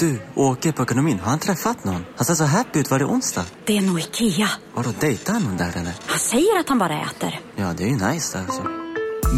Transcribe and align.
Du, 0.00 0.18
åker 0.34 0.72
på 0.72 0.82
ekonomin. 0.82 1.18
Har 1.18 1.30
han 1.30 1.38
träffat 1.38 1.84
någon? 1.84 2.04
Han 2.16 2.24
ser 2.24 2.34
så 2.34 2.44
happy 2.44 2.78
ut. 2.78 2.90
Var 2.90 2.98
det 2.98 3.04
onsdag? 3.04 3.44
Det 3.64 3.76
är 3.76 3.80
nog 3.80 4.00
Ikea. 4.00 4.48
Har 4.74 4.82
du 4.84 4.90
dejtar 5.00 5.32
han 5.32 5.42
någon 5.42 5.56
där 5.56 5.68
eller? 5.68 5.92
Han 6.06 6.18
säger 6.18 6.60
att 6.60 6.68
han 6.68 6.78
bara 6.78 7.00
äter. 7.00 7.40
Ja, 7.56 7.74
det 7.76 7.84
är 7.84 7.88
ju 7.88 7.94
nice 7.94 8.38
alltså. 8.38 8.62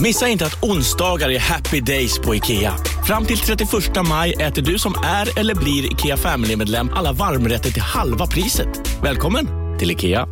Missa 0.03 0.29
inte 0.29 0.47
att 0.47 0.65
onsdagar 0.65 1.31
är 1.31 1.39
happy 1.39 1.81
days 1.81 2.19
på 2.19 2.35
IKEA. 2.35 2.73
Fram 3.07 3.25
till 3.25 3.39
31 3.39 3.71
maj 4.09 4.33
äter 4.33 4.63
du 4.63 4.79
som 4.79 4.95
är 5.05 5.39
eller 5.39 5.55
blir 5.55 5.93
IKEA 5.93 6.17
Family-medlem 6.17 6.91
alla 6.95 7.13
varmrätter 7.13 7.71
till 7.71 7.83
halva 7.83 8.27
priset. 8.27 9.03
Välkommen 9.03 9.47
till 9.79 9.91
IKEA. 9.91 10.27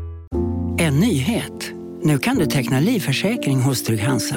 En 0.79 1.01
nyhet. 1.01 1.73
Nu 2.03 2.19
kan 2.19 2.37
du 2.37 2.47
teckna 2.47 2.81
livförsäkring 2.81 3.61
hos 3.61 3.83
Trygg-Hansa. 3.83 4.37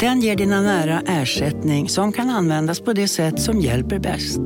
Den 0.00 0.20
ger 0.20 0.36
dina 0.36 0.60
nära 0.60 1.00
ersättning 1.06 1.88
som 1.88 2.12
kan 2.12 2.30
användas 2.30 2.80
på 2.80 2.92
det 2.92 3.08
sätt 3.08 3.40
som 3.40 3.60
hjälper 3.60 3.98
bäst. 3.98 4.40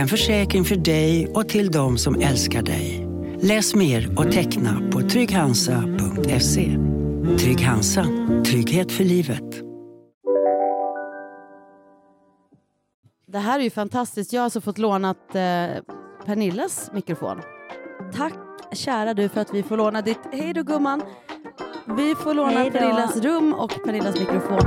En 0.00 0.08
försäkring 0.08 0.64
för 0.64 0.76
dig 0.76 1.28
och 1.34 1.48
till 1.48 1.70
de 1.70 1.98
som 1.98 2.20
älskar 2.20 2.62
dig. 2.62 3.08
Läs 3.40 3.74
mer 3.74 4.18
och 4.18 4.32
teckna 4.32 4.90
på 4.92 5.00
trygghansa.se. 5.00 6.78
Trygg 7.38 7.60
Hansa. 7.60 8.06
Trygghet 8.46 8.92
för 8.92 9.04
livet. 9.04 9.44
Det 13.26 13.38
här 13.38 13.58
är 13.58 13.64
ju 13.64 13.70
fantastiskt. 13.70 14.32
Jag 14.32 14.40
har 14.40 14.44
alltså 14.44 14.60
fått 14.60 14.78
lånat 14.78 15.34
eh, 15.34 15.66
Pernillas 16.26 16.90
mikrofon. 16.94 17.40
Tack 18.16 18.34
kära 18.72 19.14
du 19.14 19.28
för 19.28 19.40
att 19.40 19.54
vi 19.54 19.62
får 19.62 19.76
låna 19.76 20.02
ditt... 20.02 20.20
Hej 20.32 20.52
då 20.52 20.62
gumman! 20.62 21.02
Vi 21.96 22.14
får 22.14 22.34
låna. 22.34 22.70
Pernillas 22.70 23.16
rum 23.16 23.54
och 23.54 23.72
Pernillas 23.84 24.18
mikrofon. 24.20 24.60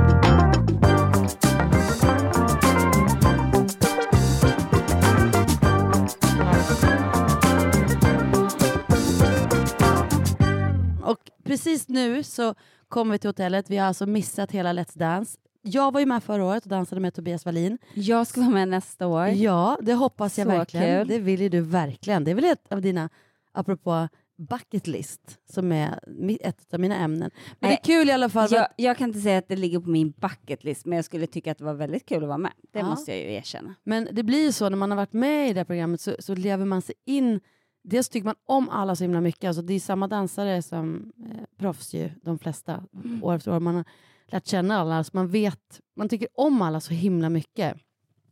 Och 11.04 11.30
precis 11.44 11.88
nu 11.88 12.22
så 12.22 12.54
kommer 12.88 13.12
vi 13.12 13.18
till 13.18 13.28
hotellet. 13.28 13.70
Vi 13.70 13.76
har 13.76 13.86
alltså 13.86 14.06
missat 14.06 14.50
hela 14.50 14.72
Let's 14.72 14.98
Dance. 14.98 15.38
Jag 15.62 15.92
var 15.92 16.00
ju 16.00 16.06
med 16.06 16.22
förra 16.22 16.44
året 16.44 16.62
och 16.64 16.68
dansade 16.70 17.00
med 17.00 17.14
Tobias 17.14 17.44
Wallin. 17.46 17.78
Jag 17.94 18.26
ska 18.26 18.40
vara 18.40 18.50
med 18.50 18.68
nästa 18.68 19.06
år. 19.06 19.26
Ja, 19.28 19.78
det 19.82 19.94
hoppas 19.94 20.38
jag 20.38 20.46
Så 20.46 20.50
verkligen. 20.58 20.98
kul. 21.00 21.08
Det 21.08 21.18
vill 21.18 21.40
ju 21.40 21.48
du 21.48 21.60
verkligen. 21.60 22.24
Det 22.24 22.30
är 22.30 22.34
väl 22.34 22.44
ett 22.44 22.72
av 22.72 22.80
dina, 22.82 23.08
apropå 23.52 24.08
bucket 24.48 24.86
list, 24.86 25.38
som 25.52 25.72
är 25.72 25.98
ett 26.40 26.74
av 26.74 26.80
mina 26.80 26.96
ämnen. 26.96 27.30
Men 27.60 27.70
Nej, 27.70 27.80
det 27.84 27.92
är 27.92 27.98
kul 27.98 28.08
i 28.08 28.12
alla 28.12 28.28
fall. 28.28 28.48
Jag, 28.52 28.68
jag 28.76 28.96
kan 28.98 29.08
inte 29.08 29.20
säga 29.20 29.38
att 29.38 29.48
det 29.48 29.56
ligger 29.56 29.80
på 29.80 29.88
min 29.90 30.10
bucket 30.10 30.64
list, 30.64 30.86
men 30.86 30.96
jag 30.96 31.04
skulle 31.04 31.26
tycka 31.26 31.52
att 31.52 31.58
det 31.58 31.64
var 31.64 31.74
väldigt 31.74 32.06
kul 32.08 32.22
att 32.22 32.28
vara 32.28 32.38
med. 32.38 32.52
Det 32.72 32.78
Ja. 32.78 32.84
måste 32.84 33.10
jag 33.12 33.20
ju 33.20 33.32
erkänna. 33.34 33.74
Men 33.84 34.08
det 34.12 34.22
blir 34.22 34.42
ju 34.42 34.52
så 34.52 34.68
när 34.68 34.76
man 34.76 34.90
har 34.90 34.96
varit 34.96 35.12
med 35.12 35.50
i 35.50 35.52
det 35.52 35.60
här 35.60 35.64
programmet 35.64 36.00
så, 36.00 36.14
så 36.18 36.34
lever 36.34 36.64
man 36.64 36.82
sig 36.82 36.94
in. 37.04 37.40
Dels 37.84 38.08
tycker 38.08 38.24
man 38.24 38.34
om 38.46 38.68
alla 38.68 38.96
så 38.96 39.04
himla 39.04 39.20
mycket. 39.20 39.48
Alltså 39.48 39.62
det 39.62 39.74
är 39.74 39.80
samma 39.80 40.08
dansare 40.08 40.62
som 40.62 41.12
eh, 41.30 41.44
proffs 41.58 41.94
ju, 41.94 42.10
de 42.22 42.38
flesta, 42.38 42.84
år 43.22 43.34
efter 43.34 43.54
år. 43.54 43.60
Man 43.60 43.74
har 43.74 43.84
lärt 44.26 44.46
känna 44.46 44.76
alla, 44.76 45.04
så 45.04 45.10
man 45.12 45.28
vet, 45.28 45.80
man 45.96 46.08
tycker 46.08 46.28
om 46.34 46.62
alla 46.62 46.80
så 46.80 46.94
himla 46.94 47.28
mycket. 47.28 47.76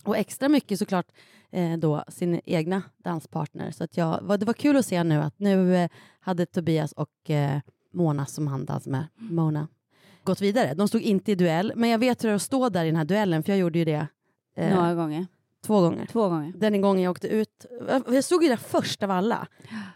Och 0.05 0.17
extra 0.17 0.49
mycket 0.49 0.79
såklart 0.79 1.07
eh, 1.51 1.77
då 1.77 2.05
sin 2.09 2.41
egna 2.45 2.83
danspartner. 2.97 3.71
Så 3.71 3.85
att 3.85 3.97
jag, 3.97 4.39
det 4.41 4.47
var 4.47 4.53
kul 4.55 4.77
att 4.77 4.87
se 4.87 5.05
nu 5.05 5.17
att 5.17 5.39
nu 5.39 5.77
eh, 5.77 5.91
hade 6.21 6.47
Tobias 6.47 6.93
och 6.93 7.31
eh, 7.31 7.61
Mona 7.93 8.27
som 8.27 8.47
han 8.47 8.65
dansade 8.65 8.91
med, 8.91 9.07
Mona, 9.17 9.69
gått 10.25 10.41
vidare. 10.41 10.75
De 10.75 10.89
stod 10.89 11.01
inte 11.01 11.33
i 11.33 11.35
duell, 11.35 11.73
men 11.77 11.91
jag 11.91 11.99
vet 11.99 12.25
hur 12.25 12.29
det 12.29 12.33
är 12.33 12.37
att 12.37 12.43
stå 12.43 12.69
där 12.69 12.85
i 12.85 12.87
den 12.87 12.97
här 12.97 13.05
duellen, 13.05 13.43
för 13.43 13.53
jag 13.53 13.59
gjorde 13.59 13.79
ju 13.79 13.85
det 13.85 14.07
eh, 14.57 14.75
Några 14.75 14.95
gånger. 14.95 15.27
Två 15.67 15.81
gånger. 15.81 16.07
Två 16.07 16.29
gånger. 16.29 16.53
Den 16.57 16.81
gången 16.81 17.03
jag 17.03 17.11
åkte 17.11 17.29
ut, 17.29 17.67
jag 18.07 18.25
stod 18.25 18.43
ju 18.43 18.49
där 18.49 18.57
först 18.57 19.03
av 19.03 19.11
alla 19.11 19.47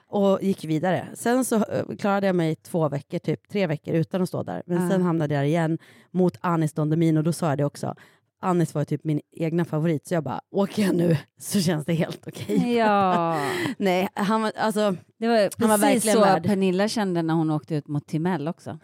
och 0.09 0.42
gick 0.42 0.64
vidare. 0.64 1.09
Sen 1.14 1.45
så 1.45 1.56
eh, 1.56 1.97
klarade 1.98 2.27
jag 2.27 2.36
mig 2.36 2.55
två 2.56 2.89
veckor, 2.89 3.19
typ 3.19 3.48
tre 3.48 3.67
veckor 3.67 3.94
utan 3.94 4.22
att 4.22 4.28
stå 4.28 4.42
där. 4.42 4.62
Men 4.67 4.87
Ah. 4.87 4.91
sen 4.91 5.03
hamnade 5.03 5.34
jag 5.34 5.43
där 5.43 5.47
igen 5.49 5.78
mot 6.10 6.37
Anis 6.41 6.72
Don 6.72 6.91
Demino 6.91 7.19
och 7.19 7.25
då 7.25 7.32
sa 7.32 7.49
jag 7.49 7.59
det 7.59 7.65
också. 7.65 7.94
Anis 8.41 8.75
var 8.75 8.84
typ 8.84 9.04
min 9.04 9.21
egna 9.32 9.65
favorit 9.65 10.06
så 10.06 10.15
jag 10.15 10.25
bara, 10.25 10.41
åker 10.50 10.82
jag 10.82 10.94
nu 10.97 11.16
så 11.41 11.60
känns 11.60 11.84
det 11.87 11.94
helt 11.94 12.27
okej. 12.28 12.72
Ja, 12.77 13.41
Nej, 13.78 14.09
han 14.15 14.43
var, 14.43 14.53
alltså, 14.56 14.97
det 15.19 15.28
var 15.28 15.37
Han 15.59 15.69
var 15.69 15.78
precis 15.78 15.94
verkligen 15.94 16.15
så 16.16 16.21
värd. 16.21 16.44
Pernilla 16.47 16.88
kände 16.88 17.22
när 17.22 17.34
hon 17.34 17.50
åkte 17.50 17.75
ut 17.75 17.88
mot 17.88 18.06
Timell 18.06 18.48
också. 18.48 18.78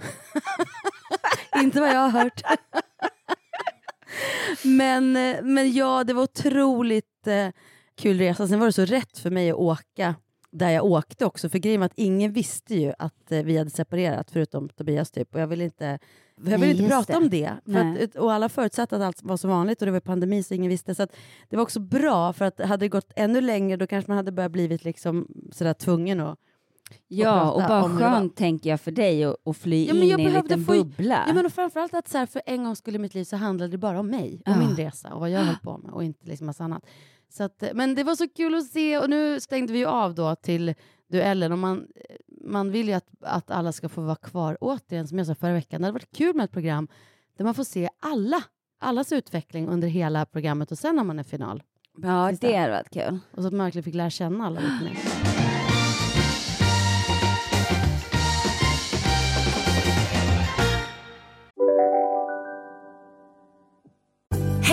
inte 1.56 1.81
vad 1.81 1.88
jag 1.91 1.99
har 2.09 2.10
hört. 2.10 2.43
Men, 4.62 5.12
men 5.43 5.73
ja, 5.73 6.05
det 6.05 6.12
var 6.12 6.23
otroligt 6.23 7.27
eh, 7.27 7.49
kul 7.95 8.19
resa. 8.19 8.49
Sen 8.49 8.59
var 8.59 8.67
det 8.67 8.73
så 8.73 8.84
rätt 8.84 9.19
för 9.19 9.31
mig 9.31 9.50
att 9.50 9.56
åka 9.56 10.15
där 10.53 10.71
jag 10.71 10.84
åkte 10.84 11.27
också. 11.27 11.49
För 11.49 11.59
grejen 11.59 11.81
var 11.81 11.87
att 11.87 11.93
ingen 11.97 12.33
visste 12.33 12.75
ju 12.75 12.93
att 12.99 13.33
eh, 13.33 13.43
vi 13.43 13.59
hade 13.59 13.71
separerat 13.71 14.31
förutom 14.31 14.69
Tobias 14.69 15.11
typ. 15.11 15.34
Och 15.34 15.41
jag 15.41 15.47
ville 15.47 15.65
inte, 15.65 15.99
jag 16.37 16.45
ville 16.45 16.59
Nej, 16.59 16.71
inte 16.71 16.89
prata 16.89 17.12
det. 17.12 17.19
om 17.19 17.31
det. 17.31 18.03
Att, 18.03 18.17
och 18.17 18.33
alla 18.33 18.49
förutsatte 18.49 18.97
att 18.97 19.03
allt 19.03 19.23
var 19.23 19.37
som 19.37 19.50
vanligt 19.50 19.83
och 19.83 19.87
det 19.87 19.93
var 19.93 20.00
pandemi 20.00 20.43
så 20.43 20.55
ingen 20.55 20.69
visste. 20.69 20.94
Så 20.94 21.06
det 21.49 21.56
var 21.56 21.62
också 21.62 21.81
bra 21.81 22.33
för 22.33 22.44
att 22.44 22.61
hade 22.61 22.84
det 22.84 22.89
gått 22.89 23.12
ännu 23.17 23.41
längre 23.41 23.77
då 23.77 23.87
kanske 23.87 24.11
man 24.11 24.17
hade 24.17 24.33
börjat 24.33 24.53
blivit 24.53 24.84
liksom 24.84 25.27
sådär 25.53 25.75
tvungen 25.75 26.21
att 26.21 26.39
Ja, 27.09 27.50
och 27.50 27.60
prata 27.60 27.88
bara 27.88 27.98
skönt 27.98 28.37
tänker 28.37 28.70
jag 28.70 28.81
för 28.81 28.91
dig 28.91 29.25
att 29.25 29.37
att 29.47 29.56
fly 29.56 29.87
Ja, 29.87 29.94
men 29.94 30.03
in 30.03 30.20
i 30.20 30.25
en 30.25 30.32
liten 30.32 30.65
få- 30.65 30.72
bubbla. 30.72 31.25
Ja, 31.28 31.34
men 31.34 31.47
och 31.47 31.53
framförallt 31.53 31.94
att 31.94 32.09
så 32.09 32.19
här, 32.19 32.26
för 32.26 32.43
en 32.47 32.65
gång 32.65 32.76
skulle 32.76 32.97
i 32.97 32.98
mitt 32.98 33.15
liv 33.15 33.25
så 33.25 33.37
handlade 33.37 33.70
det 33.70 33.78
bara 33.78 34.00
om 34.00 34.06
mig 34.06 34.43
och 34.47 34.53
Ja. 34.53 34.59
min 34.59 34.76
resa 34.76 35.15
och 35.15 35.20
vad 35.20 35.31
jag 35.31 35.41
höll 35.41 35.56
på 35.62 35.78
med 35.78 35.91
och 35.93 36.04
inte 36.04 36.26
liksom 36.26 36.47
massa 36.47 36.65
annat. 36.65 36.87
Så 37.28 37.43
att, 37.44 37.62
men 37.75 37.94
det 37.94 38.04
var 38.04 38.15
så 38.15 38.28
kul 38.28 38.54
att 38.54 38.66
se 38.66 38.98
och 38.98 39.10
nu 39.10 39.41
stängde 39.41 39.72
vi 39.72 39.78
ju 39.78 39.87
av 39.87 40.15
då 40.15 40.34
till 40.34 40.75
duellen 41.12 41.53
och 41.53 41.59
man, 41.59 41.87
man 42.44 42.70
vill 42.70 42.88
ju 42.88 42.94
att, 42.94 43.09
att 43.20 43.50
alla 43.50 43.72
ska 43.72 43.88
få 43.88 44.00
vara 44.00 44.16
kvar 44.16 44.59
återigen 44.60 45.09
som 45.09 45.19
jag 45.19 45.26
sa 45.26 45.34
förra 45.34 45.53
veckan. 45.53 45.81
Det 45.81 45.87
hade 45.87 45.93
varit 45.94 46.16
kul 46.16 46.37
med 46.37 46.44
ett 46.44 46.53
program 46.53 46.88
där 47.37 47.44
man 47.44 47.54
får 47.54 47.64
se 47.64 47.88
alla, 48.00 48.43
allas 48.81 49.12
utveckling 49.12 49.69
under 49.69 49.88
hela 49.88 50.26
programmet 50.26 50.72
och 50.72 50.78
sen 50.78 50.97
när 50.97 51.04
man 51.04 51.19
är 51.19 51.22
final. 51.22 51.62
ja, 52.03 52.31
Sista. 52.31 52.47
det 52.47 52.56
hade 52.56 52.72
varit 52.72 52.91
kul. 52.91 53.19
Och 53.37 53.43
så 53.43 53.47
att 53.49 53.54
man 53.54 53.64
verkligen 53.66 53.82
fick 53.84 53.94
lära 53.94 54.10
känna 54.10 54.47
alla 54.47 54.60
lite 54.60 54.84
mer. 54.84 55.51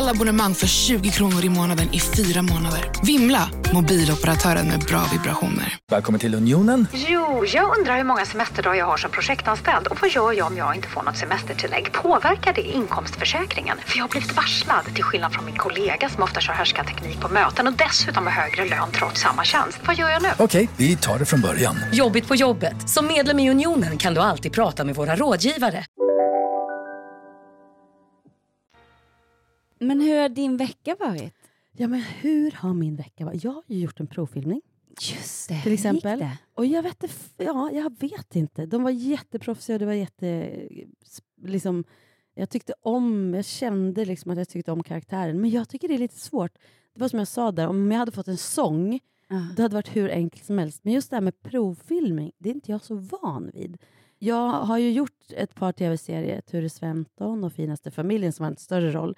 Alla 0.00 0.10
abonnemang 0.10 0.54
för 0.54 0.66
20 0.66 1.10
kronor 1.10 1.44
i 1.44 1.48
månaden 1.48 1.88
i 1.92 2.00
fyra 2.00 2.42
månader. 2.42 2.92
Vimla! 3.02 3.50
Mobiloperatören 3.74 4.66
med 4.66 4.80
bra 4.80 5.02
vibrationer. 5.12 5.76
Välkommen 5.90 6.20
till 6.20 6.34
Unionen. 6.34 6.86
Jo, 6.92 7.44
jag 7.46 7.78
undrar 7.78 7.96
hur 7.96 8.04
många 8.04 8.24
semesterdagar 8.24 8.78
jag 8.78 8.86
har 8.86 8.96
som 8.96 9.10
projektanställd 9.10 9.86
och 9.86 9.98
vad 10.00 10.10
gör 10.10 10.32
jag 10.32 10.46
om 10.46 10.56
jag 10.56 10.74
inte 10.76 10.88
får 10.88 11.02
något 11.02 11.16
semestertillägg? 11.16 11.92
Påverkar 11.92 12.52
det 12.52 12.62
inkomstförsäkringen? 12.62 13.78
För 13.86 13.96
jag 13.96 14.04
har 14.04 14.08
blivit 14.08 14.36
varslad, 14.36 14.84
till 14.94 15.04
skillnad 15.04 15.32
från 15.32 15.44
min 15.44 15.56
kollega 15.56 16.08
som 16.08 16.22
ofta 16.22 16.40
kör 16.40 16.52
härskarteknik 16.52 17.20
på 17.20 17.28
möten 17.28 17.66
och 17.66 17.72
dessutom 17.72 18.26
har 18.26 18.32
högre 18.32 18.68
lön 18.68 18.88
trots 18.92 19.20
samma 19.20 19.44
tjänst. 19.44 19.78
Vad 19.86 19.96
gör 19.96 20.08
jag 20.10 20.22
nu? 20.22 20.28
Okej, 20.38 20.68
vi 20.76 20.96
tar 20.96 21.18
det 21.18 21.24
från 21.24 21.40
början. 21.40 21.76
Jobbigt 21.92 22.28
på 22.28 22.34
jobbet. 22.34 22.90
Som 22.90 23.06
medlem 23.06 23.38
i 23.38 23.50
Unionen 23.50 23.98
kan 23.98 24.14
du 24.14 24.20
alltid 24.20 24.52
prata 24.52 24.84
med 24.84 24.94
våra 24.94 25.16
rådgivare. 25.16 25.84
Men 29.80 30.00
hur 30.00 30.20
har 30.20 30.28
din 30.28 30.56
vecka 30.56 30.96
varit? 31.00 31.34
Ja, 31.72 31.88
men 31.88 32.00
hur 32.00 32.50
har 32.50 32.74
min 32.74 32.96
vecka 32.96 33.24
varit? 33.24 33.44
Jag 33.44 33.52
har 33.52 33.62
ju 33.66 33.78
gjort 33.78 34.00
en 34.00 34.06
provfilmning. 34.06 34.60
Just 35.00 35.48
det, 35.48 35.62
Till 35.62 35.72
exempel. 35.72 36.18
Det? 36.18 36.38
Och 36.54 36.66
jag 36.66 36.82
vet, 36.82 37.04
ja, 37.36 37.70
jag 37.72 38.00
vet 38.00 38.36
inte. 38.36 38.66
De 38.66 38.82
var 38.82 38.90
jätteproffsiga 38.90 39.74
och 39.76 39.80
det 39.80 39.86
var 39.86 39.92
jätte... 39.92 40.52
Liksom, 41.44 41.84
jag 42.34 42.50
tyckte 42.50 42.74
om, 42.82 43.34
jag 43.34 43.44
kände 43.44 44.04
liksom 44.04 44.30
att 44.30 44.38
jag 44.38 44.48
tyckte 44.48 44.72
om 44.72 44.82
karaktären. 44.82 45.40
Men 45.40 45.50
jag 45.50 45.68
tycker 45.68 45.88
det 45.88 45.94
är 45.94 45.98
lite 45.98 46.18
svårt. 46.18 46.52
Det 46.94 47.00
var 47.00 47.08
som 47.08 47.18
jag 47.18 47.28
sa 47.28 47.52
där, 47.52 47.66
om 47.68 47.92
jag 47.92 47.98
hade 47.98 48.12
fått 48.12 48.28
en 48.28 48.36
sång, 48.36 49.00
Ja. 49.32 49.46
det 49.56 49.62
hade 49.62 49.74
varit 49.74 49.96
hur 49.96 50.10
enkelt 50.10 50.44
som 50.44 50.58
helst. 50.58 50.80
Men 50.84 50.92
just 50.92 51.10
det 51.10 51.16
här 51.16 51.20
med 51.20 51.42
provfilmning, 51.42 52.32
det 52.38 52.50
är 52.50 52.54
inte 52.54 52.70
jag 52.72 52.84
så 52.84 52.94
van 52.94 53.50
vid. 53.54 53.78
Jag 54.18 54.50
har 54.50 54.78
ju 54.78 54.92
gjort 54.92 55.32
ett 55.36 55.54
par 55.54 55.72
tv-serier, 55.72 56.40
Ture 56.40 56.70
Sventon 56.70 57.44
och 57.44 57.52
Finaste 57.52 57.90
familjen 57.90 58.32
som 58.32 58.42
har 58.44 58.50
en 58.50 58.56
större 58.56 58.90
roll. 58.92 59.16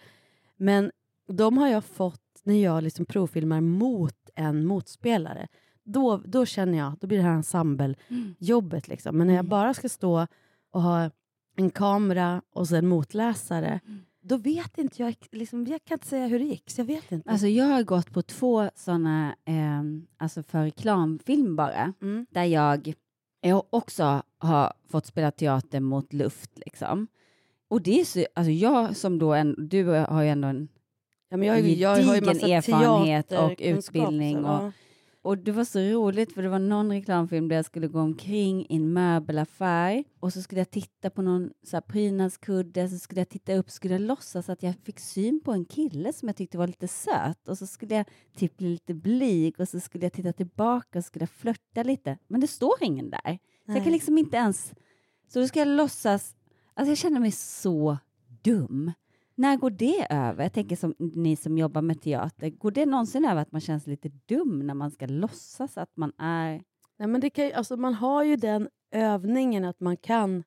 Men 0.62 0.90
de 1.28 1.58
har 1.58 1.68
jag 1.68 1.84
fått 1.84 2.40
när 2.44 2.62
jag 2.62 2.82
liksom 2.82 3.06
provfilmar 3.06 3.60
mot 3.60 4.30
en 4.34 4.66
motspelare. 4.66 5.48
Då, 5.84 6.16
då 6.16 6.46
känner 6.46 6.78
jag, 6.78 6.92
då 7.00 7.06
blir 7.06 7.18
det 7.18 7.24
här 7.24 7.32
ensemblejobbet. 7.34 8.88
Liksom. 8.88 9.18
Men 9.18 9.26
när 9.26 9.34
jag 9.34 9.44
bara 9.44 9.74
ska 9.74 9.88
stå 9.88 10.26
och 10.70 10.82
ha 10.82 11.10
en 11.56 11.70
kamera 11.70 12.42
och 12.52 12.68
så 12.68 12.76
en 12.76 12.88
motläsare. 12.88 13.80
Då 14.20 14.36
vet 14.36 14.78
inte 14.78 15.02
jag, 15.02 15.14
liksom, 15.30 15.66
jag 15.66 15.84
kan 15.84 15.94
inte 15.94 16.06
säga 16.06 16.26
hur 16.26 16.38
det 16.38 16.44
gick, 16.44 16.70
så 16.70 16.80
jag 16.80 16.86
vet 16.86 17.12
inte. 17.12 17.30
Alltså 17.30 17.46
jag 17.46 17.64
har 17.66 17.82
gått 17.82 18.10
på 18.12 18.22
två 18.22 18.70
sådana, 18.74 19.36
eh, 19.44 19.82
alltså 20.16 20.42
för 20.42 20.62
reklamfilm 20.62 21.56
bara, 21.56 21.92
Mm. 22.02 22.26
där 22.30 22.44
jag, 22.44 22.94
jag 23.40 23.64
också 23.70 24.22
har 24.38 24.72
fått 24.88 25.06
spela 25.06 25.30
teater 25.30 25.80
mot 25.80 26.12
luft 26.12 26.50
liksom. 26.58 27.06
Och 27.72 27.82
det 27.82 28.00
är 28.00 28.04
så, 28.04 28.26
alltså 28.34 28.50
jag 28.50 28.96
som 28.96 29.18
då, 29.18 29.32
en, 29.34 29.68
du 29.68 29.84
har 29.84 30.22
ju 30.22 30.28
ändå 30.28 30.48
en 30.48 30.68
ja, 31.30 31.36
men 31.36 31.48
jag, 31.48 31.60
ju- 31.60 31.74
jag 31.74 31.88
har 31.90 32.14
ju 32.14 32.20
gedigen 32.20 32.50
erfarenhet 32.80 33.32
och 33.32 33.50
utbildning 33.76 34.36
och- 34.44 34.44
ja. 34.64 34.72
Och 35.24 35.38
det 35.38 35.52
var 35.52 35.64
så 35.64 35.78
roligt 35.80 36.32
för 36.32 36.42
det 36.42 36.48
var 36.48 36.58
någon 36.58 36.90
reklamfilm 36.92 37.48
där 37.48 37.56
jag 37.56 37.64
skulle 37.64 37.88
gå 37.88 38.00
omkring 38.00 38.66
i 38.68 38.76
en 38.76 38.92
möbelaffär 38.92 40.04
och 40.20 40.32
så 40.32 40.42
skulle 40.42 40.60
jag 40.60 40.70
titta 40.70 41.10
på 41.10 41.22
någon 41.22 41.50
så 41.62 41.76
här 41.76 41.80
prydnadskudde, 41.80 42.88
så 42.88 42.98
skulle 42.98 43.20
jag 43.20 43.28
titta 43.28 43.54
upp, 43.54 43.70
skulle 43.70 43.94
jag 43.94 44.00
låtsas 44.00 44.48
att 44.48 44.62
jag 44.62 44.74
fick 44.84 45.00
syn 45.00 45.40
på 45.44 45.52
en 45.52 45.64
kille 45.64 46.12
som 46.12 46.28
jag 46.28 46.36
tyckte 46.36 46.58
var 46.58 46.66
lite 46.66 46.88
söt 46.88 47.48
och 47.48 47.58
så 47.58 47.66
skulle 47.66 47.94
jag 47.94 48.06
typ 48.36 48.56
bli 48.56 48.68
lite 48.68 48.94
blyg 48.94 49.60
och 49.60 49.68
så 49.68 49.80
skulle 49.80 50.04
jag 50.04 50.12
titta 50.12 50.32
tillbaka 50.32 50.98
och 50.98 51.04
skulle 51.04 51.22
jag 51.22 51.30
flörta 51.30 51.82
lite. 51.82 52.18
Men 52.28 52.40
det 52.40 52.46
står 52.48 52.74
ingen 52.80 53.10
där. 53.10 53.38
Så 53.66 53.72
jag 53.72 53.82
kan 53.84 53.92
liksom 53.92 54.18
inte 54.18 54.36
ens... 54.36 54.72
Så 55.28 55.40
då 55.40 55.46
ska 55.48 55.58
jag 55.58 55.68
låtsas... 55.68 56.34
Alltså 56.74 56.90
jag 56.90 56.98
känner 56.98 57.20
mig 57.20 57.30
så 57.32 57.98
dum. 58.42 58.92
När 59.34 59.56
går 59.56 59.70
det 59.70 60.06
över? 60.10 60.42
Jag 60.42 60.52
tänker 60.52 60.76
som 60.76 60.94
ni 60.98 61.36
som 61.36 61.58
jobbar 61.58 61.82
med 61.82 62.00
teater, 62.02 62.50
går 62.50 62.70
det 62.70 62.86
någonsin 62.86 63.24
över 63.24 63.42
att 63.42 63.52
man 63.52 63.60
känns 63.60 63.86
lite 63.86 64.08
dum 64.26 64.66
när 64.66 64.74
man 64.74 64.90
ska 64.90 65.06
låtsas 65.06 65.78
att 65.78 65.96
man 65.96 66.12
är... 66.18 66.62
Nej, 66.98 67.08
men 67.08 67.20
det 67.20 67.30
kan, 67.30 67.44
ju- 67.44 67.52
alltså, 67.52 67.76
man 67.76 67.94
har 67.94 68.24
ju 68.24 68.36
den 68.36 68.68
övningen 68.90 69.64
att 69.64 69.80
man 69.80 69.96
kan, 69.96 70.44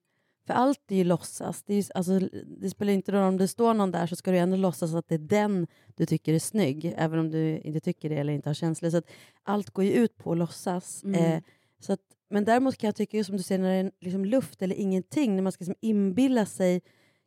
för 0.47 0.53
allt 0.53 0.91
är 0.91 0.95
ju 0.95 1.03
låtsas. 1.03 1.63
Det, 1.63 1.73
är 1.73 1.77
ju, 1.77 1.83
alltså, 1.95 2.19
det 2.59 2.69
spelar 2.69 2.93
inte 2.93 3.11
roll 3.11 3.23
om 3.23 3.37
det 3.37 3.47
står 3.47 3.73
någon 3.73 3.91
där 3.91 4.07
så 4.07 4.15
ska 4.15 4.31
du 4.31 4.37
ändå 4.37 4.57
låtsas 4.57 4.93
att 4.93 5.07
det 5.07 5.15
är 5.15 5.19
den 5.19 5.67
du 5.95 6.05
tycker 6.05 6.33
är 6.33 6.39
snygg, 6.39 6.93
även 6.97 7.19
om 7.19 7.31
du 7.31 7.59
inte 7.59 7.79
tycker 7.79 8.09
det 8.09 8.15
eller 8.15 8.33
inte 8.33 8.49
har 8.49 8.53
känslor. 8.53 8.89
Så 8.89 9.01
allt 9.43 9.69
går 9.69 9.85
ju 9.85 9.91
ut 9.91 10.17
på 10.17 10.31
att 10.31 10.37
låtsas. 10.37 11.03
Mm. 11.03 11.15
Eh, 11.31 11.43
så 11.79 11.93
att, 11.93 11.99
men 12.29 12.45
däremot 12.45 12.77
kan 12.77 12.87
jag 12.87 12.95
tycka, 12.95 13.23
som 13.23 13.37
du 13.37 13.43
säger, 13.43 13.61
när 13.61 13.69
det 13.69 13.75
är 13.75 13.91
liksom 13.99 14.25
luft 14.25 14.61
eller 14.61 14.75
ingenting, 14.75 15.35
när 15.35 15.43
man 15.43 15.51
ska 15.51 15.61
liksom 15.61 15.75
inbilla 15.81 16.45
sig 16.45 16.81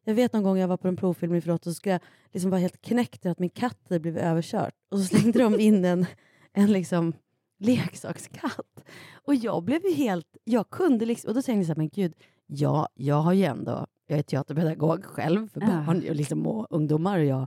jag 0.08 0.14
vet 0.14 0.32
någon 0.32 0.42
gång 0.42 0.58
jag 0.58 0.68
var 0.68 0.76
på 0.76 0.88
en 0.88 0.96
provfilm 0.96 1.34
i 1.34 1.40
förlåt 1.40 1.66
och 1.66 1.72
så 1.72 1.74
skulle 1.74 1.92
jag 1.92 2.00
liksom 2.32 2.50
vara 2.50 2.60
helt 2.60 2.82
knäckt 2.82 3.26
att 3.26 3.38
min 3.38 3.50
katt 3.50 3.78
hade 3.88 4.00
blivit 4.00 4.22
överkörd. 4.22 4.72
Och 4.90 4.98
så 4.98 5.04
slängde 5.04 5.38
de 5.38 5.60
in 5.60 5.84
en, 5.84 6.06
en 6.52 6.72
liksom 6.72 7.12
leksakskatt. 7.58 8.84
Och 9.12 9.34
jag 9.34 9.62
blev 9.62 9.84
ju 9.84 9.94
helt... 9.94 10.36
Jag 10.44 10.70
kunde 10.70 11.06
liksom... 11.06 11.28
Och 11.28 11.34
då 11.34 11.42
tänkte 11.42 11.58
jag 11.58 11.66
så 11.66 11.72
här, 11.72 11.76
men 11.76 11.88
gud, 11.88 12.14
ja, 12.46 12.88
jag 12.94 13.20
har 13.20 13.32
ju 13.32 13.44
ändå... 13.44 13.86
Jag 14.06 14.18
är 14.18 14.22
teaterpedagog 14.22 15.04
själv 15.04 15.48
för 15.48 15.60
barn 15.60 16.08
och, 16.08 16.14
liksom, 16.14 16.46
och 16.46 16.66
ungdomar 16.70 17.18
och 17.18 17.24
jag 17.24 17.46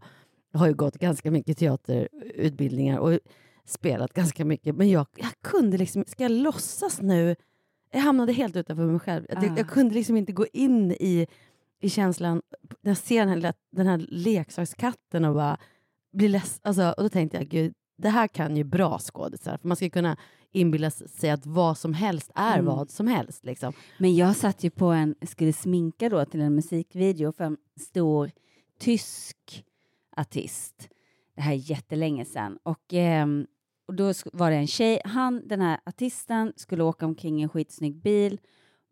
har 0.54 0.68
ju 0.68 0.74
gått 0.74 0.98
ganska 0.98 1.32
mycket 1.32 1.58
teaterutbildningar 1.58 3.00
och 3.00 3.20
spelat 3.66 4.14
ganska 4.14 4.46
mycket. 4.46 4.76
Men 4.76 4.90
jag, 4.90 5.08
jag 5.18 5.32
kunde 5.44 5.78
liksom... 5.78 6.04
Ska 6.08 6.24
jag 6.24 6.32
låtsas 6.32 7.02
nu? 7.02 7.36
Jag 7.92 8.00
hamnade 8.00 8.34
helt 8.34 8.56
utanför 8.56 8.86
mig 8.86 9.00
själv. 9.00 9.26
Jag, 9.30 9.38
Ah. 9.38 9.54
jag 9.58 9.70
kunde 9.70 9.96
liksom 9.96 10.18
inte 10.18 10.32
gå 10.32 10.46
in 10.54 10.92
i, 10.92 11.28
i 11.82 11.90
känslan 11.90 12.42
när 12.82 12.90
jag 12.92 12.98
ser 12.98 13.26
den 13.26 13.44
här, 13.44 13.54
den 13.72 13.88
här 13.88 14.06
leksakskatten 14.10 15.26
och 15.26 15.36
bara 15.36 15.58
bli 16.14 16.28
ledsen. 16.28 16.60
Alltså, 16.64 16.94
och 16.98 17.04
då 17.04 17.10
tänkte 17.10 17.38
jag, 17.38 17.48
gud, 17.48 17.74
det 17.98 18.10
här 18.10 18.28
kan 18.28 18.58
ju 18.58 18.64
bra 18.64 19.00
skådisar. 19.00 19.58
För 19.58 19.68
man 19.68 19.78
ska 19.78 19.90
kunna 19.90 20.18
inbilla 20.52 20.92
sig 20.92 21.30
att 21.30 21.46
vad 21.46 21.78
som 21.78 21.94
helst 21.94 22.32
är 22.36 22.54
Mm. 22.60 22.66
vad 22.66 22.90
som 22.90 23.08
helst. 23.08 23.46
Liksom. 23.46 23.74
Men 23.98 24.16
jag 24.16 24.36
satt 24.36 24.64
ju 24.64 24.70
på 24.70 24.86
en, 24.86 25.16
skulle 25.28 25.54
sminka 25.54 26.10
då 26.10 26.26
till 26.26 26.42
en 26.42 26.56
musikvideo 26.56 27.32
för 27.32 27.44
en 27.44 27.58
stor 27.80 28.32
tysk 28.80 29.66
artist. 30.18 30.90
Det 31.42 31.46
här 31.46 31.54
är 31.54 31.72
jättelänge 31.72 32.26
sedan. 32.26 32.58
Och, 32.64 32.94
ehm, 32.94 33.48
och 33.88 33.96
då 33.96 34.14
var 34.34 34.52
det 34.52 34.56
en 34.56 34.68
tjej, 34.68 35.02
han, 35.06 35.48
den 35.48 35.62
här 35.62 35.80
artisten 35.86 36.54
skulle 36.56 36.84
åka 36.84 37.06
omkring 37.06 37.40
i 37.40 37.44
en 37.44 37.50
skitsnygg 37.50 37.96
bil 38.02 38.40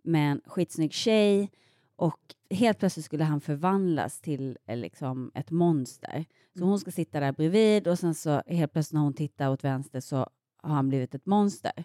med 0.04 0.31
en 0.31 0.42
skitsnygg 0.46 0.94
tjej 0.94 1.51
och 1.96 2.19
helt 2.50 2.80
plötsligt 2.80 3.06
skulle 3.06 3.24
han 3.24 3.42
förvandlas 3.42 4.22
till 4.22 4.57
eh, 4.66 4.78
liksom 4.78 5.31
ett 5.36 5.51
monster. 5.51 6.25
Så 6.57 6.63
hon 6.63 6.80
ska 6.80 6.92
sitta 6.92 7.19
där 7.19 7.31
bredvid 7.31 7.88
och 7.88 8.00
sen 8.00 8.16
så 8.16 8.42
helt 8.48 8.74
plötsligt 8.74 8.94
när 8.94 9.01
hon 9.01 9.13
tittar 9.13 9.50
åt 9.50 9.63
vänster 9.63 10.00
så 10.00 10.18
har 10.57 10.75
han 10.75 10.90
blivit 10.90 11.16
ett 11.16 11.25
monster. 11.25 11.84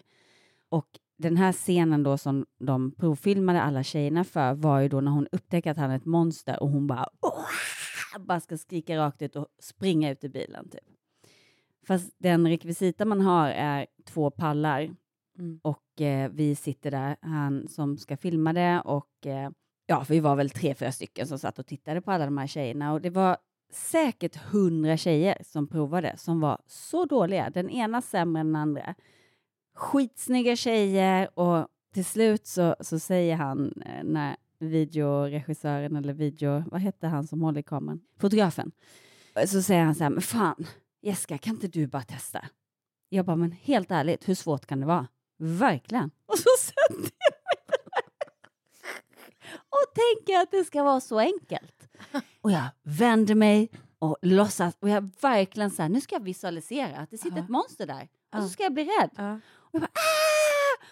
Och 0.69 0.87
den 1.17 1.37
här 1.37 1.51
scenen 1.51 2.03
då 2.03 2.17
som 2.17 2.45
de 2.59 2.91
provfilmade 2.91 3.61
alla 3.61 3.83
tjejerna 3.83 4.23
för 4.23 4.53
var 4.53 4.79
ju 4.79 4.89
då 4.89 5.01
när 5.01 5.11
hon 5.11 5.27
upptäcker 5.31 5.71
att 5.71 5.77
han 5.77 5.91
är 5.91 5.95
ett 5.95 6.05
monster 6.05 6.63
och 6.63 6.69
hon 6.69 6.87
bara, 6.87 7.09
"Åh!" 7.21 7.84
Bara 8.19 8.39
ska 8.39 8.57
skrika 8.57 8.97
rakt 8.97 9.21
ut 9.21 9.35
och 9.35 9.47
springa 9.59 10.11
ut 10.11 10.23
ur 10.23 10.29
bilen. 10.29 10.69
Typ. 10.69 10.83
Fast 11.87 12.15
den 12.17 12.47
rekvisita 12.47 13.05
man 13.05 13.21
har 13.21 13.49
är 13.49 13.87
två 14.05 14.31
pallar 14.31 14.95
Mm. 15.39 15.59
och 15.63 16.01
eh, 16.01 16.31
vi 16.31 16.55
sitter 16.55 16.91
där, 16.91 17.15
han 17.21 17.67
som 17.67 17.97
ska 17.97 18.17
filma 18.17 18.53
det 18.53 18.81
och 18.85 19.25
eh, 19.25 19.49
ja, 19.85 20.05
vi 20.09 20.19
var 20.19 20.35
väl 20.35 20.49
tre, 20.49 20.75
fyra 20.75 20.91
stycken 20.91 21.27
som 21.27 21.39
satt 21.39 21.59
och 21.59 21.65
tittade 21.65 22.01
på 22.01 22.11
alla 22.11 22.25
de 22.25 22.37
här 22.37 22.47
tjejerna 22.47 22.93
och 22.93 23.01
det 23.01 23.09
var 23.09 23.37
säkert 23.71 24.35
hundra 24.35 24.97
tjejer 24.97 25.37
som 25.43 25.67
provade 25.67 26.17
som 26.17 26.39
var 26.39 26.61
så 26.67 27.05
dåliga, 27.05 27.49
den 27.49 27.69
ena 27.69 28.01
sämre 28.01 28.39
än 28.39 28.47
den 28.47 28.55
andra. 28.55 28.95
Skitsnygga 29.75 30.55
tjejer 30.55 31.39
och 31.39 31.67
till 31.93 32.05
slut 32.05 32.47
så, 32.47 32.75
så 32.79 32.99
säger 32.99 33.35
han 33.35 33.73
eh, 33.85 34.03
när 34.03 34.35
videoregissören 34.59 35.95
eller 35.95 36.13
video, 36.13 36.63
vad 36.71 36.81
hette 36.81 37.07
han 37.07 37.27
som 37.27 37.41
håller 37.41 37.59
i 37.59 37.63
kameran? 37.63 38.01
Fotografen. 38.19 38.71
Så 39.47 39.61
säger 39.61 39.83
han 39.83 39.95
så 39.95 40.03
här, 40.03 40.09
men 40.09 40.21
fan, 40.21 40.65
Jessica, 41.01 41.37
kan 41.37 41.53
inte 41.55 41.67
du 41.67 41.87
bara 41.87 42.03
testa? 42.03 42.45
Jag 43.09 43.25
bara, 43.25 43.35
men 43.35 43.51
helt 43.51 43.91
ärligt, 43.91 44.29
hur 44.29 44.35
svårt 44.35 44.65
kan 44.65 44.79
det 44.79 44.85
vara? 44.85 45.07
Verkligen. 45.37 46.11
Och 46.25 46.37
så 46.37 46.49
sätter 46.59 46.93
jag 46.93 46.99
mig 46.99 47.11
och 49.69 49.93
tänker 49.95 50.39
att 50.41 50.51
det 50.51 50.63
ska 50.65 50.83
vara 50.83 50.99
så 51.01 51.19
enkelt. 51.19 51.87
Och 52.41 52.51
jag 52.51 52.63
vänder 52.83 53.35
mig 53.35 53.69
och 53.99 54.17
låtsas, 54.21 54.77
och 54.79 54.89
jag 54.89 55.09
verkligen 55.21 55.71
så 55.71 55.81
här, 55.81 55.89
nu 55.89 56.01
ska 56.01 56.15
jag 56.15 56.23
visualisera 56.23 56.97
att 56.97 57.09
det 57.11 57.17
sitter 57.17 57.37
Ja. 57.37 57.43
ett 57.43 57.49
monster 57.49 57.87
där. 57.87 58.01
Och 58.03 58.09
Ja. 58.31 58.41
så 58.41 58.49
ska 58.49 58.63
jag 58.63 58.73
bli 58.73 58.83
rädd. 58.83 59.09
Ja. 59.15 59.33
Och 59.55 59.69
jag 59.71 59.81
bara, 59.81 59.87
"Ah!" 59.93 60.85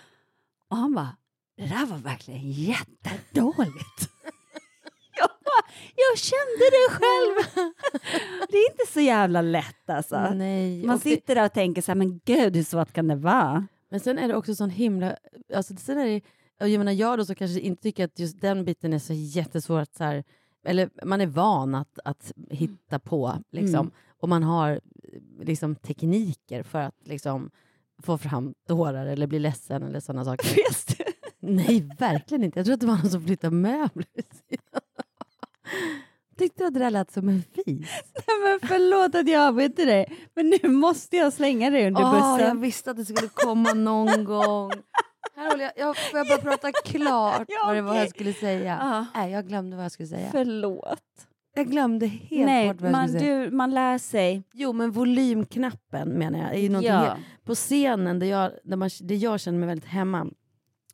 Och 0.69 0.77
han 0.77 0.93
bara, 0.95 1.15
det 1.57 1.63
där 1.63 1.85
var 1.85 1.97
verkligen 1.97 2.51
jättedåligt. 2.51 3.99
jag, 5.19 5.29
bara, 5.29 5.63
jag 5.95 6.17
kände 6.17 6.65
det 6.71 6.89
själv. 6.89 7.69
det 8.49 8.57
är 8.57 8.71
inte 8.71 8.93
så 8.93 8.99
jävla 8.99 9.41
lätt 9.41 9.89
alltså. 9.89 10.29
Nej. 10.33 10.85
Man 10.85 10.95
och 10.95 11.01
det- 11.03 11.09
sitter 11.09 11.35
där 11.35 11.45
och 11.45 11.53
tänker 11.53 11.81
så 11.81 11.91
här, 11.91 11.95
men 11.95 12.19
gud 12.25 12.55
hur 12.55 12.63
svårt 12.63 12.93
kan 12.93 13.07
det 13.07 13.15
vara? 13.15 13.67
Men 13.89 13.99
sen 13.99 14.17
är 14.19 14.27
det 14.27 14.35
också 14.35 14.55
sån 14.55 14.69
himla... 14.69 15.15
Alltså, 15.55 15.75
sen 15.75 15.97
är 15.97 16.05
det, 16.05 16.21
jag 16.57 16.77
menar 16.79 16.91
jag 16.91 17.17
då 17.17 17.25
så 17.25 17.35
kanske 17.35 17.59
inte 17.59 17.83
tycker 17.83 18.05
att 18.05 18.19
just 18.19 18.41
den 18.41 18.65
biten 18.65 18.93
är 18.93 18.99
så 18.99 19.13
jättesvår 19.13 19.79
att 19.79 19.95
så 19.95 20.03
här, 20.03 20.23
eller 20.65 20.89
man 21.05 21.21
är 21.21 21.27
van 21.27 21.75
att, 21.75 21.99
att 22.05 22.31
hitta 22.49 22.99
på 22.99 23.37
liksom. 23.51 23.75
Mm. 23.79 23.91
Och 24.19 24.29
man 24.29 24.43
har 24.43 24.81
liksom 25.39 25.75
tekniker 25.75 26.63
för 26.63 26.79
att 26.79 26.95
liksom 27.03 27.51
få 28.03 28.17
fram 28.17 28.53
tårar 28.67 29.05
eller 29.05 29.27
bli 29.27 29.39
ledsen 29.39 29.83
eller 29.83 29.99
sådana 29.99 30.25
saker. 30.25 30.49
Du? 30.97 31.12
Nej, 31.45 31.89
verkligen 31.99 32.43
inte. 32.43 32.59
Jag 32.59 32.65
tror 32.65 32.73
att 32.73 32.79
det 32.79 32.87
var 32.87 32.97
någon 32.97 33.09
som 33.09 33.23
flyttade 33.25 33.55
möbler. 33.55 34.05
Tyckte 36.37 36.63
du 36.63 36.67
att 36.67 36.73
det 36.73 36.79
där 36.79 36.89
lät 36.91 37.11
som 37.11 37.29
en 37.29 37.43
fis? 37.55 37.89
Nej, 38.27 38.37
men 38.43 38.59
förlåt 38.69 39.15
att 39.15 39.27
jag 39.29 39.41
avbryter 39.47 39.85
dig, 39.85 40.17
men 40.35 40.53
nu 40.63 40.69
måste 40.69 41.15
jag 41.17 41.33
slänga 41.33 41.69
dig 41.69 41.87
under 41.87 42.01
jag 42.01 42.37
bussen. 42.39 42.61
visste 42.61 42.91
att 42.91 42.97
det 42.97 43.05
skulle 43.05 43.27
komma 43.33 43.73
någon 43.73 44.23
gång. 44.23 44.71
Här 45.35 45.49
håller 45.51 45.63
jag, 45.63 45.71
jag, 45.77 45.97
får 45.97 46.17
jag 46.19 46.27
bara 46.27 46.37
prata 46.41 46.71
klart 46.71 47.45
Ja, 47.47 47.65
vad 47.65 47.75
det 47.75 47.81
var 47.81 47.91
okej. 47.91 48.01
jag 48.01 48.09
skulle 48.09 48.33
säga? 48.33 48.77
Ja. 48.81 49.05
Nej, 49.21 49.31
jag 49.31 49.47
glömde 49.47 49.75
vad 49.75 49.85
jag 49.85 49.91
skulle 49.91 50.07
säga. 50.07 50.27
Förlåt. 50.31 50.99
Jag 51.55 51.67
glömde 51.67 52.07
helt 52.07 52.45
Nej, 52.45 52.67
bort 52.67 52.81
vad 52.81 52.87
jag 52.87 52.91
man, 52.91 53.07
skulle 53.07 53.19
säga. 53.19 53.45
du, 53.45 53.51
man 53.51 53.71
lär 53.71 53.97
sig. 53.97 54.43
Jo, 54.53 54.73
men 54.73 54.91
volymknappen 54.91 56.09
menar 56.09 56.39
jag. 56.39 56.53
Är 56.53 56.59
ju 56.59 56.81
Ja. 56.81 56.97
helt, 56.99 57.19
på 57.45 57.55
scenen, 57.55 58.19
där 58.19 58.27
jag, 58.27 58.51
där 58.63 58.77
man, 58.77 58.89
där 59.01 59.15
jag 59.15 59.39
känner 59.39 59.59
mig 59.59 59.67
väldigt 59.67 59.89
hemma, 59.89 60.27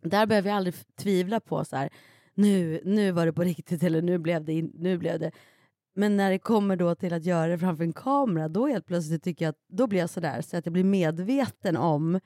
där 0.02 0.26
behöver 0.26 0.50
jag 0.50 0.58
aldrig 0.58 0.76
tvivla 0.98 1.40
på 1.40 1.66
så 1.66 1.76
här, 1.76 1.90
nu, 2.34 2.82
nu 2.86 3.12
var 3.12 3.26
det 3.26 3.34
på 3.34 3.42
riktigt 3.54 3.84
eller 3.84 4.02
nu 4.02 4.18
blev 4.18 4.46
det, 4.46 4.54
in, 4.54 4.72
nu 4.76 4.98
blev 4.98 5.20
det. 5.20 5.32
Men 5.96 6.18
när 6.18 6.32
det 6.32 6.40
kommer 6.40 6.76
då 6.76 6.96
till 6.96 7.14
att 7.14 7.26
göra 7.26 7.48
det 7.52 7.58
framför 7.58 7.84
en 7.84 7.94
kamera, 7.94 8.48
då 8.48 8.68
helt 8.68 8.86
plötsligt 8.86 9.24
tycker 9.24 9.46
jag 9.46 9.50
att, 9.50 9.60
då 9.70 9.88
blir 9.88 10.00
jag 10.00 10.10
sådär 10.10 10.42
så 10.42 10.58
att 10.58 10.66
jag 10.66 10.74
blir 10.74 10.84
medveten 10.84 11.78
om 11.78 12.20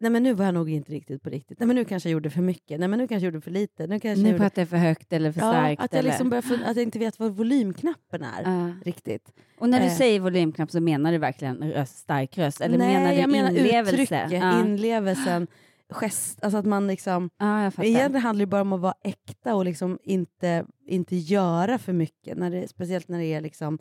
Nej 0.00 0.10
men 0.10 0.22
nu 0.22 0.34
var 0.34 0.44
jag 0.44 0.54
nog 0.54 0.70
inte 0.70 0.92
riktigt 0.92 1.22
på 1.22 1.30
riktigt. 1.30 1.60
Nej 1.60 1.66
men 1.66 1.76
nu 1.76 1.84
kanske 1.84 2.08
jag 2.08 2.12
gjorde 2.12 2.30
för 2.30 2.42
mycket. 2.42 2.80
Nej 2.80 2.88
men 2.88 2.98
nu 2.98 3.08
kanske 3.08 3.26
jag 3.26 3.32
gjorde 3.34 3.40
för 3.44 3.50
lite. 3.50 3.86
Nu 3.86 4.00
kanske 4.00 4.08
jag 4.08 4.18
Nu 4.18 4.28
gjorde... 4.28 4.38
pratar 4.38 4.62
jag 4.62 4.68
för 4.68 4.76
högt 4.76 5.12
eller 5.12 5.32
för 5.32 5.40
ja, 5.40 5.50
starkt. 5.52 5.82
att 5.82 5.92
jag, 5.92 5.98
eller? 5.98 6.10
liksom 6.10 6.32
fun- 6.32 6.64
att 6.64 6.76
jag 6.76 6.82
inte 6.82 6.98
vet 6.98 7.18
vad 7.18 7.36
volymknappen 7.36 8.22
är 8.22 8.42
Ja. 8.42 8.72
riktigt. 8.84 9.32
Och 9.58 9.68
när 9.68 9.80
du 9.80 9.86
Eh. 9.86 9.92
säger 9.96 10.20
volymknapp 10.20 10.70
så 10.70 10.80
menar 10.80 11.12
du 11.12 11.18
verkligen 11.18 11.72
röst, 11.72 11.98
stark 11.98 12.38
röst? 12.38 12.60
Eller 12.60 12.78
Nej, 12.78 12.94
menar 12.94 13.10
du 13.12 13.20
jag 13.20 13.30
menar 13.30 13.50
inlevelse? 13.50 13.92
uttrycket, 13.92 14.32
Ja. 14.32 14.60
inlevelsen. 14.64 15.46
Gest, 15.90 16.42
alltså 16.44 16.58
att 16.58 16.66
man 16.66 16.86
liksom... 16.86 17.30
Fattar. 17.38 17.84
Egentligen 17.84 18.22
handlar 18.22 18.42
det 18.42 18.50
bara 18.50 18.60
om 18.60 18.72
att 18.72 18.80
vara 18.80 18.94
äkta 19.02 19.54
och 19.54 19.64
liksom 19.64 19.98
inte, 20.02 20.66
inte 20.86 21.16
göra 21.16 21.78
för 21.78 21.92
mycket. 21.92 22.38
När 22.38 22.50
det, 22.50 22.68
speciellt 22.68 23.08
när 23.08 23.18
det 23.18 23.24
är 23.34 23.40
liksom 23.40 23.78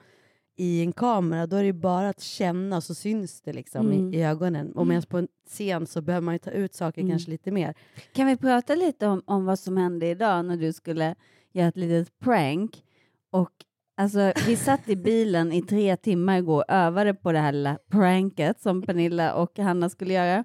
i 0.58 0.82
en 0.82 0.94
kamera, 0.94 1.48
då 1.48 1.56
är 1.56 1.64
det 1.64 1.74
bara 1.74 2.10
att 2.10 2.22
känna 2.22 2.76
och 2.78 2.84
så 2.84 2.96
syns 2.96 3.42
det 3.42 3.54
liksom 3.54 3.92
Mm. 3.92 4.14
i, 4.14 4.18
i 4.18 4.24
ögonen. 4.24 4.72
Och 4.72 4.82
Mm. 4.82 4.88
medan 4.88 5.04
på 5.04 5.18
en 5.18 5.28
scen 5.48 5.88
så 5.88 6.02
behöver 6.02 6.26
man 6.26 6.34
ju 6.36 6.40
ta 6.40 6.52
ut 6.52 6.74
saker 6.76 7.02
Mm. 7.02 7.12
kanske 7.12 7.32
lite 7.32 7.52
mer. 7.52 7.74
Kan 8.14 8.28
vi 8.28 8.38
prata 8.38 8.76
lite 8.76 9.08
om, 9.08 9.22
om 9.26 9.46
vad 9.46 9.60
som 9.60 9.78
hände 9.78 10.06
idag 10.08 10.46
när 10.46 10.58
du 10.58 10.74
skulle 10.74 11.16
göra 11.54 11.68
ett 11.68 11.78
litet 11.78 12.20
prank? 12.20 12.84
Och 13.32 13.52
alltså, 13.98 14.34
vi 14.48 14.56
satt 14.56 14.90
i 14.90 14.96
bilen 14.96 15.52
i 15.54 15.62
tre 15.62 15.98
timmar 15.98 16.38
igår 16.38 16.58
och 16.58 16.74
övade 16.74 17.14
på 17.14 17.32
det 17.32 17.40
här 17.40 17.52
lilla 17.52 17.78
pranket 17.92 18.62
som 18.62 18.82
Pernilla 18.82 19.34
och 19.36 19.60
Hanna 19.60 19.90
skulle 19.90 20.14
göra. 20.14 20.44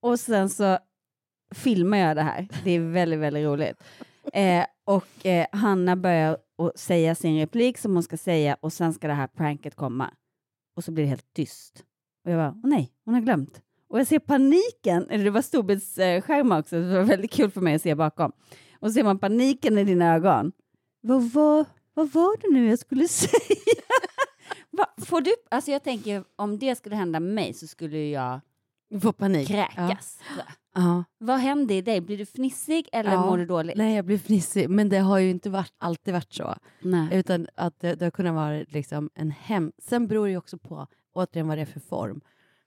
Och 0.00 0.20
sen 0.20 0.48
så 0.48 0.78
filmar 1.54 1.98
jag 1.98 2.16
det 2.16 2.22
här. 2.22 2.48
Det 2.64 2.70
är 2.70 2.80
väldigt, 2.80 3.18
väldigt 3.18 3.44
roligt. 3.44 3.82
Eh, 4.32 4.66
och 4.84 5.26
eh, 5.26 5.46
Hanna 5.52 5.96
börjar 5.96 6.38
säga 6.76 7.14
sin 7.14 7.38
replik 7.38 7.78
som 7.78 7.94
hon 7.94 8.02
ska 8.02 8.16
säga 8.16 8.56
och 8.60 8.72
sen 8.72 8.94
ska 8.94 9.06
det 9.08 9.14
här 9.14 9.26
pranket 9.26 9.74
komma. 9.74 10.10
Och 10.76 10.84
så 10.84 10.92
blir 10.92 11.04
det 11.04 11.10
helt 11.10 11.32
tyst. 11.34 11.84
Och 12.24 12.30
jag 12.30 12.38
bara, 12.38 12.60
åh 12.64 12.70
nej, 12.70 12.92
hon 13.04 13.14
har 13.14 13.20
glömt. 13.20 13.62
Och 13.88 13.98
jag 13.98 14.06
ser 14.06 14.18
paniken, 14.18 15.10
eller 15.10 15.24
det 15.24 15.30
var 15.30 15.42
storbildsskärm 15.42 16.52
också, 16.52 16.70
så 16.70 16.76
det 16.76 16.98
var 16.98 17.04
väldigt 17.04 17.32
kul 17.32 17.50
för 17.50 17.60
mig 17.60 17.74
att 17.74 17.82
se 17.82 17.94
bakom. 17.94 18.32
Och 18.80 18.88
så 18.88 18.92
ser 18.92 19.04
man 19.04 19.18
paniken 19.18 19.78
i 19.78 19.84
dina 19.84 20.14
ögon. 20.14 20.52
Vad 21.00 21.30
var, 21.30 21.64
vad 21.94 22.12
var 22.12 22.36
det 22.40 22.58
nu 22.58 22.68
jag 22.68 22.78
skulle 22.78 23.08
säga? 23.08 23.82
Va, 24.70 24.86
får 25.06 25.20
du, 25.20 25.34
alltså 25.50 25.70
jag 25.70 25.82
tänker, 25.82 26.24
om 26.36 26.58
det 26.58 26.74
skulle 26.74 26.96
hända 26.96 27.20
mig 27.20 27.54
så 27.54 27.66
skulle 27.66 27.98
jag 28.08 28.40
Få 29.02 29.12
panik. 29.12 29.48
kräkas. 29.48 30.18
Ja. 30.74 31.04
Vad 31.18 31.38
hände 31.38 31.74
i 31.74 31.82
dig? 31.82 32.00
Blir 32.00 32.18
du 32.18 32.26
fnissig 32.26 32.88
eller 32.92 33.12
Ja. 33.12 33.26
mår 33.26 33.38
du 33.38 33.46
dåligt? 33.46 33.76
Nej, 33.76 33.96
jag 33.96 34.04
blir 34.04 34.18
fnissig. 34.18 34.70
Men 34.70 34.88
det 34.88 34.98
har 34.98 35.18
ju 35.18 35.30
inte 35.30 35.50
varit, 35.50 35.72
alltid 35.78 36.14
varit 36.14 36.32
så. 36.32 36.54
Nej. 36.80 37.08
Utan 37.12 37.46
att 37.54 37.80
det, 37.80 37.94
det 37.94 38.04
har 38.06 38.10
kunnat 38.10 38.34
vara 38.34 38.64
liksom 38.68 39.10
en 39.14 39.30
hem... 39.30 39.72
Sen 39.78 40.06
beror 40.06 40.24
det 40.26 40.30
ju 40.30 40.36
också 40.38 40.58
på 40.58 40.86
återigen 41.12 41.48
vad 41.48 41.58
det 41.58 41.62
är 41.62 41.66
för 41.66 41.80
form. 41.80 42.20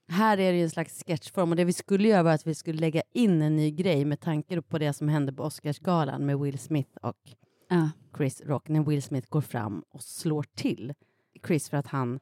Här 0.07 0.37
är 0.37 0.51
det 0.51 0.57
ju 0.57 0.63
en 0.63 0.69
slags 0.69 1.03
sketchform 1.07 1.49
och 1.49 1.55
det 1.55 1.63
vi 1.65 1.73
skulle 1.73 2.07
göra 2.07 2.23
var 2.23 2.31
att 2.31 2.47
vi 2.47 2.55
skulle 2.55 2.79
lägga 2.79 3.01
in 3.13 3.41
en 3.41 3.55
ny 3.55 3.71
grej 3.71 4.05
med 4.05 4.19
tanke 4.19 4.61
på 4.61 4.77
det 4.77 4.93
som 4.93 5.09
hände 5.09 5.33
på 5.33 5.43
Oscarsgalan 5.43 6.25
med 6.25 6.39
Will 6.39 6.59
Smith 6.59 6.97
och 7.01 7.17
Ja. 7.69 7.89
Chris 8.17 8.41
Rock 8.45 8.67
när 8.67 8.83
Will 8.83 9.03
Smith 9.03 9.27
går 9.29 9.41
fram 9.41 9.83
och 9.89 10.01
slår 10.03 10.45
till 10.55 10.93
Chris 11.47 11.69
för 11.69 11.77
att 11.77 11.87
han 11.87 12.19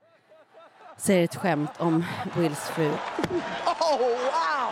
säger 0.97 1.23
ett 1.23 1.35
skämt 1.35 1.71
om 1.79 2.03
Wills 2.37 2.59
fru. 2.59 2.91
Oh, 3.91 3.99
wow. 3.99 4.71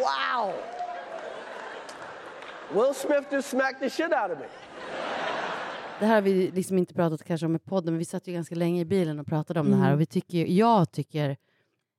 Wow. 0.00 0.52
Will 2.74 2.94
Smith 2.94 3.32
just 3.32 3.50
smacked 3.50 3.80
the 3.80 3.90
shit 3.90 4.12
out 4.12 4.30
of 4.32 4.38
me. 4.38 4.46
Det 6.00 6.06
här 6.06 6.14
har 6.14 6.22
vi 6.22 6.50
liksom 6.50 6.78
inte 6.78 6.94
pratat 6.94 7.24
kanske 7.24 7.46
om 7.46 7.56
i 7.56 7.58
podden, 7.58 7.92
men 7.94 7.98
vi 7.98 8.04
satt 8.04 8.26
ju 8.28 8.32
ganska 8.32 8.54
länge 8.54 8.80
i 8.80 8.84
bilen 8.84 9.18
och 9.20 9.26
pratade 9.26 9.60
om 9.60 9.70
det 9.70 9.76
här 9.76 9.82
Mm. 9.84 9.94
och 9.94 10.00
vi 10.00 10.06
tycker, 10.06 10.46
jag 10.46 10.90
tycker, 10.92 11.36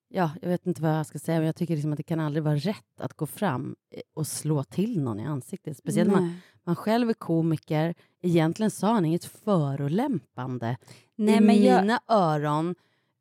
ja, 0.09 0.31
jag 0.41 0.49
vet 0.49 0.65
inte 0.67 0.81
vad 0.81 0.91
jag 0.91 1.05
ska 1.05 1.19
säga, 1.19 1.37
men 1.37 1.45
jag 1.45 1.55
tycker 1.55 1.73
liksom 1.75 1.91
att 1.93 1.97
det 1.97 2.03
kan 2.03 2.19
aldrig 2.19 2.43
vara 2.43 2.55
rätt 2.55 3.01
att 3.01 3.13
gå 3.13 3.25
fram 3.27 3.75
eh, 3.91 4.01
och 4.13 4.27
slå 4.27 4.63
till 4.63 5.01
någon 5.01 5.19
i 5.19 5.25
ansiktet. 5.25 5.77
Speciellt 5.77 6.11
när 6.11 6.19
man, 6.21 6.37
man 6.63 6.75
själv 6.75 7.09
är 7.09 7.13
komiker. 7.13 7.93
Egentligen 8.21 8.71
sa 8.71 8.87
han 8.93 9.05
inget 9.05 9.25
förolämpande 9.25 10.77
Nej, 11.15 11.37
i 11.37 11.39
men 11.41 11.63
jag- 11.63 11.81
mina 11.81 11.99
öron 12.07 12.75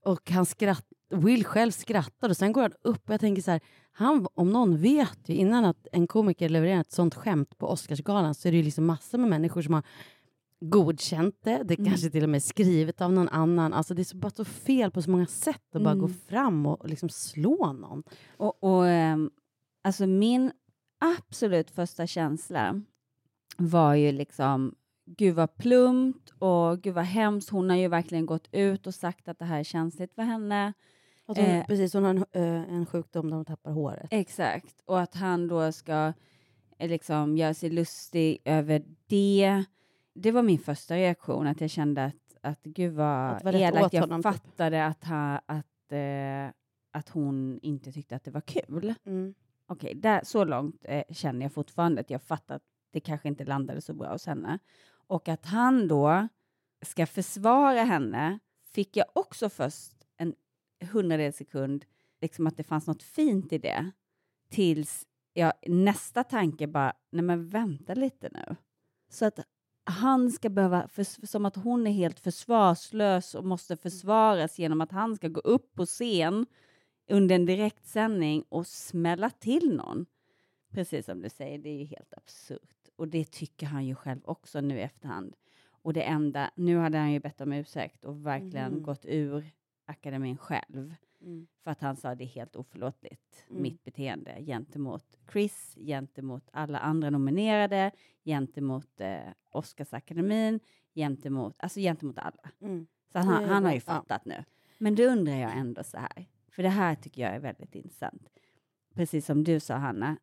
och 0.05 0.31
han 0.31 0.47
skratt, 0.47 0.87
Will 1.21 1.45
själv 1.45 1.71
skrattar 1.71 2.29
och 2.29 2.37
sen 2.37 2.53
går 2.53 2.63
han 2.63 2.73
upp 2.83 3.09
och 3.09 3.15
jag 3.15 3.21
tänker 3.21 3.43
så 3.43 3.51
här, 3.51 3.61
han 3.93 4.27
om 4.35 4.51
någon 4.53 4.79
vet 4.79 5.19
ju 5.29 5.35
innan 5.35 5.65
att 5.65 5.87
en 5.93 6.07
komiker 6.07 6.49
levererar 6.49 6.81
ett 6.81 6.93
sånt 6.93 7.15
skämt 7.15 7.59
på 7.59 7.67
Oscarsgalan 7.69 8.35
så 8.35 8.49
är 8.49 8.53
det 8.53 8.57
ju 8.59 8.65
liksom 8.65 8.87
massor 8.87 9.19
med 9.19 9.31
människor 9.31 9.63
som 9.63 9.75
har 9.75 9.83
godkänt 10.61 11.35
det, 11.43 11.63
det 11.65 11.75
Mm. 11.79 11.91
kanske 11.91 12.11
till 12.11 12.23
och 12.23 12.29
med 12.29 12.37
är 12.39 12.41
skrivet 12.41 13.01
av 13.01 13.13
någon 13.13 13.29
annan. 13.29 13.73
Alltså 13.73 13.95
det 13.95 14.03
är 14.03 14.05
så, 14.05 14.17
bara 14.17 14.31
så 14.31 14.45
fel 14.45 14.91
på 14.91 15.03
så 15.03 15.11
många 15.11 15.27
sätt 15.27 15.77
att 15.77 15.83
bara 15.83 15.95
gå 15.95 16.07
Mm. 16.07 16.19
fram 16.29 16.67
och, 16.67 16.89
liksom 16.89 17.09
slå 17.09 17.73
någon. 17.73 18.03
Och, 18.37 18.65
och 18.65 18.89
ehm, 18.89 19.31
alltså 19.83 20.07
min 20.07 20.53
absolut 21.19 21.71
första 21.71 22.07
känsla 22.07 22.83
var 23.57 23.95
ju 23.95 24.13
liksom 24.13 24.75
gud 25.07 25.35
vad 25.35 25.57
plumpt 25.57 26.31
och 26.39 26.81
gud 26.83 26.95
vad 26.95 27.05
hemskt. 27.05 27.51
Hon 27.51 27.71
har 27.71 27.77
ju 27.77 27.89
verkligen 27.89 28.27
gått 28.27 28.49
ut 28.53 28.87
och 28.87 28.95
sagt 28.95 29.29
att 29.29 29.39
det 29.39 29.45
här 29.45 29.61
är 29.61 29.65
känsligt 29.65 30.15
för 30.15 30.23
henne. 30.23 30.73
Att 31.27 31.37
hon, 31.37 31.47
Eh. 31.47 31.67
precis, 31.67 31.95
hon 31.95 32.03
har 32.05 32.11
en, 32.11 32.25
eh, 32.33 32.75
en 32.75 32.87
sjukdom 32.87 33.31
där 33.31 33.37
hon 33.37 33.45
tappar 33.45 33.71
håret. 33.71 34.09
Exakt. 34.11 34.81
Och 34.85 35.01
att 35.01 35.15
han 35.15 35.49
då 35.49 35.73
ska 35.73 36.13
eh, 36.79 36.89
liksom 36.89 37.37
göra 37.37 37.55
sig 37.55 37.71
lustig 37.71 38.39
över 38.45 38.83
det. 39.07 39.65
Det 40.15 40.31
var 40.33 40.43
min 40.43 40.59
första 40.59 40.95
reaktion, 40.97 41.47
att 41.47 41.61
jag 41.61 41.71
kände 41.71 42.05
att, 42.05 42.37
att 42.43 42.63
gud 42.63 42.93
vad 42.95 43.33
Att 43.47 43.55
elakt. 43.55 43.93
Jag 43.93 44.01
honom, 44.01 44.23
typ. 44.23 44.33
fattade 44.33 44.87
att, 44.87 45.05
ha, 45.05 45.39
att, 45.47 45.93
eh, 45.93 46.47
att 46.93 47.09
hon 47.09 47.59
inte 47.63 47.93
tyckte 47.93 48.17
att 48.17 48.25
det 48.25 48.31
var 48.31 48.41
kul. 48.41 48.95
Mm. 49.07 49.35
Okej, 49.67 49.95
där, 49.95 50.21
så 50.25 50.45
långt 50.45 50.77
eh, 50.83 51.03
känner 51.11 51.43
jag 51.43 51.53
fortfarande 51.53 52.01
att 52.01 52.11
jag 52.11 52.23
fattar 52.23 52.55
att 52.57 52.63
det 52.93 53.01
kanske 53.01 53.29
inte 53.29 53.45
landade 53.45 53.81
så 53.81 53.95
bra 53.95 54.13
hos 54.13 54.27
henne. 54.27 54.59
Och 55.07 55.29
att 55.29 55.47
han 55.47 55.89
då 55.89 56.29
ska 56.83 57.07
försvara 57.07 57.83
henne 57.83 58.39
fick 58.75 58.97
jag 58.97 59.07
också 59.13 59.49
först 59.49 59.93
hundradels 60.85 61.37
sekund, 61.37 61.85
liksom 62.21 62.47
att 62.47 62.57
det 62.57 62.63
fanns 62.65 62.87
något 62.87 63.03
fint 63.03 63.53
i 63.53 63.59
det. 63.59 63.91
Tills 64.51 65.07
jag 65.33 65.53
nästa 65.67 66.25
tanke 66.25 66.67
bara, 66.67 66.93
nej 67.11 67.23
men 67.23 67.49
vänta 67.49 67.95
lite 67.95 68.29
nu. 68.33 68.57
Så 69.09 69.25
att 69.27 69.41
han 69.85 70.31
ska 70.31 70.49
behöva, 70.51 70.89
för, 70.89 71.27
som 71.27 71.47
att 71.47 71.57
hon 71.57 71.87
är 71.87 71.91
helt 71.93 72.21
försvarslös 72.21 73.35
och 73.35 73.45
måste 73.45 73.77
försvaras 73.77 74.59
genom 74.59 74.81
att 74.81 74.93
han 74.93 75.17
ska 75.17 75.29
gå 75.29 75.41
upp 75.41 75.75
på 75.75 75.87
scen 75.87 76.47
under 77.11 77.35
en 77.35 77.47
direktsändning 77.47 78.45
och 78.49 78.67
smälla 78.67 79.31
till 79.31 79.77
någon. 79.77 80.07
Precis 80.71 81.07
som 81.07 81.23
du 81.23 81.29
säger, 81.29 81.59
det 81.59 81.69
är 81.69 81.79
ju 81.79 81.85
helt 81.85 82.15
absurt. 82.17 82.89
Och 82.97 83.09
det 83.09 83.25
tycker 83.33 83.67
han 83.67 83.87
ju 83.87 83.95
själv 83.95 84.21
också 84.25 84.61
nu 84.61 84.79
i 84.79 84.83
efterhand. 84.83 85.37
Och 85.83 85.93
det 85.93 86.03
enda, 86.03 86.51
nu 86.57 86.77
hade 86.77 86.99
han 86.99 87.13
ju 87.13 87.21
bett 87.21 87.41
om 87.41 87.53
ursäkt 87.53 88.05
och 88.05 88.27
verkligen 88.27 88.73
Mhm. 88.73 88.83
gått 88.83 89.05
ur 89.05 89.51
akademin 89.87 90.37
själv. 90.37 90.95
Mm. 91.21 91.47
För 91.63 91.71
att 91.71 91.81
han 91.81 91.97
sa 91.97 92.15
det 92.15 92.25
är 92.25 92.29
helt 92.29 92.57
oförlåtligt, 92.57 93.45
Mm. 93.51 93.63
mitt 93.63 93.85
beteende 93.85 94.43
gentemot 94.47 95.05
Chris, 95.33 95.75
gentemot 95.81 96.49
alla 96.53 96.79
andra 96.79 97.11
nominerade, 97.11 97.91
gentemot 98.25 99.01
eh, 99.01 99.19
Oscarsakademin, 99.51 100.61
gentemot, 100.95 101.55
alltså 101.59 101.81
gentemot 101.81 102.19
alla. 102.19 102.51
Mm. 102.61 102.87
Så 103.13 103.19
han, 103.19 103.43
är 103.45 103.49
han 103.49 103.65
har 103.65 103.73
ju 103.73 103.81
bra. 103.81 103.95
Ja. 103.95 104.01
fattat 104.01 104.25
nu. 104.25 104.45
Men 104.79 104.95
då 104.95 105.03
undrar 105.03 105.35
jag 105.35 105.57
ändå 105.57 105.85
så 105.85 105.99
här, 105.99 106.27
för 106.49 106.63
det 106.63 106.69
här 106.69 106.95
tycker 106.95 107.23
jag 107.23 107.35
är 107.35 107.41
väldigt 107.41 107.75
intressant. 107.75 108.29
Precis 108.95 109.27
som 109.27 109.45
du 109.45 109.61
sa 109.61 109.75
Hanna, 109.75 110.17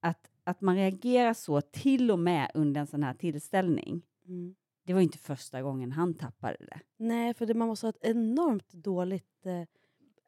att, 0.00 0.30
att 0.44 0.60
man 0.60 0.76
reagerar 0.76 1.34
så 1.34 1.60
till 1.60 2.10
och 2.10 2.18
med 2.18 2.50
under 2.54 2.80
en 2.80 2.86
sån 2.86 3.02
här 3.02 3.14
tillställning. 3.14 4.02
Mm. 4.26 4.54
Det 4.84 4.92
var 4.92 5.00
ju 5.00 5.04
inte 5.04 5.18
första 5.18 5.62
gången 5.62 5.92
han 5.92 6.14
tappade 6.14 6.56
det. 6.60 6.80
Nej, 6.96 7.34
för 7.34 7.46
det, 7.46 7.54
man 7.54 7.68
måste 7.68 7.86
ha 7.86 7.90
ett 7.90 8.04
enormt 8.04 8.72
dåligt 8.72 9.46
eh, 9.46 9.60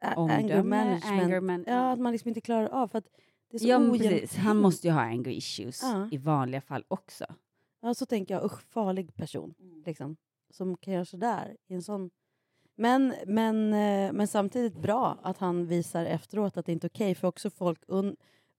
a- 0.01 0.13
anger 0.15 0.41
Omdöme, 0.41 0.63
management. 0.85 1.05
anger 1.23 1.39
man- 1.41 1.63
ja, 1.67 1.91
att 1.91 1.99
man 1.99 2.11
liksom 2.11 2.27
inte 2.29 2.41
klarar 2.41 2.67
av. 2.69 2.87
För 2.87 2.97
att 2.97 3.07
det 3.51 3.57
är 3.57 3.59
så 3.59 3.67
Ja, 3.67 3.89
precis. 3.97 4.35
Han 4.35 4.57
måste 4.57 4.87
ju 4.87 4.93
ha 4.93 5.01
anger 5.01 5.27
issues 5.31 5.79
Ja. 5.83 6.09
i 6.11 6.17
vanliga 6.17 6.61
fall 6.61 6.83
också. 6.87 7.25
Ja, 7.81 7.93
så 7.93 8.05
tänker 8.05 8.33
jag, 8.33 8.45
usch, 8.45 8.61
farlig 8.61 9.15
person. 9.15 9.53
Mm. 9.59 9.83
Liksom, 9.85 10.17
som 10.49 10.77
kan 10.77 10.93
göra 10.93 11.05
sådär 11.05 11.57
i 11.67 11.73
en 11.73 11.81
sån... 11.81 12.09
Men, 12.79 13.13
men, 13.27 13.73
eh, 13.73 14.13
men 14.13 14.27
samtidigt 14.27 14.81
bra 14.81 15.17
att 15.23 15.37
han 15.37 15.65
visar 15.67 16.05
efteråt 16.05 16.57
att 16.57 16.65
det 16.65 16.71
inte 16.71 16.87
är 16.87 16.89
okej, 16.89 17.15
för 17.15 17.27
också 17.27 17.49
folk... 17.49 17.83
Un... 17.87 18.15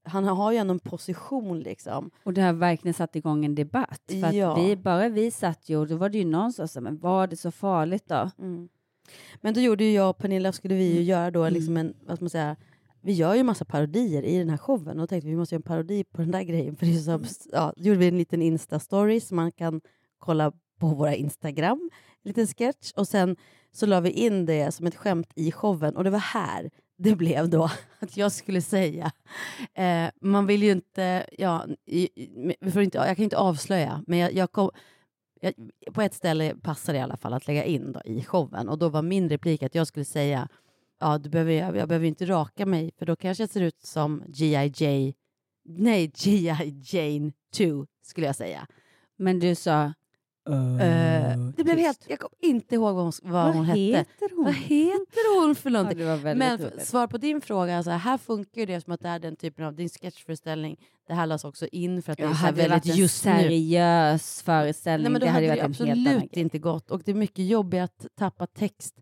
Han 0.08 0.24
har 0.24 0.52
ju 0.52 0.58
ändå 0.58 0.72
en 0.72 0.78
position 0.78 1.60
liksom. 1.60 2.10
Och 2.24 2.32
det 2.34 2.40
har 2.42 2.52
verkligen 2.52 2.94
satt 2.94 3.16
igång 3.16 3.44
en 3.44 3.54
debatt. 3.54 4.02
För 4.20 4.24
att 4.24 4.34
Ja. 4.34 4.54
vi, 4.54 4.76
bara 4.76 5.08
vi 5.08 5.30
satt 5.30 5.68
ju 5.68 5.76
och 5.76 5.86
då 5.88 5.96
var 5.96 6.08
det 6.08 6.18
ju 6.18 6.24
någon 6.24 6.52
som 6.52 6.68
sa, 6.68 6.80
men 6.80 6.98
var 6.98 7.26
det 7.26 7.36
så 7.36 7.50
farligt 7.50 8.04
då? 8.08 8.30
Mm. 8.38 8.68
Men 9.40 9.54
då 9.54 9.60
gjorde 9.60 9.84
ju 9.84 9.92
jag 9.92 10.10
och 10.10 10.18
Pernilla, 10.18 10.52
skulle 10.52 10.74
vi 10.74 10.94
ju 10.96 11.02
göra 11.02 11.30
då 11.30 11.48
liksom 11.48 11.76
en, 11.76 11.94
vad 12.06 12.22
man 12.22 12.30
säga, 12.30 12.56
vi 13.00 13.12
gör 13.12 13.34
ju 13.34 13.42
massa 13.42 13.64
parodier 13.64 14.22
i 14.22 14.38
den 14.38 14.50
här 14.50 14.56
showen 14.56 14.88
och 14.88 14.96
då 15.02 15.06
tänkte 15.06 15.26
vi 15.26 15.30
vi 15.32 15.36
måste 15.38 15.54
göra 15.54 15.58
en 15.58 15.62
parodi 15.62 16.04
på 16.04 16.20
den 16.22 16.30
där 16.30 16.42
grejen. 16.42 16.76
För 16.76 16.86
det 16.86 16.92
är 16.94 16.98
så, 16.98 17.10
abs- 17.18 17.48
ja, 17.52 17.72
då 17.76 17.82
gjorde 17.84 17.98
vi 18.00 18.08
en 18.08 18.18
liten 18.18 18.42
Insta-story 18.42 19.20
som 19.20 19.36
man 19.36 19.52
kan 19.52 19.80
kolla 20.18 20.52
på 20.80 20.86
våra 20.86 21.14
Instagram, 21.14 21.90
en 22.22 22.28
liten 22.28 22.46
sketch. 22.46 22.92
Och 22.96 23.08
sen 23.08 23.36
så 23.72 23.86
la 23.86 24.00
vi 24.00 24.10
in 24.10 24.46
det 24.46 24.72
som 24.74 24.86
ett 24.86 24.96
skämt 24.96 25.32
i 25.34 25.52
showen 25.52 25.96
och 25.96 26.04
det 26.04 26.10
var 26.10 26.18
här 26.18 26.70
det 26.98 27.16
blev 27.16 27.48
då 27.48 27.70
att 27.98 28.16
jag 28.16 28.32
skulle 28.32 28.62
säga, 28.62 29.12
eh, 29.74 30.06
man 30.20 30.46
vill 30.46 30.62
ju 30.62 30.72
inte, 30.72 31.26
ja, 31.38 31.66
vi 32.60 32.70
får 32.72 32.82
inte 32.82 32.98
jag 32.98 33.06
kan 33.06 33.16
ju 33.16 33.24
inte 33.24 33.38
avslöja, 33.38 34.04
men 34.06 34.18
jag, 34.18 34.32
jag 34.32 34.52
kom, 34.52 34.70
jag, 35.40 35.54
på 35.92 36.02
ett 36.02 36.14
ställe 36.14 36.54
passade 36.62 36.98
det 36.98 37.00
i 37.00 37.02
alla 37.02 37.16
fall 37.16 37.32
att 37.32 37.46
lägga 37.46 37.64
in 37.64 37.92
då, 37.92 38.02
i 38.04 38.24
showen 38.24 38.68
och 38.68 38.78
då 38.78 38.88
var 38.88 39.02
min 39.02 39.28
replik 39.28 39.62
att 39.62 39.74
jag 39.74 39.86
skulle 39.86 40.04
säga 40.04 40.48
ja, 40.98 41.18
du 41.18 41.30
behöver, 41.30 41.52
jag, 41.52 41.76
jag 41.76 41.88
behöver 41.88 42.06
inte 42.06 42.26
raka 42.26 42.66
mig 42.66 42.90
för 42.98 43.06
då 43.06 43.16
kanske 43.16 43.42
jag 43.42 43.50
ser 43.50 43.60
ut 43.60 43.80
som 43.80 44.22
G.I. 44.26 44.72
Jane, 44.76 45.12
Nej, 45.64 46.06
G.I. 46.06 46.82
Jane 46.84 47.32
2 47.54 47.86
skulle 48.02 48.26
jag 48.26 48.36
säga. 48.36 48.66
Men 49.16 49.38
du 49.38 49.54
sa... 49.54 49.92
Eh, 50.52 51.38
det 51.56 51.64
blev 51.64 51.78
helt, 51.78 52.04
jag 52.08 52.18
kommer 52.18 52.34
inte 52.40 52.74
ihåg 52.74 52.94
vad 52.94 53.04
hon, 53.04 53.12
vad 53.22 53.32
Vad 53.44 53.54
hon 53.54 53.64
hette. 53.64 53.78
heter 53.80 54.36
hon? 54.36 54.44
Vad 54.44 54.54
heter 54.54 55.40
hon 55.40 55.54
för 55.54 55.70
Ja, 55.70 55.72
någonting? 55.72 56.06
väldigt 56.06 56.36
Men 56.36 56.58
roligt. 56.58 56.86
svar 56.86 57.06
på 57.06 57.18
din 57.18 57.40
fråga, 57.40 57.76
alltså, 57.76 57.90
här 57.90 58.18
funkar 58.18 58.60
ju 58.60 58.66
det 58.66 58.80
som 58.80 58.92
att 58.92 59.00
det 59.00 59.08
är 59.08 59.18
den 59.18 59.36
typen 59.36 59.64
av 59.64 59.74
din 59.74 59.88
sketchföreställning. 59.88 60.76
Det 61.06 61.14
här 61.14 61.26
lades 61.26 61.44
också 61.44 61.66
in 61.66 62.02
för 62.02 62.12
att 62.12 62.18
det 62.18 62.24
är 62.24 62.28
hade 62.28 62.68
väldigt 62.68 62.92
en 62.92 62.96
just 62.98 63.24
nu. 63.24 63.30
seriös 63.32 64.42
föreställning. 64.42 65.02
Nej, 65.02 65.12
men 65.12 65.20
då 65.20 65.24
det 65.26 65.30
hade 65.32 65.46
hade 65.48 65.62
varit 65.62 65.78
det 65.78 65.84
en 65.84 65.90
absolut 65.90 66.36
inte 66.36 66.58
gått. 66.58 66.90
Och 66.90 67.02
det 67.04 67.10
är 67.10 67.14
mycket 67.14 67.46
jobbigt 67.46 67.80
att 67.80 68.06
tappa 68.18 68.46
text 68.46 68.94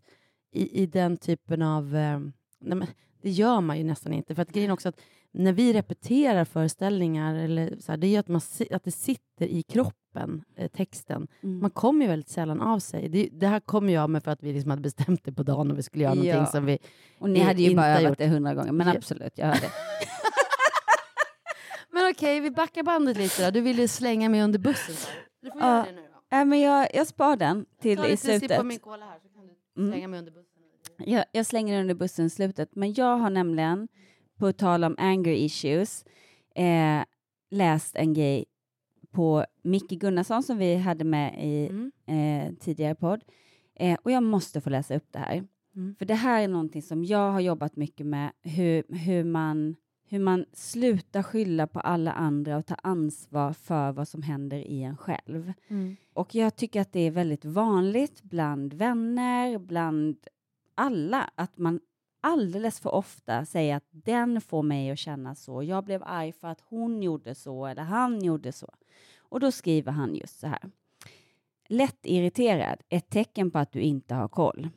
i, 0.53 0.83
i 0.83 0.85
den 0.85 1.17
typen 1.17 1.61
av... 1.61 1.95
Eh, 1.95 2.19
nej, 2.59 2.77
men 2.77 2.87
det 3.21 3.29
gör 3.29 3.61
man 3.61 3.77
ju 3.77 3.83
nästan 3.83 4.13
inte. 4.13 4.35
För 4.35 4.41
att 4.41 4.51
grejen 4.51 4.71
också 4.71 4.89
att 4.89 4.99
när 5.37 5.53
vi 5.53 5.73
repeterar 5.73 6.45
föreställningar, 6.45 7.35
eller 7.35 7.75
så 7.79 7.91
här, 7.91 7.97
det 7.97 8.07
gör 8.07 8.19
att, 8.19 8.27
man, 8.27 8.41
att 8.71 8.83
det 8.83 8.91
sitter 8.91 9.45
i 9.45 9.63
kroppen, 9.63 10.43
eh, 10.55 10.67
texten. 10.67 11.27
Mm. 11.43 11.59
Man 11.59 11.69
kommer 11.69 12.01
ju 12.05 12.07
väldigt 12.11 12.29
sällan 12.29 12.61
av 12.61 12.79
sig. 12.79 13.09
Det, 13.09 13.29
det 13.31 13.47
här 13.47 13.59
kommer 13.59 13.93
jag 13.93 14.09
med 14.09 14.23
för 14.23 14.31
att 14.31 14.43
vi 14.43 14.53
liksom 14.53 14.69
hade 14.69 14.81
bestämt 14.81 15.23
det 15.23 15.31
på 15.33 15.43
dagen 15.43 15.71
och 15.71 15.77
vi 15.77 15.83
skulle 15.83 16.03
göra 16.03 16.15
Ja. 16.15 16.33
någonting 16.33 16.51
som 16.51 16.65
vi 16.65 16.77
Och 17.19 17.29
ni 17.29 17.39
hade 17.39 17.59
ju 17.61 17.65
inte 17.65 17.75
bara 17.75 17.87
övat 17.87 18.03
gjort. 18.09 18.17
det 18.17 18.27
hundra 18.27 18.53
gånger. 18.53 18.71
Men 18.71 18.87
Ja. 18.87 18.93
absolut, 18.97 19.33
jag 19.37 19.45
hörde. 19.47 19.69
Men 21.91 22.11
okej, 22.11 22.39
vi 22.39 22.51
backar 22.51 22.83
bandet 22.83 23.17
lite 23.17 23.45
då. 23.45 23.51
Du 23.51 23.61
ville 23.61 23.87
slänga 23.87 24.29
mig 24.29 24.41
under 24.43 24.59
bussen. 24.59 24.95
Du 25.41 25.51
får 25.51 25.61
göra 25.61 25.83
det 25.85 25.91
nu 25.91 26.01
då. 26.31 26.37
Äh, 26.37 26.45
men 26.45 26.59
jag, 26.59 26.87
jag 26.95 27.07
spar 27.07 27.35
den 27.37 27.65
till 27.81 27.97
Ta 27.97 28.07
i 28.07 28.17
slutet. 28.17 28.57
på 28.57 28.63
min 28.63 28.79
cola 28.79 29.05
här 29.05 29.19
så 29.19 29.27
kan 29.29 29.47
du 29.47 29.53
Mm. 29.81 29.91
slänga 29.91 30.07
mig 30.07 30.19
under 30.19 30.31
bussen. 30.31 30.53
Jag, 30.97 31.25
jag 31.31 31.45
slänger 31.45 31.73
den 31.73 31.81
under 31.81 31.95
bussen 31.95 32.25
i 32.25 32.29
slutet. 32.29 32.69
Men 32.75 32.93
jag 32.93 33.17
har 33.17 33.29
nämligen, 33.29 33.87
på 34.37 34.51
tal 34.51 34.83
om 34.83 34.95
anger 34.97 35.31
issues, 35.31 36.05
eh, 36.55 37.03
läst 37.51 37.95
en 37.95 38.13
grej 38.13 38.45
på 39.11 39.45
Micke 39.63 39.89
Gunnarsson 39.91 40.43
som 40.43 40.57
vi 40.57 40.75
hade 40.75 41.03
med 41.03 41.45
i 41.45 41.67
Mm. 41.67 41.91
eh, 42.05 42.53
tidigare 42.59 42.95
podd. 42.95 43.23
Eh, 43.75 43.97
och 44.03 44.11
jag 44.11 44.23
måste 44.23 44.61
få 44.61 44.69
läsa 44.69 44.95
upp 44.95 45.07
det 45.11 45.19
här. 45.19 45.43
Mm. 45.75 45.95
För 45.99 46.05
det 46.05 46.13
här 46.15 46.41
är 46.43 46.47
någonting 46.47 46.81
som 46.81 47.03
jag 47.05 47.31
har 47.31 47.39
jobbat 47.39 47.75
mycket 47.75 48.05
med, 48.05 48.31
hur, 48.43 48.83
hur, 48.97 49.23
man, 49.23 49.75
hur 50.09 50.19
man 50.19 50.45
slutar 50.53 51.23
skylla 51.23 51.67
på 51.67 51.79
alla 51.79 52.11
andra 52.11 52.57
och 52.57 52.65
ta 52.65 52.75
ansvar 52.75 53.53
för 53.53 53.91
vad 53.91 54.07
som 54.07 54.21
händer 54.21 54.57
i 54.57 54.83
en 54.83 54.97
själv. 54.97 55.53
Mm. 55.67 55.95
Och 56.13 56.35
jag 56.35 56.55
tycker 56.55 56.81
att 56.81 56.93
det 56.93 56.99
är 56.99 57.11
väldigt 57.11 57.45
vanligt 57.45 58.23
bland 58.23 58.73
vänner, 58.73 59.57
bland 59.57 60.17
alla, 60.75 61.29
att 61.35 61.57
man 61.57 61.79
alldeles 62.21 62.79
för 62.79 62.95
ofta 62.95 63.45
säga 63.45 63.75
att 63.75 63.87
den 63.91 64.41
får 64.41 64.63
mig 64.63 64.91
att 64.91 64.99
känna 64.99 65.35
så. 65.35 65.63
Jag 65.63 65.83
blev 65.83 66.03
arg 66.05 66.31
för 66.31 66.47
att 66.47 66.61
hon 66.61 67.01
gjorde 67.03 67.35
så 67.35 67.65
eller 67.65 67.83
han 67.83 68.23
gjorde 68.23 68.51
så. 68.51 68.73
Och 69.19 69.39
då 69.39 69.51
skriver 69.51 69.91
han 69.91 70.15
just 70.15 70.39
så 70.39 70.47
här. 70.47 70.69
Lätt 71.67 71.99
irriterad, 72.03 72.81
ett 72.89 73.09
tecken 73.09 73.51
på 73.51 73.59
att 73.59 73.71
du 73.71 73.81
inte 73.81 74.15
har 74.15 74.27
koll. 74.27 74.69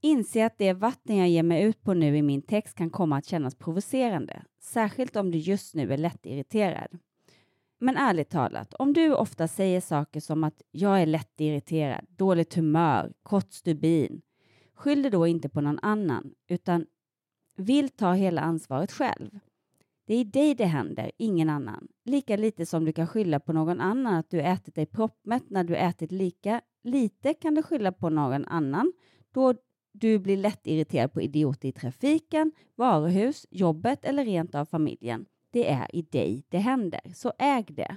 Inse 0.00 0.46
att 0.46 0.58
det 0.58 0.72
vatten 0.72 1.16
jag 1.16 1.28
ger 1.28 1.42
mig 1.42 1.62
ut 1.62 1.82
på 1.82 1.94
nu 1.94 2.16
i 2.16 2.22
min 2.22 2.42
text 2.42 2.74
kan 2.74 2.90
komma 2.90 3.16
att 3.16 3.26
kännas 3.26 3.54
provocerande, 3.54 4.42
särskilt 4.60 5.16
om 5.16 5.30
du 5.30 5.38
just 5.38 5.74
nu 5.74 5.92
är 5.92 5.96
lätt 5.96 6.26
irriterad. 6.26 6.98
Men 7.78 7.96
ärligt 7.96 8.30
talat, 8.30 8.74
om 8.74 8.92
du 8.92 9.14
ofta 9.14 9.48
säger 9.48 9.80
saker 9.80 10.20
som 10.20 10.44
att 10.44 10.62
jag 10.70 11.02
är 11.02 11.06
lätt 11.06 11.40
irriterad, 11.40 12.06
dåligt 12.08 12.54
humör, 12.54 13.12
kort 13.22 13.52
stubin, 13.52 14.22
skyll 14.76 15.02
det 15.02 15.10
då 15.10 15.26
inte 15.26 15.48
på 15.48 15.60
någon 15.60 15.78
annan, 15.82 16.34
utan 16.48 16.86
vill 17.56 17.88
ta 17.88 18.12
hela 18.12 18.40
ansvaret 18.40 18.92
själv. 18.92 19.38
Det 20.06 20.14
är 20.14 20.20
i 20.20 20.24
dig 20.24 20.54
det 20.54 20.64
händer, 20.64 21.12
ingen 21.18 21.50
annan. 21.50 21.88
Lika 22.04 22.36
lite 22.36 22.66
som 22.66 22.84
du 22.84 22.92
kan 22.92 23.06
skylla 23.06 23.40
på 23.40 23.52
någon 23.52 23.80
annan 23.80 24.14
att 24.14 24.30
du 24.30 24.40
ätit 24.40 24.74
dig 24.74 24.86
proppmätt 24.86 25.50
när 25.50 25.64
du 25.64 25.76
ätit 25.76 26.12
lika 26.12 26.60
lite 26.82 27.34
kan 27.34 27.54
du 27.54 27.62
skylla 27.62 27.92
på 27.92 28.10
någon 28.10 28.44
annan 28.44 28.92
då 29.32 29.54
du 29.92 30.18
blir 30.18 30.36
lätt 30.36 30.66
irriterad 30.66 31.12
på 31.12 31.22
idioter 31.22 31.68
i 31.68 31.72
trafiken, 31.72 32.52
varuhus, 32.74 33.46
jobbet 33.50 34.04
eller 34.04 34.24
rent 34.24 34.54
av 34.54 34.64
familjen. 34.64 35.26
Det 35.50 35.70
är 35.70 35.96
i 35.96 36.02
dig 36.02 36.44
det 36.48 36.58
händer, 36.58 37.00
så 37.14 37.32
äg 37.38 37.64
det. 37.68 37.96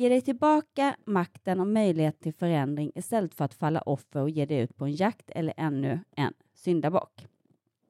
Ge 0.00 0.08
dig 0.08 0.20
tillbaka 0.20 0.96
makten 1.04 1.60
och 1.60 1.66
möjlighet 1.66 2.20
till 2.20 2.34
förändring 2.34 2.92
istället 2.94 3.34
för 3.34 3.44
att 3.44 3.54
falla 3.54 3.80
offer 3.80 4.20
och 4.20 4.30
ge 4.30 4.46
dig 4.46 4.58
ut 4.58 4.76
på 4.76 4.84
en 4.84 4.92
jakt 4.92 5.30
eller 5.30 5.54
ännu 5.56 6.00
en 6.16 6.34
syndabock. 6.54 7.26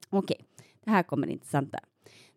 Okej, 0.09 0.45
det 0.83 0.91
här 0.91 1.03
kommer 1.03 1.27
det 1.27 1.33
intressanta. 1.33 1.79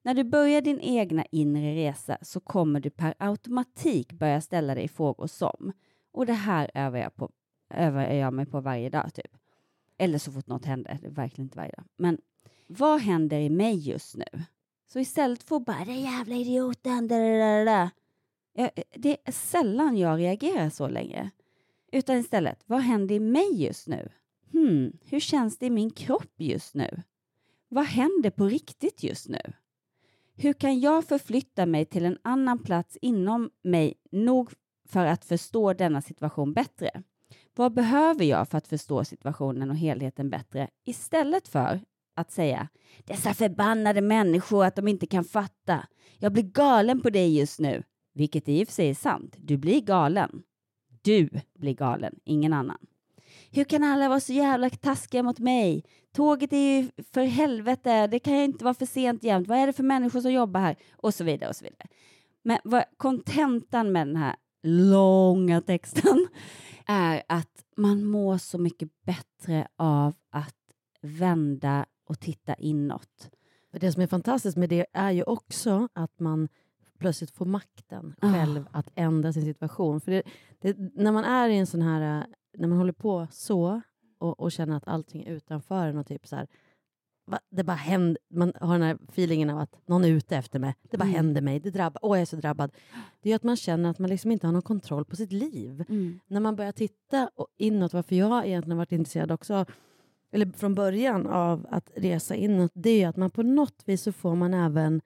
När 0.03 0.15
du 0.15 0.25
börjar 0.25 0.61
din 0.61 0.81
egna 0.81 1.25
inre 1.31 1.75
resa 1.75 2.19
så 2.23 2.41
kommer 2.41 2.81
du 2.81 2.91
per 2.91 3.15
automatik 3.19 4.13
börja 4.13 4.41
ställa 4.41 4.75
dig 4.75 4.89
frågor 4.89 5.27
som, 5.27 5.73
och 6.13 6.27
det 6.27 6.33
här 6.33 6.71
övar 6.75 6.99
jag, 6.99 7.17
på, 7.17 7.31
övar 7.75 8.03
jag 8.03 8.33
mig 8.35 8.47
på 8.47 8.61
varje 8.61 8.91
dag 8.91 9.15
typ. 9.15 9.37
Eller 9.99 10.19
så 10.19 10.33
fort 10.33 10.47
något 10.47 10.65
händer, 10.65 10.99
det 11.03 11.07
är 11.07 11.11
verkligen 11.11 11.47
inte 11.47 11.59
varje 11.59 11.73
dag. 11.77 11.85
Men 11.97 12.19
vad 12.67 13.01
händer 13.01 13.39
i 13.39 13.51
mig 13.51 13.89
just 13.89 14.17
nu? 14.17 14.43
Så 14.93 14.99
istället 15.01 15.43
för 15.43 15.57
att 15.57 15.65
bara 15.65 15.85
den 15.85 16.01
jävla 16.01 16.35
idioten, 16.35 17.09
da, 17.09 17.19
da, 17.19 17.39
da, 17.39 17.65
da 17.65 17.91
det 18.95 19.17
är 19.25 19.33
sällan 19.33 19.97
jag 19.97 20.19
reagerar 20.19 20.71
så 20.71 20.89
länge. 20.89 21.31
Utan 21.93 22.17
istället, 22.17 22.63
vad 22.67 22.81
händer 22.81 23.15
i 23.15 23.21
mig 23.21 23.63
just 23.63 23.89
nu? 23.89 24.09
Hmm, 24.53 24.93
hur 25.05 25.21
känns 25.21 25.59
det 25.59 25.67
i 25.67 25.71
min 25.71 25.91
kropp 25.91 26.35
just 26.37 26.75
nu? 26.75 27.03
Vad 27.69 27.85
händer 27.85 28.31
på 28.31 28.47
riktigt 28.47 29.03
just 29.03 29.29
nu? 29.29 29.53
Hur 30.37 30.53
kan 30.53 30.81
jag 30.81 31.05
förflytta 31.05 31.67
mig 31.67 31.85
till 31.85 32.05
en 32.05 32.19
annan 32.23 32.59
plats 32.59 32.99
inom 33.03 33.51
mig 33.63 33.95
nog 34.11 34.51
för 34.89 35.07
att 35.07 35.25
förstå 35.25 35.73
denna 35.73 36.03
situation 36.03 36.53
bättre? 36.53 37.03
Vad 37.55 37.73
behöver 37.73 38.25
jag 38.25 38.49
för 38.49 38.59
att 38.59 38.69
förstå 38.69 39.05
situationen 39.05 39.71
och 39.71 39.77
helheten 39.77 40.31
bättre? 40.31 40.69
Istället 40.85 41.49
för 41.49 41.81
att 42.15 42.31
säga 42.31 42.69
dessa 43.05 43.35
förbannade 43.35 44.01
människor 44.01 44.65
att 44.65 44.77
de 44.77 44.89
inte 44.89 45.07
kan 45.07 45.25
fatta. 45.25 45.87
Jag 46.19 46.33
blir 46.33 46.43
galen 46.43 47.01
på 47.01 47.11
dig 47.11 47.39
just 47.39 47.61
nu. 47.61 47.83
Vilket 48.13 48.49
i 48.49 48.63
och 48.63 48.69
för 48.69 48.75
sig 48.75 48.91
är 48.91 48.95
sant. 48.95 49.37
Du 49.39 49.57
blir 49.57 49.81
galen. 49.81 50.43
Du 51.03 51.29
blir 51.59 51.75
galen, 51.75 52.15
ingen 52.25 52.53
annan. 52.53 52.79
Hur 53.51 53.65
kan 53.65 53.85
alla 53.85 54.09
vara 54.09 54.21
så 54.21 54.33
jävla 54.33 54.71
taskiga 54.71 55.23
mot 55.23 55.39
mig? 55.39 55.85
Tåget 56.13 56.53
är 56.53 56.57
ju 56.81 56.91
för 57.13 57.23
helvete, 57.23 58.07
det 58.07 58.19
kan 58.19 58.39
ju 58.39 58.45
inte 58.45 58.65
vara 58.65 58.75
för 58.75 58.87
sent 58.87 59.23
jämt. 59.23 59.49
Vad 59.49 59.59
är 59.59 59.67
det 59.67 59.73
för 59.73 59.83
människor 59.83 60.21
som 60.21 60.33
jobbar 60.33 60.61
här? 60.61 60.77
Och 60.93 61.15
så 61.15 61.25
vidare 61.25 61.51
och 61.51 61.57
så 61.57 61.65
vidare. 61.65 61.89
Men 62.43 62.59
vad 62.65 62.85
kontentan 62.97 63.93
med 63.93 64.07
den 64.07 64.17
här 64.17 64.37
långa 64.63 65.61
texten 65.61 66.27
är 66.87 67.23
att 67.29 67.65
man 67.77 68.05
mår 68.05 68.39
så 68.39 68.59
mycket 68.59 68.89
bättre 69.05 69.69
av 69.77 70.15
att 70.31 70.57
vända 71.01 71.87
och 72.09 72.21
titta 72.21 72.55
inåt. 72.55 73.31
Det 73.73 73.93
som 73.93 74.03
är 74.03 74.07
fantastiskt 74.07 74.57
med 74.57 74.69
det 74.69 74.87
är 74.93 75.11
ju 75.11 75.23
också 75.23 75.89
att 75.93 76.21
man 76.21 76.49
plötsligt 77.03 77.31
får 77.31 77.47
makten 77.47 78.15
Ah. 78.21 78.33
själv 78.33 78.69
att 78.71 78.91
ändra 78.95 79.33
sin 79.33 79.45
situation. 79.45 80.01
För 80.01 80.11
det, 80.13 80.23
det, 80.61 80.77
när 80.95 81.13
man 81.13 81.25
är 81.25 81.49
i 81.49 81.57
en 81.59 81.67
sån 81.67 81.83
här, 81.83 82.27
när 82.59 82.69
man 82.69 82.79
håller 82.79 82.93
på 82.93 83.27
så 83.31 83.81
och, 84.19 84.41
och 84.41 84.53
känner 84.53 84.77
att 84.77 84.89
allting 84.89 85.23
är 85.25 85.33
utanför 85.33 85.87
en 85.89 85.99
och 85.99 86.07
typ 86.07 86.27
så 86.27 86.37
här, 86.37 86.47
va, 87.27 87.39
det 87.51 87.65
bara 87.65 87.77
händer, 87.77 88.19
man 88.31 88.53
har 88.61 88.73
den 88.79 88.83
här 88.83 88.99
feelingen 89.09 89.51
av 89.51 89.59
att 89.59 89.89
någon 89.89 90.05
är 90.05 90.09
ute 90.09 90.37
efter 90.37 90.59
mig. 90.59 90.75
Det 90.91 90.99
bara 90.99 91.05
Mm. 91.05 91.17
händer 91.17 91.41
mig, 91.43 91.61
det 91.61 91.71
drabbar, 91.71 92.01
åh 92.03 92.17
jag 92.17 92.23
är 92.23 92.27
så 92.27 92.37
drabbad. 92.37 92.71
Det 93.23 93.31
är 93.33 93.37
att 93.37 93.43
man 93.43 93.57
känner 93.57 93.91
att 93.91 93.99
man 93.99 94.11
liksom 94.11 94.31
inte 94.31 94.47
har 94.47 94.53
någon 94.53 94.63
kontroll 94.63 95.05
på 95.05 95.17
sitt 95.17 95.33
liv. 95.33 95.85
När 96.27 96.41
man 96.41 96.57
börjar 96.57 96.73
titta 96.73 97.31
inåt, 97.59 97.93
varför 97.93 98.17
jag 98.17 98.47
egentligen 98.47 98.77
varit 98.79 98.93
intresserad 98.93 99.31
också 99.33 99.67
eller 100.35 100.47
från 100.47 100.75
början 100.75 101.27
av 101.27 101.67
att 101.71 101.91
resa 101.97 102.35
inåt, 102.35 102.71
det 102.75 103.03
är 103.03 103.09
att 103.09 103.17
man 103.17 103.31
på 103.31 103.43
något 103.43 103.83
vis 103.85 104.03
så 104.03 104.13
får 104.13 104.35
man 104.35 104.55
även 104.55 105.01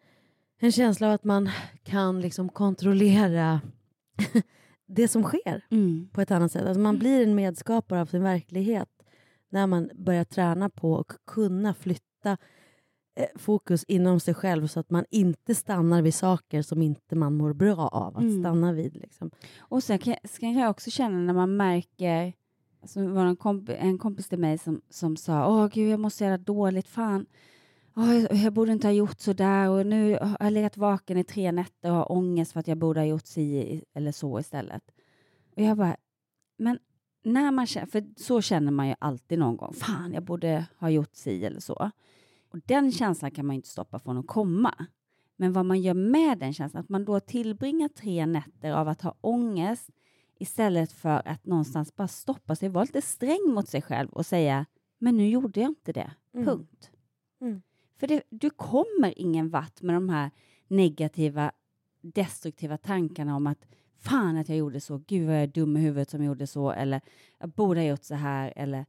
en 0.58 0.72
känsla 0.72 1.06
av 1.06 1.12
att 1.12 1.24
man 1.24 1.50
kan 1.82 2.20
liksom 2.20 2.48
kontrollera 2.48 3.60
det 4.86 5.08
som 5.08 5.22
sker 5.22 5.64
Mm. 5.70 6.08
på 6.12 6.20
ett 6.20 6.30
annat 6.30 6.52
sätt. 6.52 6.66
Alltså 6.66 6.80
man 6.80 6.98
blir 6.98 7.22
en 7.22 7.34
medskapare 7.34 8.00
av 8.00 8.06
sin 8.06 8.22
verklighet 8.22 8.88
när 9.50 9.66
man 9.66 9.90
börjar 9.94 10.24
träna 10.24 10.68
på 10.70 10.98
att 10.98 11.16
kunna 11.26 11.74
flytta 11.74 12.36
eh, 13.16 13.26
fokus 13.36 13.84
inom 13.84 14.20
sig 14.20 14.34
själv 14.34 14.66
så 14.66 14.80
att 14.80 14.90
man 14.90 15.04
inte 15.10 15.54
stannar 15.54 16.02
vid 16.02 16.14
saker 16.14 16.62
som 16.62 16.82
inte 16.82 17.16
man 17.16 17.34
mår 17.36 17.52
bra 17.52 17.88
av 17.88 18.16
att 18.16 18.22
Mm. 18.22 18.42
stanna 18.42 18.72
vid. 18.72 18.96
Liksom. 18.96 19.30
Och 19.58 19.82
sen 19.82 19.98
kan, 19.98 20.14
sen 20.24 20.40
kan 20.54 20.62
jag 20.62 20.70
också 20.70 20.90
känna 20.90 21.18
när 21.18 21.34
man 21.34 21.56
märker, 21.56 22.32
alltså 22.82 23.06
var 23.08 23.26
en, 23.26 23.36
komp 23.36 23.68
en 23.68 23.98
kompis 23.98 24.28
till 24.28 24.38
mig 24.38 24.58
som, 24.58 24.80
som 24.90 25.16
sa, 25.16 25.48
åh 25.48 25.68
gud 25.72 25.88
jag 25.92 26.00
mår 26.00 26.10
så 26.10 26.24
jävla 26.24 26.38
dåligt, 26.38 26.88
fan, 26.88 27.26
åh, 27.96 28.42
jag, 28.44 28.52
borde 28.52 28.72
inte 28.72 28.86
ha 28.86 28.92
gjort 28.92 29.20
så 29.20 29.32
där 29.32 29.70
och 29.70 29.86
nu 29.86 30.18
har 30.20 30.36
jag 30.40 30.52
legat 30.52 30.76
vaken 30.76 31.18
i 31.18 31.24
tre 31.24 31.52
nätter 31.52 31.90
och 31.90 31.96
har 31.96 32.12
ångest 32.12 32.52
för 32.52 32.60
att 32.60 32.68
jag 32.68 32.78
borde 32.78 33.00
ha 33.00 33.06
gjort 33.06 33.26
si 33.26 33.82
eller 33.94 34.12
så 34.12 34.40
istället. 34.40 34.82
Och 35.56 35.62
jag 35.62 35.76
bara, 35.76 35.96
men 36.58 36.78
när 37.24 37.50
man 37.50 37.66
känner, 37.66 37.86
för 37.86 38.04
så 38.16 38.40
känner 38.42 38.72
man 38.72 38.88
ju 38.88 38.94
alltid 38.98 39.38
någon 39.38 39.56
gång, 39.56 39.72
fan 39.72 40.12
jag 40.12 40.22
borde 40.22 40.66
ha 40.78 40.90
gjort 40.90 41.14
si 41.14 41.44
eller 41.44 41.60
så. 41.60 41.90
Och 42.50 42.58
den 42.66 42.92
känslan 42.92 43.30
kan 43.30 43.46
man 43.46 43.56
inte 43.56 43.68
stoppa 43.68 43.98
från 43.98 44.18
att 44.18 44.26
komma. 44.26 44.86
Men 45.36 45.52
vad 45.52 45.66
man 45.66 45.80
gör 45.80 45.94
med 45.94 46.38
den 46.38 46.52
känslan, 46.54 46.80
att 46.80 46.88
man 46.88 47.04
då 47.04 47.20
tillbringar 47.20 47.88
tre 47.88 48.26
nätter 48.26 48.72
av 48.72 48.88
att 48.88 49.02
ha 49.02 49.14
ångest 49.20 49.90
istället 50.38 50.92
för 50.92 51.28
att 51.28 51.46
någonstans 51.46 51.96
bara 51.96 52.08
stoppa 52.08 52.56
sig, 52.56 52.68
vara 52.68 52.84
lite 52.84 53.02
sträng 53.02 53.52
mot 53.54 53.68
sig 53.68 53.82
själv 53.82 54.08
och 54.10 54.26
säga 54.26 54.66
men 54.98 55.16
nu 55.16 55.28
gjorde 55.28 55.60
jag 55.60 55.70
inte 55.70 55.92
det, 55.92 56.10
Mm. 56.34 56.46
punkt. 56.46 56.90
Mm. 57.40 57.62
För 57.96 58.06
det, 58.06 58.22
du 58.30 58.50
kommer 58.50 59.14
ingen 59.16 59.50
vart 59.50 59.82
med 59.82 59.94
de 59.94 60.08
här 60.08 60.30
negativa, 60.68 61.52
destruktiva 62.00 62.76
tankarna 62.76 63.36
om 63.36 63.46
att 63.46 63.66
fan 63.98 64.36
att 64.36 64.48
jag 64.48 64.58
gjorde 64.58 64.80
så, 64.80 65.02
gud 65.06 65.26
vad 65.26 65.36
jag 65.36 65.42
är 65.42 65.46
dum 65.46 65.76
i 65.76 65.80
huvudet 65.80 66.10
som 66.10 66.24
gjorde 66.24 66.46
så, 66.46 66.70
eller 66.70 67.00
jag 67.38 67.48
borde 67.48 67.80
ha 67.80 67.86
gjort 67.86 68.04
så 68.04 68.14
här, 68.14 68.52
eller 68.56 68.86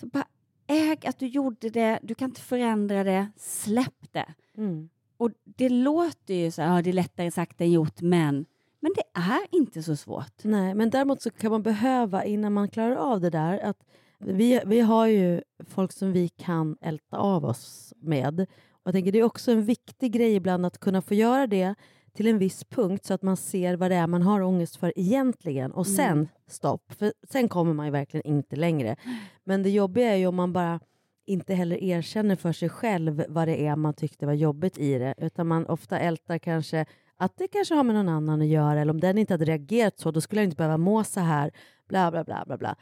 så 0.00 0.06
bara 0.06 0.26
äg 0.66 1.06
att 1.06 1.18
du 1.18 1.26
gjorde 1.26 1.70
det, 1.70 1.98
du 2.02 2.14
kan 2.14 2.30
inte 2.30 2.40
förändra 2.40 3.04
det, 3.04 3.28
släpp 3.36 4.12
det. 4.12 4.34
Mm. 4.56 4.88
Och 5.16 5.30
det 5.44 5.68
låter 5.68 6.34
ju 6.34 6.50
så 6.50 6.62
här, 6.62 6.76
ja, 6.76 6.82
det 6.82 6.90
är 6.90 6.94
lättare 6.94 7.30
sagt 7.30 7.60
än 7.60 7.70
gjort, 7.70 8.00
men, 8.00 8.46
men 8.80 8.92
det 8.96 9.20
är 9.20 9.46
inte 9.50 9.82
så 9.82 9.96
svårt. 9.96 10.44
Nej, 10.44 10.74
men 10.74 10.90
däremot 10.90 11.22
så 11.22 11.30
kan 11.30 11.50
man 11.50 11.62
behöva, 11.62 12.24
innan 12.24 12.52
man 12.52 12.68
klarar 12.68 12.96
av 12.96 13.20
det 13.20 13.30
där, 13.30 13.58
att 13.58 13.84
vi, 14.18 14.60
vi 14.66 14.80
har 14.80 15.06
ju 15.06 15.40
folk 15.66 15.92
som 15.92 16.12
vi 16.12 16.28
kan 16.28 16.76
älta 16.80 17.16
av 17.16 17.44
oss 17.44 17.94
med. 17.96 18.40
Och 18.40 18.82
jag 18.84 18.94
tänker 18.94 19.12
Det 19.12 19.18
är 19.18 19.22
också 19.22 19.52
en 19.52 19.64
viktig 19.64 20.12
grej 20.12 20.34
ibland 20.34 20.66
att 20.66 20.78
kunna 20.78 21.02
få 21.02 21.14
göra 21.14 21.46
det 21.46 21.74
till 22.14 22.26
en 22.26 22.38
viss 22.38 22.64
punkt 22.64 23.04
så 23.04 23.14
att 23.14 23.22
man 23.22 23.36
ser 23.36 23.76
vad 23.76 23.90
det 23.90 23.94
är 23.94 24.06
man 24.06 24.22
har 24.22 24.40
ångest 24.40 24.76
för 24.76 24.92
egentligen. 24.96 25.72
Och 25.72 25.86
sen 25.86 26.12
Mm. 26.12 26.28
stopp, 26.48 26.92
för 26.92 27.12
sen 27.28 27.48
kommer 27.48 27.74
man 27.74 27.86
ju 27.86 27.92
verkligen 27.92 28.26
inte 28.26 28.56
längre. 28.56 28.96
Men 29.44 29.62
det 29.62 29.70
jobbiga 29.70 30.12
är 30.12 30.16
ju 30.16 30.26
om 30.26 30.34
man 30.36 30.52
bara 30.52 30.80
inte 31.26 31.54
heller 31.54 31.82
erkänner 31.84 32.36
för 32.36 32.52
sig 32.52 32.68
själv 32.68 33.24
vad 33.28 33.48
det 33.48 33.66
är 33.66 33.76
man 33.76 33.94
tyckte 33.94 34.26
var 34.26 34.32
jobbigt 34.32 34.78
i 34.78 34.98
det, 34.98 35.14
utan 35.18 35.46
man 35.46 35.66
ofta 35.66 35.98
ältar 35.98 36.38
kanske 36.38 36.86
att 37.16 37.36
det 37.36 37.48
kanske 37.48 37.74
har 37.74 37.84
med 37.84 37.94
någon 37.94 38.08
annan 38.08 38.40
att 38.40 38.46
göra, 38.46 38.80
eller 38.80 38.92
om 38.92 39.00
den 39.00 39.18
inte 39.18 39.34
hade 39.34 39.44
reagerat 39.44 39.98
så, 39.98 40.10
då 40.10 40.20
skulle 40.20 40.40
jag 40.40 40.46
inte 40.46 40.56
behöva 40.56 40.76
må 40.76 41.04
så 41.04 41.20
här, 41.20 41.50
bla 41.88 42.10
bla 42.10 42.24
bla 42.24 42.44
bla 42.46 42.56
bla. 42.58 42.76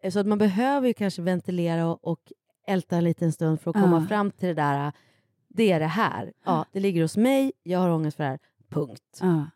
Eh, 0.00 0.10
Så 0.10 0.18
att 0.20 0.26
man 0.26 0.38
behöver 0.38 0.86
ju 0.88 0.94
kanske 0.94 1.22
ventilera 1.22 1.86
och, 1.86 2.04
och 2.04 2.32
älta 2.66 2.96
en 2.96 3.04
liten 3.04 3.32
stund 3.32 3.60
för 3.60 3.70
att 3.70 3.76
komma 3.76 4.00
Ja. 4.00 4.06
fram 4.08 4.30
till 4.30 4.48
det 4.48 4.54
där, 4.54 4.92
det 5.48 5.72
är 5.72 5.80
det 5.80 5.86
här, 5.86 6.32
ja, 6.44 6.64
det 6.72 6.80
ligger 6.80 7.02
hos 7.02 7.16
mig, 7.16 7.52
jag 7.62 7.78
har 7.78 7.90
ångest 7.90 8.16
för 8.16 8.24
det 8.24 8.30
här, 8.30 8.38
punkt. 8.68 9.18
Ja. 9.20 9.46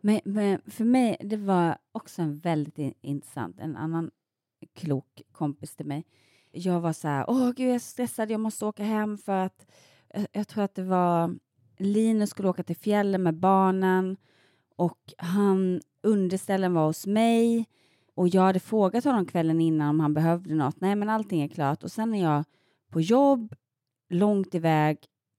Men, 0.00 0.20
men 0.24 0.60
för 0.66 0.84
mig, 0.84 1.16
det 1.20 1.36
var 1.36 1.78
också 1.92 2.22
en 2.22 2.38
väldigt 2.38 2.78
in- 2.78 2.94
intressant, 3.00 3.60
en 3.60 3.76
annan 3.76 4.10
klok 4.74 5.22
kompis 5.32 5.76
till 5.76 5.86
mig. 5.86 6.04
Jag 6.50 6.80
var 6.80 6.92
så 6.92 7.08
här, 7.08 7.24
åh 7.28 7.50
gud 7.52 7.68
jag 7.68 7.74
är 7.74 7.78
stressad, 7.78 8.30
jag 8.30 8.40
måste 8.40 8.66
åka 8.66 8.84
hem 8.84 9.18
för 9.18 9.32
att 9.38 9.66
jag, 10.14 10.26
jag 10.32 10.48
tror 10.48 10.64
att 10.64 10.74
det 10.74 10.82
var 10.84 11.34
Linus 11.78 12.30
skulle 12.30 12.48
åka 12.48 12.62
till 12.62 12.76
fjällen 12.76 13.22
med 13.22 13.34
barnen 13.34 14.16
och 14.76 14.98
han, 15.18 15.80
underställen 16.02 16.74
var 16.74 16.86
hos 16.86 17.06
mig 17.06 17.66
och 18.14 18.28
jag 18.28 18.42
hade 18.42 18.60
frågat 18.60 19.04
honom 19.04 19.26
kvällen 19.26 19.60
innan 19.60 19.88
om 19.88 20.00
han 20.00 20.14
behövde 20.14 20.54
något. 20.54 20.80
Nej, 20.80 20.96
men 20.96 21.08
allting 21.08 21.42
är 21.42 21.48
klart. 21.48 21.82
Och 21.82 21.92
sen 21.92 22.14
är 22.14 22.22
jag 22.22 22.44
på 22.90 23.00
jobb, 23.00 23.54
långt 24.10 24.54
iväg 24.54 24.98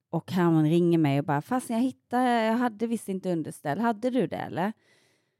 och 0.09 0.31
han 0.31 0.63
ringer 0.63 0.97
mig 0.97 1.19
och 1.19 1.25
bara, 1.25 1.41
fast 1.41 1.69
jag 1.69 1.79
hittade, 1.79 2.45
jag 2.45 2.53
hade 2.53 2.87
visst 2.87 3.09
inte 3.09 3.31
underställ, 3.31 3.79
hade 3.79 4.09
du 4.09 4.27
det 4.27 4.35
eller? 4.35 4.73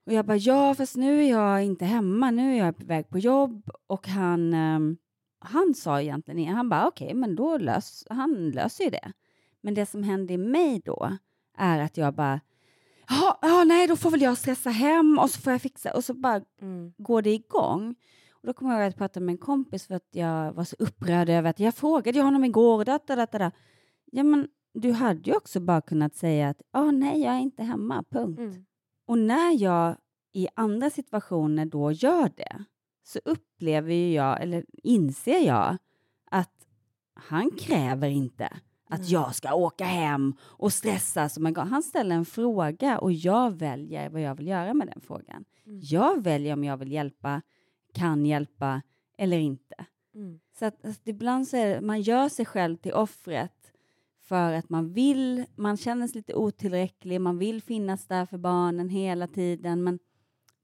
Och 0.05 0.13
jag 0.13 0.25
bara, 0.25 0.37
ja 0.37 0.75
fast 0.75 0.95
nu 0.95 1.23
är 1.23 1.29
jag 1.29 1.63
inte 1.63 1.85
hemma, 1.85 2.31
nu 2.31 2.53
är 2.53 2.65
jag 2.65 2.77
på 2.77 2.85
väg 2.85 3.09
på 3.09 3.19
jobb 3.19 3.69
och 3.87 4.07
han, 4.07 4.53
um, 4.53 4.97
han 5.39 5.73
sa 5.75 6.01
egentligen 6.01 6.55
han 6.55 6.69
bara 6.69 6.87
okej, 6.87 7.13
men 7.13 7.35
då 7.35 7.57
lös, 7.57 8.05
han 8.09 8.49
löser 8.49 8.83
ju 8.83 8.89
det. 8.89 9.11
Men 9.61 9.73
det 9.73 9.85
som 9.85 10.03
hände 10.03 10.33
i 10.33 10.37
mig 10.37 10.81
då 10.85 11.17
är 11.57 11.79
att 11.79 11.97
jag 11.97 12.13
bara, 12.13 12.39
ja, 13.41 13.63
nej 13.67 13.87
då 13.87 13.95
får 13.95 14.11
väl 14.11 14.21
jag 14.21 14.37
stressa 14.37 14.69
hem 14.69 15.19
och 15.19 15.29
så 15.29 15.41
får 15.41 15.51
jag 15.51 15.61
fixa 15.61 15.93
och 15.93 16.03
så 16.03 16.13
bara 16.13 16.41
går 16.97 17.21
det 17.21 17.33
igång. 17.33 17.95
Och 18.31 18.47
då 18.47 18.53
kommer 18.53 18.71
jag 18.71 18.79
ihåg 18.79 18.87
att 18.87 18.93
jag 18.93 18.97
pratade 18.97 19.25
med 19.25 19.33
en 19.33 19.37
kompis 19.37 19.87
för 19.87 19.95
att 19.95 20.07
jag 20.11 20.53
var 20.53 20.63
så 20.63 20.75
upprörd 20.79 21.29
över 21.29 21.49
att 21.49 21.59
jag 21.59 21.75
frågade 21.75 22.21
honom 22.21 22.43
igår, 22.43 22.85
da, 22.85 22.99
da, 23.07 23.25
da. 23.25 23.51
Ja 24.05 24.23
men 24.23 24.47
du 24.73 24.91
hade 24.91 25.29
ju 25.29 25.35
också 25.35 25.59
bara 25.59 25.81
kunnat 25.81 26.15
säga 26.15 26.49
att 26.49 26.61
ja 26.71 26.91
nej 26.91 27.21
jag 27.21 27.33
är 27.33 27.39
inte 27.39 27.63
hemma, 27.63 28.03
punkt. 28.09 28.39
Mm. 28.39 28.65
Och 29.05 29.17
när 29.17 29.61
jag 29.61 29.95
i 30.33 30.47
andra 30.55 30.89
situationer 30.89 31.65
då 31.65 31.91
gör 31.91 32.31
det 32.35 32.65
så 33.03 33.19
upplever 33.25 33.93
ju 33.93 34.13
jag, 34.13 34.41
eller 34.41 34.65
inser 34.83 35.47
jag, 35.47 35.77
att 36.31 36.67
han 37.13 37.51
kräver 37.51 38.09
inte 38.09 38.49
att 38.93 39.10
jag 39.10 39.36
ska 39.36 39.53
åka 39.53 39.86
hem 39.86 40.36
och 40.41 40.73
stressa 40.73 41.29
som 41.29 41.45
en 41.45 41.53
gång. 41.53 41.67
Han 41.67 41.84
ställer 41.84 42.15
en 42.15 42.25
fråga 42.25 42.99
och 42.99 43.13
jag 43.13 43.51
väljer 43.51 44.10
vad 44.10 44.21
jag 44.21 44.36
vill 44.36 44.47
göra 44.47 44.73
med 44.73 44.88
den 44.88 45.01
frågan. 45.01 45.45
Jag 45.65 46.23
väljer 46.23 46.53
om 46.53 46.63
jag 46.63 46.77
vill 46.77 46.91
hjälpa, 46.91 47.41
kan 47.93 48.25
hjälpa 48.25 48.82
eller 49.17 49.38
inte. 49.38 49.75
Mm. 50.15 50.39
Så 50.60 50.65
att, 50.65 50.86
att 50.86 51.08
ibland 51.08 51.47
så 51.47 51.58
är 51.58 51.75
det, 51.75 51.82
man 51.82 52.01
gör 52.01 52.29
sig 52.29 52.45
själv 52.45 52.77
till 52.77 52.93
offret 52.93 53.71
för 54.21 54.53
att 54.53 54.69
man 54.69 54.93
vill, 54.93 55.45
man 55.56 55.77
känner 55.77 56.08
sig 56.08 56.15
lite 56.15 56.36
otillräcklig, 56.36 57.21
man 57.21 57.38
vill 57.38 57.62
finnas 57.62 58.08
där 58.08 58.25
för 58.25 58.38
barnen 58.38 58.89
hela 58.89 59.27
tiden, 59.27 59.84
men 59.84 59.99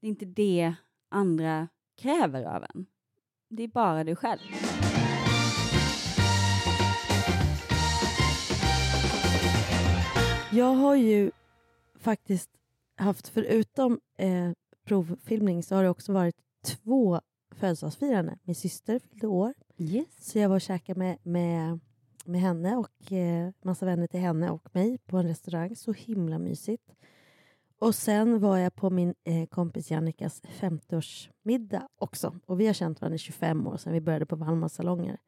det 0.00 0.06
är 0.06 0.08
inte 0.08 0.24
det 0.24 0.74
andra 1.08 1.68
kräver 1.96 2.44
av 2.44 2.64
en. 2.74 2.86
Det 3.48 3.62
är 3.62 3.68
bara 3.68 4.04
du 4.04 4.16
själv. 4.16 4.40
Jag 10.52 10.74
har 10.74 10.94
ju 10.94 11.30
faktiskt 11.98 12.50
haft, 12.96 13.28
förutom 13.28 14.00
eh, 14.18 14.50
provfilmning, 14.84 15.62
så 15.62 15.74
har 15.74 15.82
det 15.82 15.88
också 15.88 16.12
varit 16.12 16.36
två 16.64 17.20
födelsedagsfirande. 17.54 18.38
Min 18.42 18.54
syster 18.54 18.98
fyllde 18.98 19.26
år, 19.26 19.54
Yes. 19.76 20.06
så 20.32 20.38
jag 20.38 20.48
var 20.48 20.56
och 20.56 20.60
käkade 20.60 20.98
med, 20.98 21.18
med, 21.22 21.80
med 22.24 22.40
henne 22.40 22.76
och 22.76 23.12
eh, 23.12 23.50
massa 23.62 23.86
vänner 23.86 24.06
till 24.06 24.20
henne 24.20 24.50
och 24.50 24.68
mig 24.74 24.98
på 24.98 25.16
en 25.16 25.28
restaurang. 25.28 25.76
Så 25.76 25.92
himla 25.92 26.38
mysigt. 26.38 26.92
Och 27.78 27.94
sen 27.94 28.40
var 28.40 28.56
jag 28.56 28.74
på 28.74 28.90
min 28.90 29.14
eh, 29.24 29.46
kompis 29.46 29.90
Jannikas 29.90 30.42
50-årsmiddag 30.42 31.82
också. 31.98 32.34
Och 32.46 32.60
vi 32.60 32.66
har 32.66 32.74
känt 32.74 33.00
varandra 33.00 33.14
i 33.14 33.18
25 33.18 33.66
år 33.66 33.76
sedan 33.76 33.92
vi 33.92 34.00
började 34.00 34.26
på 34.26 34.36
Valmas 34.36 34.74
salonger. 34.74 35.18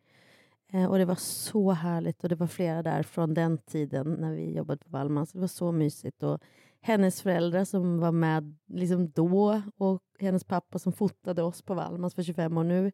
Eh, 0.72 0.90
och 0.90 0.98
det 0.98 1.04
var 1.04 1.14
så 1.14 1.70
härligt 1.70 2.22
och 2.22 2.28
det 2.28 2.34
var 2.34 2.46
flera 2.46 2.82
där 2.82 3.02
från 3.02 3.34
den 3.34 3.58
tiden 3.58 4.16
när 4.20 4.32
vi 4.32 4.56
jobbade 4.56 4.78
på 4.78 4.90
Wallmans. 4.90 5.32
Det 5.32 5.40
var 5.40 5.46
så 5.46 5.72
mysigt. 5.72 6.22
Och 6.22 6.40
hennes 6.80 7.22
föräldrar 7.22 7.64
som 7.64 7.98
var 7.98 8.12
med 8.12 8.56
liksom 8.66 9.10
då 9.10 9.62
och 9.76 10.02
hennes 10.18 10.44
pappa 10.44 10.78
som 10.78 10.92
fotade 10.92 11.42
oss 11.42 11.62
på 11.62 11.74
Wallmans 11.74 12.14
för 12.14 12.22
25 12.22 12.58
år. 12.58 12.64
Nu 12.64 12.92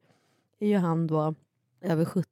är 0.59 0.69
ju 0.69 0.77
han 0.77 1.07
då 1.07 1.35
över 1.81 2.05
70 2.05 2.29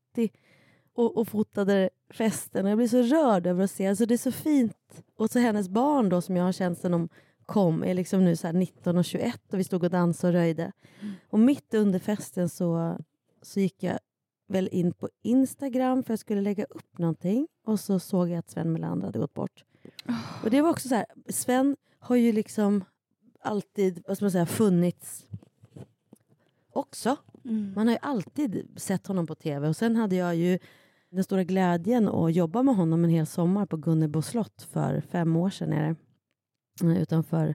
och, 0.95 1.19
och 1.19 1.29
fotade 1.29 1.91
festen. 2.11 2.67
Jag 2.67 2.79
blir 2.79 2.89
så 2.89 3.03
rörd 3.03 3.47
över 3.47 3.65
att 3.65 3.71
se. 3.71 3.87
Alltså 3.87 4.07
det 4.07 4.15
är 4.15 4.19
så 4.19 4.33
fint. 4.33 5.05
Och 5.17 5.31
så 5.31 5.39
hennes 5.39 5.69
barn 5.69 6.09
då 6.09 6.21
som 6.21 6.37
jag 6.37 6.45
har 6.45 6.53
känt 6.53 6.79
sedan 6.79 6.93
de 6.93 7.09
kom 7.47 7.85
är 7.85 7.95
liksom 7.95 8.25
nu 8.25 8.37
så 8.37 8.47
här 8.47 8.55
19 8.55 8.99
och 8.99 9.05
21 9.05 9.53
och 9.53 9.59
vi 9.59 9.65
stod 9.65 9.85
och 9.85 9.91
dansade 9.91 10.29
och 10.29 10.35
röjde. 10.35 10.73
Och 11.31 11.39
mitt 11.39 11.75
under 11.75 11.99
festen 11.99 12.49
så, 12.49 12.99
så 13.43 13.61
gick 13.61 13.83
jag 13.83 13.99
väl 14.47 14.69
in 14.73 14.93
på 14.93 15.09
Instagram 15.23 16.03
för 16.03 16.13
jag 16.13 16.19
skulle 16.19 16.41
lägga 16.41 16.65
upp 16.65 16.99
någonting 16.99 17.49
och 17.65 17.81
så 17.81 17.99
såg 17.99 18.29
jag 18.29 18.39
att 18.39 18.51
Sven 18.51 18.73
Melander 18.73 19.07
hade 19.07 19.19
gått 19.19 19.35
bort. 19.35 19.65
Och 20.45 20.51
det 20.51 20.63
var 20.63 20.71
också 20.71 20.89
så 20.89 20.95
här, 20.95 21.07
Sven 21.29 21.77
har 21.99 22.17
ju 22.17 22.33
liksom 22.33 22.85
alltid 23.41 24.03
vad 24.07 24.17
ska 24.17 24.25
man 24.25 24.31
säga, 24.31 24.47
funnits 24.47 25.27
också. 26.73 27.17
Man 27.75 27.87
har 27.87 27.95
ju 27.95 27.99
alltid 28.03 28.69
sett 28.77 29.07
honom 29.07 29.27
på 29.27 29.35
tv 29.35 29.69
och 29.69 29.77
sen 29.77 29.97
hade 29.97 30.17
jag 30.17 30.37
ju 30.37 30.59
den 31.11 31.25
stora 31.25 31.45
glädjen 31.45 32.09
att 32.09 32.35
jobba 32.35 32.63
med 32.63 32.77
honom 32.77 33.05
en 33.05 33.11
hel 33.11 33.27
sommar 33.27 33.67
på 33.67 33.77
Gunnebo 33.77 34.23
slott 34.23 34.63
för 34.63 35.01
fem 35.01 35.37
år 35.37 35.51
sedan 35.51 35.73
är 35.73 35.83
det. 35.83 35.97
Eh, 36.87 37.03
utanför 37.03 37.55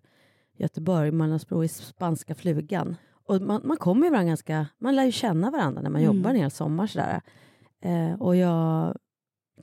Göteborg, 0.58 1.12
Mölndalsbro 1.12 1.64
i 1.64 1.68
Spanska 1.68 2.36
flugan. 2.36 2.96
Och 3.32 3.42
man, 3.42 3.62
man 3.64 3.78
kommer 3.78 4.06
ju 4.06 4.12
varandra 4.12 4.28
ganska, 4.28 4.68
man 4.78 4.96
lär 4.96 5.06
ju 5.06 5.12
känna 5.12 5.52
varandra 5.52 5.82
när 5.82 5.90
man 5.90 6.02
Mm. 6.02 6.16
jobbar 6.16 6.30
en 6.30 6.36
hel 6.36 6.52
sommar 6.52 6.88
sådär. 6.88 7.22
Eh, 7.82 8.22
och 8.22 8.36
jag 8.36 8.98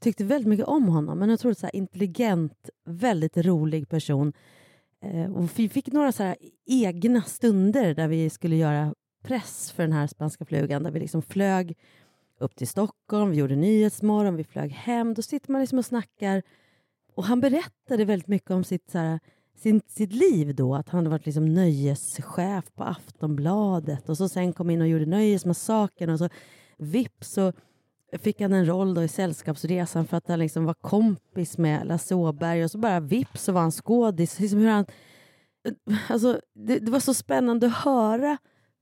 tyckte 0.00 0.24
väldigt 0.24 0.48
mycket 0.48 0.66
om 0.66 0.88
honom, 0.88 1.18
men 1.18 1.30
jag 1.30 1.40
tror 1.40 1.52
att 1.52 1.58
så 1.58 1.68
intelligent, 1.72 2.70
väldigt 2.84 3.36
rolig 3.36 3.88
person. 3.88 4.32
Eh, 5.04 5.32
och 5.32 5.58
vi 5.58 5.68
fick 5.68 5.86
några 5.86 6.12
så 6.12 6.34
egna 6.66 7.22
stunder 7.22 7.94
där 7.94 8.08
vi 8.08 8.30
skulle 8.30 8.56
göra 8.56 8.94
press 9.24 9.72
för 9.72 9.82
den 9.82 9.92
här 9.92 10.06
spanska 10.06 10.44
flugan, 10.44 10.82
där 10.82 10.90
vi 10.90 11.00
liksom 11.00 11.22
flög 11.22 11.76
upp 12.40 12.56
till 12.56 12.68
Stockholm, 12.68 13.30
vi 13.30 13.36
gjorde 13.36 13.56
Nyhetsmorgon, 13.56 14.36
vi 14.36 14.44
flög 14.44 14.70
hem. 14.72 15.14
Då 15.14 15.22
sitter 15.22 15.52
man 15.52 15.60
liksom 15.60 15.78
och 15.78 15.84
snackar. 15.84 16.42
Och 17.14 17.24
han 17.24 17.40
berättade 17.40 18.04
väldigt 18.04 18.28
mycket 18.28 18.50
om 18.50 18.64
sitt, 18.64 18.90
så 18.90 18.98
här, 18.98 19.20
sin, 19.58 19.80
sitt 19.86 20.12
liv 20.12 20.54
då, 20.54 20.74
att 20.74 20.88
han 20.88 20.98
hade 20.98 21.10
varit 21.10 21.26
liksom 21.26 21.54
nöjeschef 21.54 22.64
på 22.74 22.84
Aftonbladet 22.84 24.08
och 24.08 24.16
så 24.16 24.28
sen 24.28 24.52
kom 24.52 24.70
in 24.70 24.80
och 24.80 24.88
gjorde 24.88 25.06
Nöjesmassakern 25.06 26.10
och 26.10 26.18
så 26.18 26.28
vips 26.78 27.32
så 27.32 27.52
fick 28.12 28.40
han 28.40 28.52
en 28.52 28.66
roll 28.66 28.94
då 28.94 29.02
i 29.02 29.08
Sällskapsresan 29.08 30.06
för 30.06 30.16
att 30.16 30.28
han 30.28 30.38
liksom 30.38 30.64
var 30.64 30.74
kompis 30.74 31.58
med 31.58 31.86
Lasse 31.86 32.14
Åberg 32.14 32.64
och 32.64 32.70
så 32.70 32.78
bara 32.78 33.00
vips 33.00 33.44
så 33.44 33.52
var 33.52 33.60
han 33.60 33.72
skådis. 33.72 34.40
Liksom 34.40 34.58
hur 34.58 34.68
han, 34.68 34.86
alltså, 36.08 36.40
det, 36.54 36.78
det 36.78 36.90
var 36.90 37.00
så 37.00 37.14
spännande 37.14 37.66
att 37.66 37.76
höra 37.76 38.38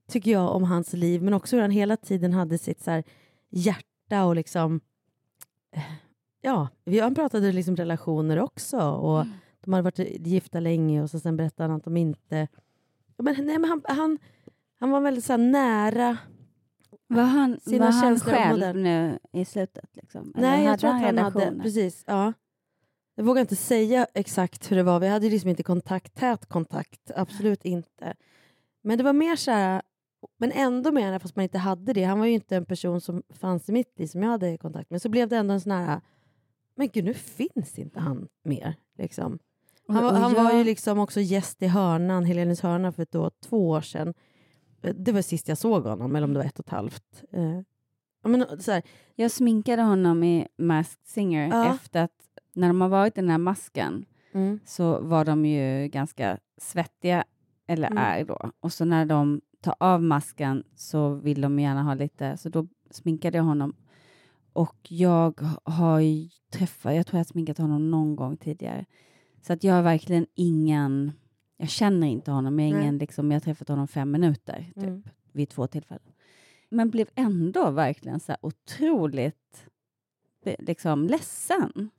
tycker 0.09 0.31
jag 0.31 0.55
om 0.55 0.63
hans 0.63 0.93
liv 0.93 1.23
men 1.23 1.33
också 1.33 1.55
hur 1.55 1.61
han 1.61 1.71
hela 1.71 1.97
tiden 1.97 2.33
hade 2.33 2.57
sitt 2.57 2.81
så 2.81 2.91
här, 2.91 3.03
hjärta 3.49 4.25
och 4.25 4.35
liksom 4.35 4.79
eh, 5.75 5.81
ja, 6.41 6.67
han 7.01 7.15
pratade 7.15 7.51
liksom 7.51 7.75
relationer 7.75 8.39
också 8.39 8.79
och 8.79 9.21
Mm 9.21 9.33
de 9.67 9.73
hade 9.73 9.83
varit 9.83 10.27
gifta 10.27 10.59
länge 10.59 11.03
och 11.03 11.09
så 11.09 11.19
sen 11.19 11.37
berättade 11.37 11.69
han 11.69 11.77
att 11.77 11.83
de 11.83 11.97
inte 11.97 12.47
men, 13.17 13.45
nej, 13.45 13.59
men 13.59 13.69
han, 13.69 13.81
han, 13.83 14.19
han 14.79 14.91
var 14.91 15.01
väldigt 15.01 15.23
så 15.23 15.33
här, 15.33 15.37
nära 15.37 16.17
Var 17.07 17.23
han, 17.23 17.59
sina 17.59 17.85
var 17.85 17.91
han 17.91 18.19
själv 18.19 18.75
nu 18.75 19.19
i 19.31 19.45
slutet? 19.45 19.95
Liksom? 19.95 20.33
Nej, 20.35 20.65
jag 20.65 20.79
tror 20.79 20.89
att 20.89 21.01
han 21.01 21.17
hade... 21.17 21.59
Precis, 21.61 22.03
ja. 22.07 22.33
Jag 23.15 23.23
vågar 23.23 23.41
inte 23.41 23.55
säga 23.55 24.07
exakt 24.13 24.71
hur 24.71 24.75
det 24.75 24.83
var. 24.83 24.99
Vi 24.99 25.07
hade 25.07 25.29
liksom 25.29 25.49
inte 25.49 25.63
kontakt, 25.63 26.15
tät 26.15 26.45
kontakt. 26.45 27.11
Absolut 27.15 27.65
inte. 27.65 28.13
Men 28.81 28.97
det 28.97 29.03
var 29.03 29.13
mer 29.13 29.35
så 29.35 29.51
här... 29.51 29.81
Men 30.37 30.51
ändå 30.51 30.91
mer, 30.91 31.19
fast 31.19 31.35
man 31.35 31.43
inte 31.43 31.57
hade 31.57 31.93
det. 31.93 32.03
Han 32.03 32.19
var 32.19 32.25
ju 32.25 32.31
inte 32.33 32.55
en 32.55 32.65
person 32.65 33.01
som 33.01 33.23
fanns 33.29 33.69
i 33.69 33.71
mitt 33.71 33.99
liv 33.99 34.07
som 34.07 34.23
jag 34.23 34.29
hade 34.29 34.57
kontakt 34.57 34.89
med. 34.89 35.01
Så 35.01 35.09
blev 35.09 35.29
det 35.29 35.37
ändå 35.37 35.53
en 35.53 35.61
sån 35.61 35.71
här... 35.71 36.01
Men 36.75 36.87
gud, 36.87 37.05
nu 37.05 37.13
finns 37.13 37.79
inte 37.79 37.99
han 37.99 38.27
mer. 38.43 38.75
Liksom. 38.97 39.39
Han, 39.87 40.03
var, 40.03 40.13
han 40.13 40.33
var 40.33 40.51
ju 40.51 40.57
jag- 40.57 40.65
liksom 40.65 40.99
också 40.99 41.19
gäst 41.21 41.61
i 41.63 41.67
hörnan, 41.67 42.25
Helenes 42.25 42.61
hörna 42.61 42.91
för 42.91 43.17
år, 43.17 43.31
två 43.43 43.69
år 43.69 43.81
sedan. 43.81 44.13
Eh, 44.81 44.93
Det 44.95 45.11
var 45.11 45.21
sist 45.21 45.47
jag 45.47 45.57
såg 45.57 45.83
honom, 45.83 46.15
eller 46.15 46.27
om 46.27 46.33
det 46.33 46.39
var 46.39 46.45
ett 46.45 46.59
och 46.59 46.65
ett 46.65 46.71
halvt. 46.71 47.23
Eh, 47.31 47.59
ja, 48.23 48.29
men, 48.29 48.61
så 48.61 48.71
här, 48.71 48.81
Jag 49.15 49.31
sminkade 49.31 49.81
honom 49.81 50.23
i 50.23 50.47
Masked 50.57 51.05
Singer 51.07 51.47
Ja. 51.49 51.73
efter 51.75 52.03
att 52.03 52.11
när 52.53 52.67
de 52.67 52.81
har 52.81 52.89
varit 52.89 53.17
i 53.17 53.21
den 53.21 53.29
här 53.29 53.37
masken 53.37 54.05
mm. 54.33 54.59
så 54.65 54.99
var 55.01 55.25
de 55.25 55.45
ju 55.45 55.87
ganska 55.87 56.37
svettiga, 56.57 57.23
eller 57.67 57.87
Mm. 57.91 57.97
är 58.03 58.25
då. 58.25 58.51
Och 58.59 58.73
så 58.73 58.85
när 58.85 59.05
de 59.05 59.41
tar 59.61 59.75
av 59.79 60.03
masken 60.03 60.63
så 60.75 61.13
vill 61.13 61.41
de 61.41 61.59
gärna 61.59 61.83
ha 61.83 61.93
lite, 61.93 62.37
så 62.37 62.49
då 62.49 62.67
sminkade 62.91 63.37
jag 63.37 63.43
honom. 63.45 63.75
Och 64.53 64.75
jag 64.89 65.41
har 65.63 66.01
träffat, 66.51 66.95
jag 66.95 67.07
tror 67.07 67.17
jag 67.17 67.19
har 67.19 67.31
sminkat 67.31 67.57
honom 67.57 67.91
någon 67.91 68.15
gång 68.15 68.37
tidigare. 68.37 68.85
Så 69.41 69.53
att 69.53 69.63
jag 69.63 69.73
har 69.73 69.81
verkligen 69.81 70.25
ingen, 70.35 71.11
jag 71.57 71.69
känner 71.69 72.07
inte 72.07 72.31
honom, 72.31 72.59
jag, 72.59 72.69
ingen, 72.69 72.97
liksom, 72.97 73.31
jag 73.31 73.35
har 73.35 73.39
träffat 73.41 73.67
honom 73.67 73.87
fem 73.87 74.11
minuter 74.11 74.65
typ, 74.75 74.83
Mm. 74.83 75.03
vid 75.31 75.49
två 75.49 75.67
tillfällen. 75.67 76.11
Men 76.69 76.89
blev 76.89 77.09
ändå 77.15 77.71
verkligen 77.71 78.19
så 78.19 78.31
här 78.31 78.39
otroligt 78.41 79.65
be- 80.43 80.55
liksom, 80.59 81.07
ledsen. 81.07 81.71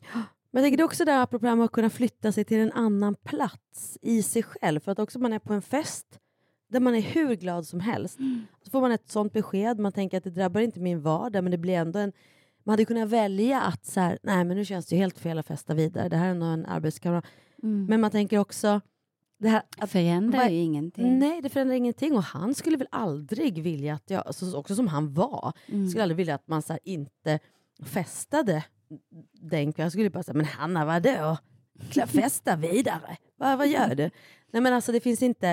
Men 0.51 0.63
jag 0.63 0.65
tänker 0.65 0.77
det 0.77 0.83
är 0.83 0.85
också 0.85 1.05
där 1.05 1.23
apropå 1.23 1.43
det 1.45 1.49
här 1.49 1.57
med 1.57 1.65
att 1.65 1.73
kunna 1.73 1.91
flytta 1.91 2.33
sig 2.33 2.45
till 2.45 2.59
en 2.61 2.73
annan 2.73 3.15
plats 3.15 3.99
i 4.03 4.23
sig 4.23 4.43
själv. 4.43 4.81
För 4.81 4.93
att 4.93 4.99
också 4.99 5.19
man 5.19 5.33
är 5.33 5.39
på 5.39 5.53
en 5.53 5.63
fest 5.63 6.21
där 6.69 6.81
man 6.81 6.95
är 6.95 7.01
hur 7.01 7.35
glad 7.35 7.67
som 7.67 7.81
helst. 7.81 8.19
Så 8.63 8.71
får 8.71 8.81
man 8.81 8.93
ett 8.93 9.11
sånt 9.11 9.33
besked, 9.33 9.79
man 9.79 9.93
tänker 9.93 10.19
att 10.19 10.25
det 10.25 10.31
drabbar 10.31 10.61
inte 10.61 10.81
min 10.81 11.01
vardag 11.01 11.45
men 11.45 11.51
det 11.51 11.59
blir 11.59 11.75
ändå 11.75 11.99
en... 11.99 12.13
Man 12.69 12.73
hade 12.73 12.85
kunnat 12.85 13.09
välja 13.09 13.61
att 13.61 13.87
så 13.87 14.01
här, 14.01 14.19
nej 14.23 14.45
men 14.45 14.57
nu 14.57 14.65
känns 14.65 14.87
det 14.87 14.95
ju 14.97 15.01
helt 15.01 15.19
fel 15.19 15.39
att 15.39 15.47
festa 15.47 15.75
vidare. 15.75 16.09
Det 16.09 16.17
här 16.17 16.31
är 16.31 16.35
nog 16.35 16.49
en 16.49 16.67
arbetskamrat. 16.67 17.25
Men 17.63 18.01
man 18.01 18.11
tänker 18.11 18.39
också... 18.39 18.81
Det 19.39 19.49
här, 19.49 19.63
att, 19.79 19.91
Förändrar 19.91 20.39
vad- 20.39 20.51
ju 20.51 20.57
ingenting. 20.57 21.19
Nej, 21.19 21.41
det 21.43 21.49
förändrar 21.49 21.77
ingenting. 21.77 22.17
Och 22.17 22.23
han 22.23 22.55
skulle 22.55 22.77
väl 22.77 22.89
aldrig 22.91 23.63
vilja 23.63 23.95
att 23.95 24.11
jag, 24.11 24.27
alltså, 24.27 24.57
också 24.57 24.75
som 24.75 24.89
han 24.89 25.15
var, 25.15 25.53
Mm. 25.69 25.89
skulle 25.89 26.03
aldrig 26.03 26.17
vilja 26.17 26.35
att 26.35 26.49
man 26.49 26.63
så 26.63 26.73
här, 26.73 26.81
inte 26.85 27.39
festade 27.85 28.65
den. 29.33 29.73
Jag 29.77 29.93
skulle 29.93 30.11
bara 30.11 30.23
säga, 30.23 30.35
men 30.35 30.47
Hanna 30.47 30.85
vadå? 30.85 31.37
Festa 32.07 32.57
vidare. 32.57 33.17
Vad, 33.37 33.59
vad 33.59 33.69
gör 33.69 33.95
du? 33.95 34.11
Nej 34.53 34.63
men 34.63 34.73
alltså 34.75 34.93
det 34.93 35.01
finns 35.01 35.23
inte... 35.23 35.47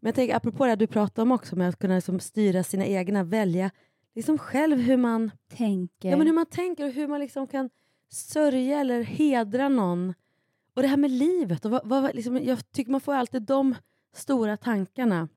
Men 0.00 0.08
jag 0.08 0.14
tänker 0.14 0.36
apropå 0.36 0.66
det 0.66 0.76
du 0.76 0.86
pratade 0.86 1.22
om 1.22 1.32
också 1.32 1.56
med 1.56 1.68
att 1.68 1.78
kunna 1.78 1.94
liksom 1.94 2.20
styra 2.20 2.62
sina 2.62 2.86
egna, 2.86 3.24
välja 3.24 3.70
liksom 4.14 4.38
själv 4.38 4.78
hur 4.78 4.96
man 4.96 5.30
Tänker. 5.56 6.10
Ja, 6.10 6.16
men 6.16 6.26
hur 6.26 6.34
man 6.34 6.46
tänker 6.46 6.84
och 6.84 6.92
hur 6.92 7.08
man 7.08 7.20
liksom 7.20 7.46
kan 7.46 7.70
sörja 8.08 8.80
eller 8.80 9.02
hedra 9.02 9.68
någon. 9.68 10.14
Och 10.74 10.82
det 10.82 10.88
här 10.88 10.96
med 10.96 11.10
livet. 11.10 11.64
Och 11.64 11.70
vad, 11.70 11.86
vad, 11.86 12.14
liksom, 12.14 12.44
jag 12.44 12.72
tycker 12.72 12.90
man 12.90 13.00
får 13.00 13.14
alltid 13.14 13.42
de 13.42 13.74
stora 14.14 14.56
tankarna 14.56 15.28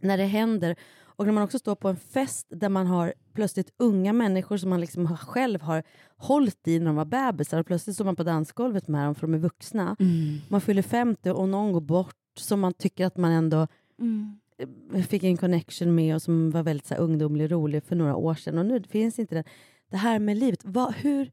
när 0.00 0.18
det 0.18 0.24
händer. 0.24 0.76
Och 1.02 1.26
när 1.26 1.32
man 1.32 1.42
också 1.42 1.58
står 1.58 1.74
på 1.74 1.88
en 1.88 1.96
fest 1.96 2.46
där 2.50 2.68
man 2.68 2.86
har 2.86 3.14
plötsligt 3.34 3.72
unga 3.76 4.12
människor 4.12 4.56
som 4.56 4.70
man 4.70 4.80
liksom 4.80 5.16
själv 5.16 5.60
har 5.60 5.82
hållit 6.16 6.68
i 6.68 6.78
när 6.78 6.86
de 6.86 6.96
var 6.96 7.04
bebisar 7.04 7.60
och 7.60 7.66
plötsligt 7.66 7.96
står 7.96 8.04
man 8.04 8.16
på 8.16 8.22
dansgolvet 8.22 8.88
med 8.88 9.06
dem 9.06 9.14
för 9.14 9.26
de 9.26 9.34
är 9.34 9.38
vuxna. 9.38 9.96
Mm. 10.00 10.38
Man 10.48 10.60
fyller 10.60 10.82
50 10.82 11.30
och 11.30 11.48
någon 11.48 11.72
går 11.72 11.80
bort 11.80 12.16
som 12.38 12.60
man 12.60 12.72
tycker 12.72 13.06
att 13.06 13.16
man 13.16 13.30
ändå 13.30 13.66
Mm. 13.98 14.38
Eh, 14.58 15.02
fick 15.02 15.24
en 15.24 15.36
connection 15.36 15.94
med 15.94 16.14
och 16.14 16.22
som 16.22 16.50
var 16.50 16.62
väldigt 16.62 16.86
så 16.86 16.94
här, 16.94 17.00
ungdomlig 17.00 17.44
och 17.44 17.50
rolig 17.50 17.82
för 17.84 17.96
några 17.96 18.16
år 18.16 18.34
sedan. 18.34 18.58
Och 18.58 18.66
nu 18.66 18.82
finns 18.82 19.18
inte 19.18 19.34
det. 19.34 19.44
Det 19.90 19.96
här 19.96 20.18
med 20.18 20.36
livet, 20.36 20.60
vad, 20.64 20.94
hur, 20.94 21.30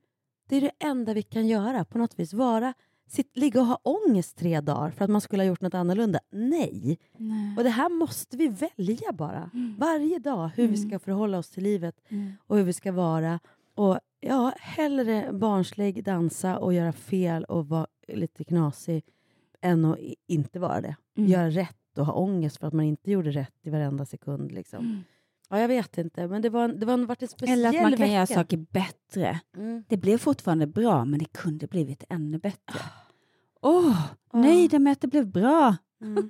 det 0.50 0.56
är 0.56 0.62
det 0.62 0.72
enda 0.80 1.14
vi 1.14 1.22
kan 1.22 1.48
göra 1.48 1.86
på 1.86 1.98
något 1.98 2.20
vis. 2.20 2.34
Vara, 2.34 2.74
sitt, 3.08 3.38
ligga 3.38 3.60
och 3.60 3.66
ha 3.66 3.80
ångest 3.84 4.38
tre 4.38 4.62
dagar 4.62 4.92
för 4.92 5.06
att 5.06 5.12
man 5.12 5.22
skulle 5.22 5.44
ha 5.44 5.48
gjort 5.48 5.62
något 5.62 5.74
annorlunda. 5.74 6.20
Nej. 6.32 7.00
Nej. 7.18 7.58
Och 7.58 7.64
det 7.64 7.70
här 7.70 7.90
måste 7.90 8.38
vi 8.38 8.48
välja 8.48 9.12
bara. 9.14 9.50
Varje 9.78 10.20
dag 10.20 10.50
hur 10.56 10.68
vi 10.68 10.78
ska 10.78 11.00
förhålla 11.00 11.38
oss 11.38 11.50
till 11.50 11.64
livet 11.64 11.96
Mm. 12.10 12.32
och 12.48 12.58
hur 12.58 12.64
vi 12.64 12.74
ska 12.74 12.92
vara. 12.92 13.40
Och 13.76 14.00
ja, 14.20 14.54
hellre 14.60 15.30
barnslig, 15.34 16.04
dansa 16.04 16.58
och 16.58 16.74
göra 16.74 16.92
fel 16.92 17.44
och 17.44 17.68
vara 17.68 17.88
lite 18.08 18.44
knasig 18.44 19.04
än 19.62 19.86
att 19.86 19.98
inte 20.28 20.60
vara 20.60 20.82
det. 20.82 20.96
Mm. 21.18 21.30
Göra 21.30 21.50
rätt 21.50 21.89
och 21.98 22.06
ha 22.06 22.14
ångest 22.14 22.58
för 22.58 22.68
att 22.68 22.74
man 22.74 22.86
inte 22.86 23.12
gjorde 23.12 23.32
rätt 23.32 23.54
i 23.62 23.70
varenda 23.70 24.06
sekund. 24.06 24.52
Liksom. 24.52 24.80
Mm. 24.86 25.00
Ja, 25.50 25.60
jag 25.60 25.68
vet 25.68 25.98
inte, 25.98 26.28
men 26.28 26.42
det 26.42 26.50
var, 26.50 26.64
en- 26.64 26.80
det 26.80 26.86
var 26.86 26.94
en, 26.94 27.06
varit 27.06 27.22
en 27.22 27.28
speciell 27.28 27.60
Eller 27.60 27.70
att 27.70 27.76
man 27.76 27.92
kan 27.92 28.00
vecka. 28.00 28.14
göra 28.14 28.26
saker 28.28 28.58
bättre. 28.58 29.40
Mm. 29.58 29.84
Det 29.88 29.98
blev 29.98 30.18
fortfarande 30.18 30.68
bra, 30.68 31.06
men 31.06 31.20
det 31.20 31.26
kunde 31.26 31.68
blivit 31.68 32.04
ännu 32.10 32.38
bättre. 32.40 32.80
Ah. 32.80 32.90
Åh, 33.62 34.06
nöjda 34.34 34.80
med 34.80 34.92
att 34.94 35.02
det 35.02 35.08
blev 35.08 35.28
bra. 35.28 35.76
Mm. 36.02 36.30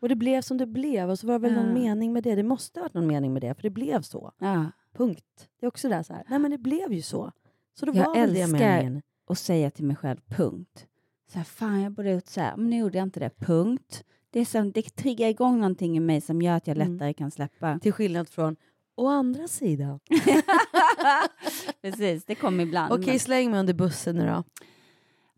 Och 0.00 0.08
det 0.08 0.16
blev 0.16 0.42
som 0.42 0.56
det 0.58 0.66
blev 0.66 1.10
och 1.10 1.18
så 1.18 1.26
var 1.26 1.34
det 1.34 1.38
väl 1.38 1.52
någon 1.54 1.66
Ja. 1.66 1.72
mening 1.74 2.12
med 2.12 2.22
det. 2.22 2.34
Det 2.34 2.42
måste 2.42 2.80
ha 2.80 2.84
varit 2.84 2.94
någon 2.94 3.06
mening 3.06 3.32
med 3.32 3.42
det, 3.42 3.54
för 3.54 3.62
det 3.62 3.70
blev 3.70 4.02
så. 4.02 4.32
Ja. 4.38 4.66
Punkt. 4.96 5.48
Det 5.60 5.66
är 5.66 5.68
också 5.68 5.88
där 5.88 6.02
så 6.02 6.12
här, 6.12 6.24
nej 6.28 6.38
men 6.38 6.50
det 6.50 6.58
blev 6.58 6.92
ju 6.92 7.02
så. 7.02 7.32
Så 7.78 7.86
då 7.86 7.92
Jag 7.94 8.04
var 8.06 8.14
väl 8.14 8.34
det 8.34 8.40
älskar- 8.40 8.58
meningen. 8.58 9.02
Och 9.26 9.38
säga 9.38 9.70
till 9.70 9.84
mig 9.84 9.96
själv, 9.96 10.18
punkt. 10.28 10.86
Så 11.32 11.38
här, 11.38 11.44
fan, 11.44 11.80
jag 11.82 11.92
borde 11.92 12.08
ha 12.08 12.14
gjort 12.14 12.26
så 12.26 12.40
här, 12.40 12.56
men 12.56 12.70
nu 12.70 12.76
gjorde 12.78 12.98
jag 12.98 13.02
inte 13.06 13.20
det, 13.20 13.30
punkt. 13.38 14.04
Det, 14.36 14.40
är 14.40 14.44
som, 14.44 14.72
det 14.72 14.82
triggar 14.96 15.28
igång 15.28 15.58
någonting 15.60 15.96
i 15.96 16.00
mig 16.00 16.20
som 16.20 16.42
gör 16.42 16.56
att 16.56 16.66
jag 16.66 16.76
Mm. 16.76 16.92
lättare 16.92 17.12
kan 17.14 17.30
släppa. 17.30 17.78
Till 17.78 17.92
skillnad 17.92 18.28
från 18.28 18.56
å 18.96 19.08
andra 19.08 19.48
sidan. 19.48 20.00
Precis, 21.82 22.24
det 22.24 22.34
kom 22.34 22.60
ibland. 22.60 22.92
Okej, 22.92 23.06
men- 23.06 23.18
släng 23.20 23.50
mig 23.50 23.60
under 23.60 23.74
bussen 23.74 24.16
nu 24.16 24.26
då. 24.26 24.32
Om 24.36 24.44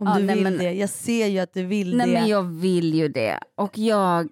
Ja, 0.07 0.15
du 0.19 0.23
nej, 0.25 0.35
vill 0.35 0.45
men- 0.45 0.59
det. 0.59 0.73
Jag 0.73 0.91
ser 0.91 1.27
ju 1.27 1.39
att 1.39 1.53
du 1.55 1.65
vill 1.65 1.97
Nej, 1.97 2.07
det. 2.07 2.13
men 2.13 2.27
jag 2.29 2.43
vill 2.43 2.95
ju 2.95 3.09
det. 3.09 3.39
Och 3.55 3.79
jag, 3.79 4.29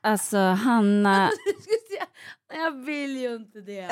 alltså 0.00 0.38
Hanna, 0.38 1.30
Jag 2.54 2.70
vill 2.84 3.16
ju 3.16 3.34
inte 3.36 3.60
det. 3.60 3.88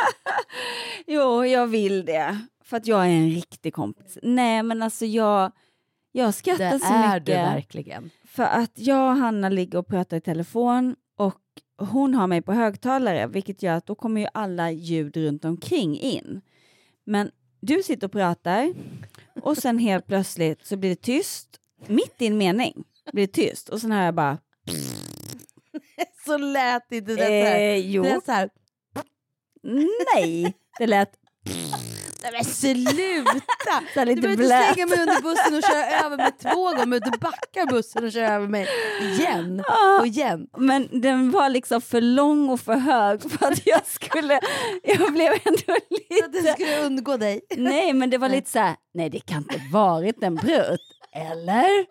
jo, 1.06 1.44
jag 1.44 1.66
vill 1.66 2.04
det. 2.04 2.38
För 2.64 2.76
att 2.76 2.86
jag 2.86 3.00
är 3.04 3.10
en 3.10 3.30
riktig 3.30 3.74
kompis. 3.74 4.18
Nej, 4.22 4.62
men 4.62 4.82
alltså 4.82 5.04
jag, 5.06 5.52
jag 6.16 6.34
skrattar 6.34 6.70
Det 6.72 6.78
så 6.78 6.92
är 6.94 7.08
mycket. 7.14 7.26
du 7.26 7.32
verkligen. 7.32 8.10
För 8.24 8.42
att 8.42 8.72
jag 8.74 9.10
och 9.10 9.16
Hanna 9.16 9.48
ligger 9.48 9.78
och 9.78 9.86
pratar 9.88 10.16
i 10.16 10.20
telefon 10.20 10.96
och 11.16 11.40
hon 11.78 12.14
har 12.14 12.26
mig 12.26 12.42
på 12.42 12.52
högtalare, 12.52 13.26
vilket 13.26 13.62
gör 13.62 13.74
att 13.74 13.86
då 13.86 13.94
kommer 13.94 14.20
ju 14.20 14.26
alla 14.34 14.70
ljud 14.70 15.16
runt 15.16 15.44
omkring 15.44 15.98
in. 15.98 16.40
Men 17.04 17.30
du 17.60 17.82
sitter 17.82 18.06
och 18.06 18.12
pratar 18.12 18.74
och 19.42 19.56
sen 19.58 19.78
helt 19.78 20.06
plötsligt 20.06 20.66
så 20.66 20.76
blir 20.76 20.90
det 20.90 20.96
tyst, 21.02 21.48
mitt 21.86 22.14
i 22.22 22.26
en 22.26 22.38
mening 22.38 22.84
blir 23.12 23.26
det 23.26 23.32
tyst 23.32 23.68
och 23.68 23.80
sen 23.80 23.92
hör 23.92 24.02
jag 24.04 24.14
bara 24.14 24.38
Så 26.26 26.38
lät 26.38 26.92
inte 26.92 27.12
det. 27.12 27.16
så 27.16 27.22
här. 27.24 27.60
eh, 27.60 27.76
jo, 27.76 28.02
Det 28.02 28.10
är 28.10 28.20
så 28.24 28.32
här. 28.32 28.50
nej, 30.14 30.54
det 30.78 30.86
lät 30.86 31.10
Nej 32.32 32.32
men 32.34 32.44
sluta! 32.44 33.82
så 33.94 34.00
Du 34.00 34.04
lite 34.04 34.20
behöver 34.20 34.42
inte 34.44 34.46
slänga 34.74 34.86
mig 34.86 35.00
under 35.00 35.22
bussen 35.22 35.54
och 35.54 35.62
köra 35.62 36.06
över 36.06 36.16
mig 36.16 36.32
två 36.42 36.64
gånger. 36.64 37.00
Du 37.10 37.18
backar 37.18 37.66
bussen 37.66 38.04
och 38.04 38.12
kör 38.12 38.22
över 38.22 38.48
mig 38.48 38.68
igen 39.00 39.64
Ja. 39.68 40.00
och 40.00 40.06
igen. 40.06 40.46
Men 40.58 41.00
den 41.00 41.30
var 41.30 41.48
liksom 41.48 41.80
för 41.80 42.00
lång 42.00 42.48
och 42.50 42.60
för 42.60 42.74
hög 42.74 43.30
för 43.30 43.46
att 43.52 43.66
jag 43.66 43.86
skulle, 43.86 44.40
jag 44.82 45.12
blev 45.12 45.32
ändå 45.44 45.58
För 45.66 46.24
att 46.24 46.32
den 46.32 46.42
lite 46.42 46.52
skulle 46.52 46.84
undgå 46.84 47.16
dig. 47.16 47.40
Nej, 47.56 47.92
men 47.92 48.10
det 48.10 48.18
var 48.18 48.28
lite 48.28 48.50
så 48.50 48.58
här, 48.58 48.76
nej 48.94 49.10
det 49.10 49.20
kan 49.20 49.38
inte 49.38 49.60
varit 49.72 50.22
en 50.22 50.34
brut, 50.34 50.80
eller? 51.12 51.86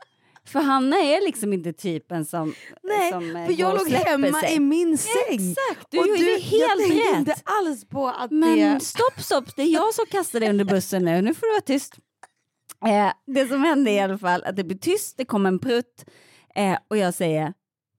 För 0.47 0.59
Hanna 0.59 0.95
är 0.97 1.25
liksom 1.25 1.53
inte 1.53 1.73
typen 1.73 2.25
som 2.25 2.53
Nej, 2.83 3.11
som, 3.11 3.35
eh, 3.35 3.45
för 3.45 3.59
jag 3.59 3.77
låg 3.77 3.89
hemma 3.89 4.39
sig. 4.41 4.55
i 4.55 4.59
min 4.59 4.97
säng. 4.97 5.13
Exakt, 5.29 5.87
du 5.91 5.99
Och 5.99 6.07
gjorde 6.07 6.21
jag 6.21 6.39
helt 6.39 6.79
tänkte 6.79 7.09
rätt. 7.11 7.17
inte 7.19 7.35
alls 7.43 7.85
på 7.85 8.07
att 8.07 8.31
Men 8.31 8.57
det... 8.73 8.79
stopp, 8.79 9.21
stopp, 9.21 9.55
det 9.55 9.61
är 9.61 9.67
jag 9.73 9.93
som 9.93 10.05
kastar 10.05 10.39
dig 10.39 10.49
under 10.49 10.65
bussen 10.65 11.05
nu. 11.05 11.21
Nu 11.21 11.33
får 11.33 11.47
du 11.47 11.51
vara 11.51 11.61
tyst. 11.61 11.93
Eh, 12.85 13.11
det 13.27 13.47
som 13.47 13.61
hände 13.63 13.91
i 13.91 13.99
alla 13.99 14.17
fall 14.17 14.43
att 14.43 14.55
det 14.55 14.63
blir 14.63 14.77
tyst, 14.77 15.17
det 15.17 15.25
kommer 15.25 15.47
en 15.47 15.59
prutt 15.59 16.05
eh, 16.55 16.77
och 16.87 16.97
jag 16.97 17.13
säger 17.13 17.53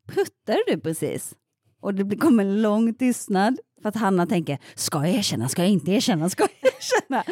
pruttar 0.09 0.59
du 0.67 0.81
precis? 0.81 1.35
Och 1.81 1.95
det 1.95 2.17
kommer 2.17 2.45
en 2.45 2.63
lång 2.63 2.95
tystnad 2.95 3.59
för 3.83 3.89
att 3.89 3.97
Hanna 3.97 4.27
tänker 4.27 4.59
ska 4.75 4.99
jag 5.07 5.15
erkänna, 5.15 5.49
ska 5.49 5.63
jag 5.63 5.71
inte 5.71 5.91
erkänna, 5.91 6.31
ska 6.31 6.43
jag 6.61 6.73
erkänna? 6.73 7.25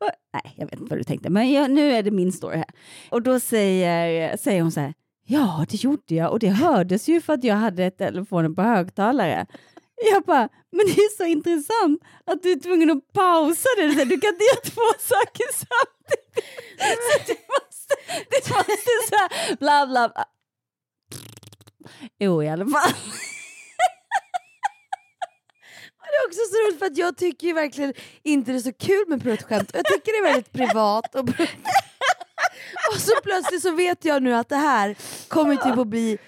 Och, 0.00 0.10
nej, 0.32 0.54
jag 0.56 0.66
vet 0.66 0.80
inte 0.80 0.90
vad 0.90 0.98
du 0.98 1.04
tänkte, 1.04 1.30
men 1.30 1.52
jag, 1.52 1.70
nu 1.70 1.92
är 1.92 2.02
det 2.02 2.10
min 2.10 2.32
story 2.32 2.56
här. 2.56 2.70
Och 3.10 3.22
då 3.22 3.40
säger, 3.40 4.36
säger 4.36 4.62
hon 4.62 4.72
så 4.72 4.80
här, 4.80 4.94
ja 5.26 5.66
det 5.68 5.82
gjorde 5.84 6.14
jag 6.14 6.30
och 6.30 6.38
det 6.38 6.48
hördes 6.48 7.08
ju 7.08 7.20
för 7.20 7.32
att 7.32 7.44
jag 7.44 7.54
hade 7.56 7.90
telefonen 7.90 8.54
på 8.54 8.62
högtalare. 8.62 9.46
Jag 10.12 10.22
bara, 10.22 10.48
men 10.72 10.86
det 10.86 10.92
är 10.92 11.16
så 11.16 11.24
intressant 11.24 12.02
att 12.24 12.42
du 12.42 12.52
är 12.52 12.60
tvungen 12.60 12.90
att 12.90 13.12
pausa 13.12 13.68
det. 13.76 13.86
Du 13.86 13.94
kan 13.94 14.32
inte 14.32 14.44
göra 14.44 14.62
två 14.64 14.88
saker 14.98 15.46
samtidigt. 15.52 16.42
Så 17.06 17.18
du 17.26 17.34
måste, 17.52 17.94
du 18.30 18.54
måste 18.54 18.90
så 19.08 19.16
här, 19.16 19.56
bla 19.56 19.86
bla 19.86 20.08
bla. 20.08 20.24
Jo, 22.18 22.42
i 22.42 22.48
alla 22.48 22.66
fall. 22.66 22.92
Det 26.12 26.16
är 26.16 26.26
också 26.28 26.40
så 26.50 26.66
roligt 26.66 26.78
för 26.78 26.86
att 26.86 26.96
jag 26.96 27.16
tycker 27.16 27.46
ju 27.46 27.52
verkligen 27.52 27.94
inte 28.22 28.52
det 28.52 28.58
är 28.58 28.60
så 28.60 28.72
kul 28.72 29.04
med 29.08 29.22
pruttskämt. 29.22 29.70
Jag 29.74 29.84
tycker 29.84 30.12
det 30.12 30.28
är 30.28 30.32
väldigt 30.32 30.52
privat. 30.52 31.14
Och, 31.14 31.28
och 32.94 33.00
så 33.00 33.12
plötsligt 33.22 33.62
så 33.62 33.70
vet 33.70 34.04
jag 34.04 34.22
nu 34.22 34.34
att 34.34 34.48
det 34.48 34.56
här 34.56 34.96
kommer 35.28 35.56
typ 35.56 35.78
att 35.78 35.86
bli 35.86 36.18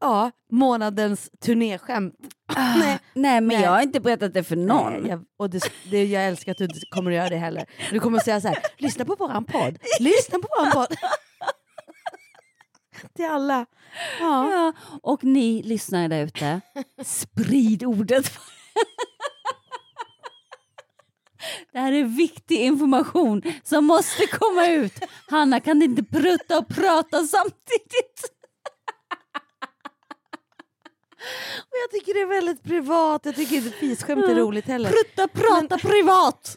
ja, 0.00 0.30
månadens 0.50 1.30
turnéskämt. 1.40 2.14
Nej, 2.56 2.98
Nej, 3.14 3.40
men 3.40 3.48
Nej. 3.48 3.62
jag 3.62 3.70
har 3.70 3.82
inte 3.82 4.00
berättat 4.00 4.34
det 4.34 4.44
för 4.44 4.56
någon. 4.56 4.92
Nej, 4.92 5.10
jag, 5.10 5.24
och 5.38 5.50
det, 5.50 5.62
det, 5.90 6.04
jag 6.04 6.26
älskar 6.26 6.52
att 6.52 6.58
du 6.58 6.64
inte 6.64 6.80
kommer 6.90 7.10
att 7.10 7.16
göra 7.16 7.28
det 7.28 7.36
heller. 7.36 7.66
Du 7.90 8.00
kommer 8.00 8.18
att 8.18 8.24
säga 8.24 8.40
så 8.40 8.48
här, 8.48 8.58
lyssna 8.78 9.04
på 9.04 9.14
våran 9.14 9.44
podd. 9.44 9.78
Lyssna 10.00 10.38
på 10.38 10.48
våran 10.58 10.72
podd. 10.72 10.96
Till 13.16 13.26
alla. 13.26 13.66
Ja. 14.20 14.52
Ja, 14.52 14.72
och 15.02 15.24
ni 15.24 15.62
lyssnare 15.62 16.08
där 16.08 16.24
ute, 16.24 16.60
sprid 17.04 17.84
ordet. 17.84 18.32
Det 21.72 21.78
här 21.78 21.92
är 21.92 22.04
viktig 22.04 22.60
information 22.60 23.42
som 23.64 23.84
måste 23.84 24.26
komma 24.26 24.66
ut. 24.66 24.94
Hanna 25.30 25.60
kan 25.60 25.82
inte 25.82 26.02
prutta 26.02 26.58
och 26.58 26.68
prata 26.68 27.26
samtidigt. 27.26 28.32
Och 31.56 31.76
jag 31.82 31.90
tycker 31.90 32.14
det 32.14 32.20
är 32.20 32.26
väldigt 32.26 32.62
privat. 32.62 33.24
Jag 33.24 33.36
tycker 33.36 33.56
inte 33.56 33.70
fisskämt 33.70 34.24
är 34.24 34.34
roligt 34.34 34.66
heller. 34.66 34.90
Prutta, 34.90 35.28
prata 35.28 35.78
privat. 35.78 36.56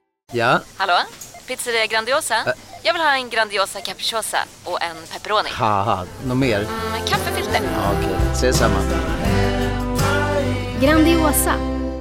Ja? 0.33 0.59
Hallå? 0.77 0.93
Pizzeria 1.47 1.85
Grandiosa? 1.85 2.35
Jag 2.83 2.93
vill 2.93 3.01
ha 3.01 3.15
en 3.15 3.29
Grandiosa 3.29 3.79
capriciosa 3.81 4.37
och 4.63 4.83
en 4.83 4.95
pepperoni. 5.13 5.49
Haha, 5.51 6.05
något 6.25 6.37
mer? 6.37 6.59
Med 6.91 7.07
kaffefilter. 7.07 7.61
Ja, 7.75 7.91
Okej, 7.97 8.15
ses 8.31 8.57
samma. 8.57 8.75
Grandiosa, 10.81 11.53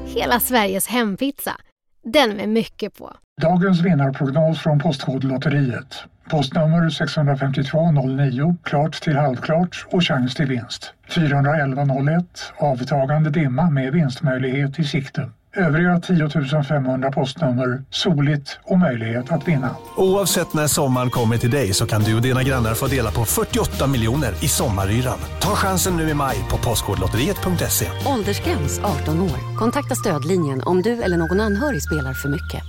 hela 0.06 0.40
Sveriges 0.40 0.86
hempizza. 0.86 1.56
Den 2.04 2.36
med 2.36 2.48
mycket 2.48 2.98
på. 2.98 3.12
Dagens 3.42 3.80
vinnarprognos 3.80 4.60
från 4.60 4.78
Postkodlotteriet. 4.78 6.04
Postnummer 6.30 6.90
65209, 6.90 8.56
klart 8.64 9.02
till 9.02 9.16
halvklart 9.16 9.86
och 9.90 10.04
chans 10.04 10.34
till 10.34 10.46
vinst. 10.46 10.92
41101, 11.08 12.52
avtagande 12.58 13.30
dimma 13.30 13.70
med 13.70 13.92
vinstmöjlighet 13.92 14.78
i 14.78 14.84
sikte. 14.84 15.30
Övriga 15.56 16.00
10 16.00 16.62
500 16.62 17.12
postnummer, 17.12 17.84
soligt 17.90 18.58
och 18.62 18.78
möjlighet 18.78 19.32
att 19.32 19.48
vinna. 19.48 19.76
Oavsett 19.96 20.54
när 20.54 20.66
sommaren 20.66 21.10
kommer 21.10 21.38
till 21.38 21.50
dig 21.50 21.74
så 21.74 21.86
kan 21.86 22.02
du 22.02 22.16
och 22.16 22.22
dina 22.22 22.42
grannar 22.42 22.74
få 22.74 22.86
dela 22.86 23.10
på 23.10 23.24
48 23.24 23.86
miljoner 23.86 24.44
i 24.44 24.48
sommaryran. 24.48 25.18
Ta 25.40 25.48
chansen 25.48 25.96
nu 25.96 26.08
i 26.08 26.14
maj 26.14 26.36
på 26.50 26.56
Postkodlotteriet.se. 26.58 27.86
Åldersgräns 28.06 28.80
18 28.80 29.20
år. 29.20 29.56
Kontakta 29.58 29.94
stödlinjen 29.94 30.62
om 30.66 30.82
du 30.82 31.02
eller 31.02 31.16
någon 31.16 31.40
anhörig 31.40 31.82
spelar 31.82 32.12
för 32.12 32.28
mycket. 32.28 32.62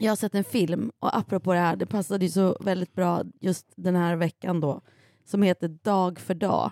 Jag 0.00 0.10
har 0.10 0.16
sett 0.16 0.34
en 0.34 0.44
film, 0.44 0.90
och 1.00 1.16
apropå 1.16 1.52
det 1.52 1.58
här, 1.58 1.76
det 1.76 1.86
passade 1.86 2.24
ju 2.24 2.30
så 2.30 2.56
väldigt 2.60 2.94
bra 2.94 3.22
just 3.40 3.66
den 3.76 3.96
här 3.96 4.16
veckan 4.16 4.60
då, 4.60 4.80
som 5.28 5.42
heter 5.42 5.68
Dag 5.68 6.18
för 6.20 6.34
dag. 6.34 6.70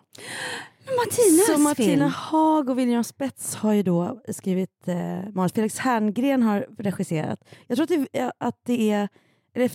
Martinas 0.87 1.47
Så 1.47 1.59
Martina 1.59 1.87
film. 1.87 2.11
Haag 2.15 2.69
och 2.71 2.79
William 2.79 3.05
Spets 3.05 3.55
har 3.55 3.73
ju 3.73 3.83
då 3.83 4.21
skrivit 4.29 4.89
eh, 4.89 4.97
manus. 5.35 5.53
Felix 5.53 5.79
Herngren 5.79 6.43
har 6.43 6.67
regisserat. 6.79 7.45
Jag 7.67 7.77
tror 7.77 7.85
att 7.85 8.09
det, 8.13 8.33
att 8.39 8.61
det 8.65 8.91
är 8.91 9.09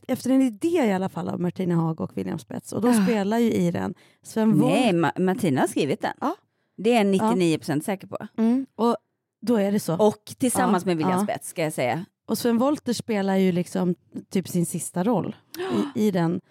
efter, 0.07 0.29
en 0.29 0.41
idé 0.41 0.67
i 0.67 0.91
alla 0.93 1.09
fall 1.09 1.29
av 1.29 1.41
Martina 1.41 1.75
Haag 1.75 2.01
och 2.01 2.17
William 2.17 2.39
Spets. 2.39 2.73
Och 2.73 2.81
de 2.81 2.87
Ah. 2.89 3.03
spelar 3.05 3.37
ju 3.37 3.51
i 3.51 3.71
den 3.71 3.93
Sven. 4.23 4.49
Nej, 4.49 4.91
Ma- 4.93 5.19
Martina 5.19 5.61
har 5.61 5.67
skrivit 5.67 6.01
den. 6.01 6.13
Ja. 6.21 6.35
Det 6.77 6.93
är 6.93 7.05
jag 7.05 7.37
99% 7.37 7.81
säker 7.81 8.07
på. 8.07 8.17
Mm, 8.37 8.65
och 8.75 8.95
då 9.41 9.55
är 9.55 9.71
det 9.71 9.79
så. 9.79 9.93
Och 10.07 10.25
tillsammans 10.37 10.83
Ja, 10.83 10.87
med 10.87 10.97
William 10.97 11.17
ja. 11.19 11.23
Spets 11.23 11.49
ska 11.49 11.63
jag 11.63 11.73
säga. 11.73 12.05
Och 12.27 12.37
Sven 12.37 12.57
Wollter 12.57 12.93
spelar 12.93 13.35
ju 13.35 13.51
liksom 13.51 13.95
typ 14.29 14.47
sin 14.47 14.65
sista 14.65 15.03
roll 15.03 15.35
i, 15.95 16.07
i 16.07 16.11
den. 16.11 16.41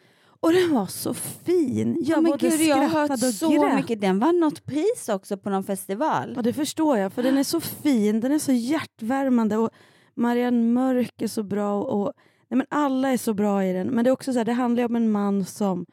Och 0.40 0.53
den 0.53 0.74
var 0.74 0.87
så 0.87 1.14
fin. 1.14 1.96
Jag 2.00 2.16
Ja, 2.16 2.20
men 2.20 2.31
både 2.31 2.48
gud, 2.48 2.61
jag 2.61 2.76
har 2.76 2.83
hört 2.88 3.07
skrattade 3.07 3.29
och 3.29 3.35
så 3.35 3.50
grät. 3.50 3.74
mycket. 3.74 4.00
Den 4.00 4.18
vann 4.18 4.40
något 4.40 4.64
pris 4.64 5.09
också 5.09 5.37
på 5.37 5.50
någon 5.50 5.64
festival. 5.64 6.33
Ja, 6.37 6.42
det 6.42 6.53
förstår 6.53 6.98
jag, 6.98 7.12
för 7.12 7.22
den 7.22 7.38
är 7.38 7.44
så 7.44 7.61
fin, 7.61 8.20
den 8.20 8.33
är 8.33 8.38
så 8.38 8.53
hjärtvärmande 8.53 9.57
och 9.57 9.70
Marianne 10.14 10.62
Mörk 10.72 11.22
är 11.22 11.26
så 11.29 11.42
bra 11.42 11.83
och, 11.83 12.12
nej, 12.48 12.59
men 12.59 12.66
alla 12.70 13.09
är 13.12 13.16
så 13.16 13.35
bra 13.35 13.64
i 13.64 13.72
den. 13.72 13.87
Men 13.88 14.05
det 14.05 14.11
är 14.11 14.12
också 14.12 14.33
så 14.33 14.38
här, 14.38 14.44
det 14.44 14.53
handlar 14.53 14.81
ju 14.83 14.87
om 14.87 14.96
en 14.96 15.11
man 15.12 15.44
som, 15.44 15.87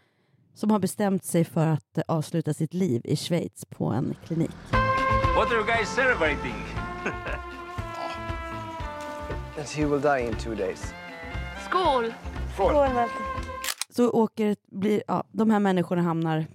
som 0.53 0.71
har 0.71 0.79
bestämt 0.79 1.25
sig 1.25 1.45
för 1.45 1.67
att 1.67 1.97
eh, 1.97 2.03
avsluta 2.07 2.53
sitt 2.53 2.73
liv 2.73 3.01
i 3.03 3.15
Schweiz 3.15 3.65
på 3.65 3.85
en 3.85 4.15
klinik. 4.25 4.51
What 5.35 5.51
are 5.51 5.55
you 5.57 5.65
guys 5.65 5.89
celebrating? 5.95 6.55
That 9.57 9.69
he 9.69 9.85
will 9.85 10.01
die 10.01 10.27
in 10.27 10.35
two 10.35 10.55
days. 10.55 10.93
Skål! 11.69 12.13
Så 13.97 14.09
åker, 14.11 14.55
blir, 14.71 15.03
ja, 15.07 15.23
de 15.31 15.49
här 15.49 15.59
människorna 15.59 16.01
hamnar 16.01 16.45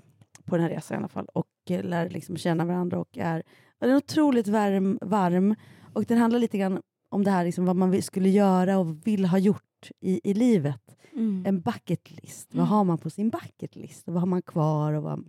på 0.44 0.56
den 0.56 0.62
här 0.66 0.70
resan 0.74 0.94
i 0.94 0.98
alla 0.98 1.08
fall 1.08 1.26
och 1.34 1.46
eh, 1.70 1.84
lär 1.84 2.10
liksom 2.10 2.36
känna 2.36 2.64
varandra 2.64 2.98
och 2.98 3.18
är, 3.18 3.42
ja, 3.78 3.86
är 3.86 3.96
otroligt 3.96 4.48
varm, 4.48 4.98
varm 5.00 5.54
och 5.92 6.04
den 6.04 6.18
handlar 6.18 6.38
lite 6.40 6.58
grann 6.58 6.82
om 7.08 7.24
det 7.24 7.30
här 7.30 7.44
liksom, 7.44 7.64
vad 7.64 7.76
man 7.76 8.02
skulle 8.02 8.28
göra 8.28 8.78
och 8.78 9.06
vill 9.06 9.24
ha 9.24 9.38
gjort 9.38 9.90
i, 10.00 10.30
i 10.30 10.34
livet. 10.34 10.96
Mm. 11.12 11.44
En 11.46 11.60
bucket 11.60 12.10
list. 12.22 12.48
Vad 12.54 12.58
Mm. 12.60 12.68
har 12.68 12.84
man 12.84 12.98
på 12.98 13.10
sin 13.10 13.30
bucket 13.30 13.76
list? 13.76 14.08
Och 14.08 14.14
vad 14.14 14.22
har 14.22 14.26
man 14.26 14.42
kvar? 14.42 14.92
Och 14.92 15.02
vad 15.02 15.24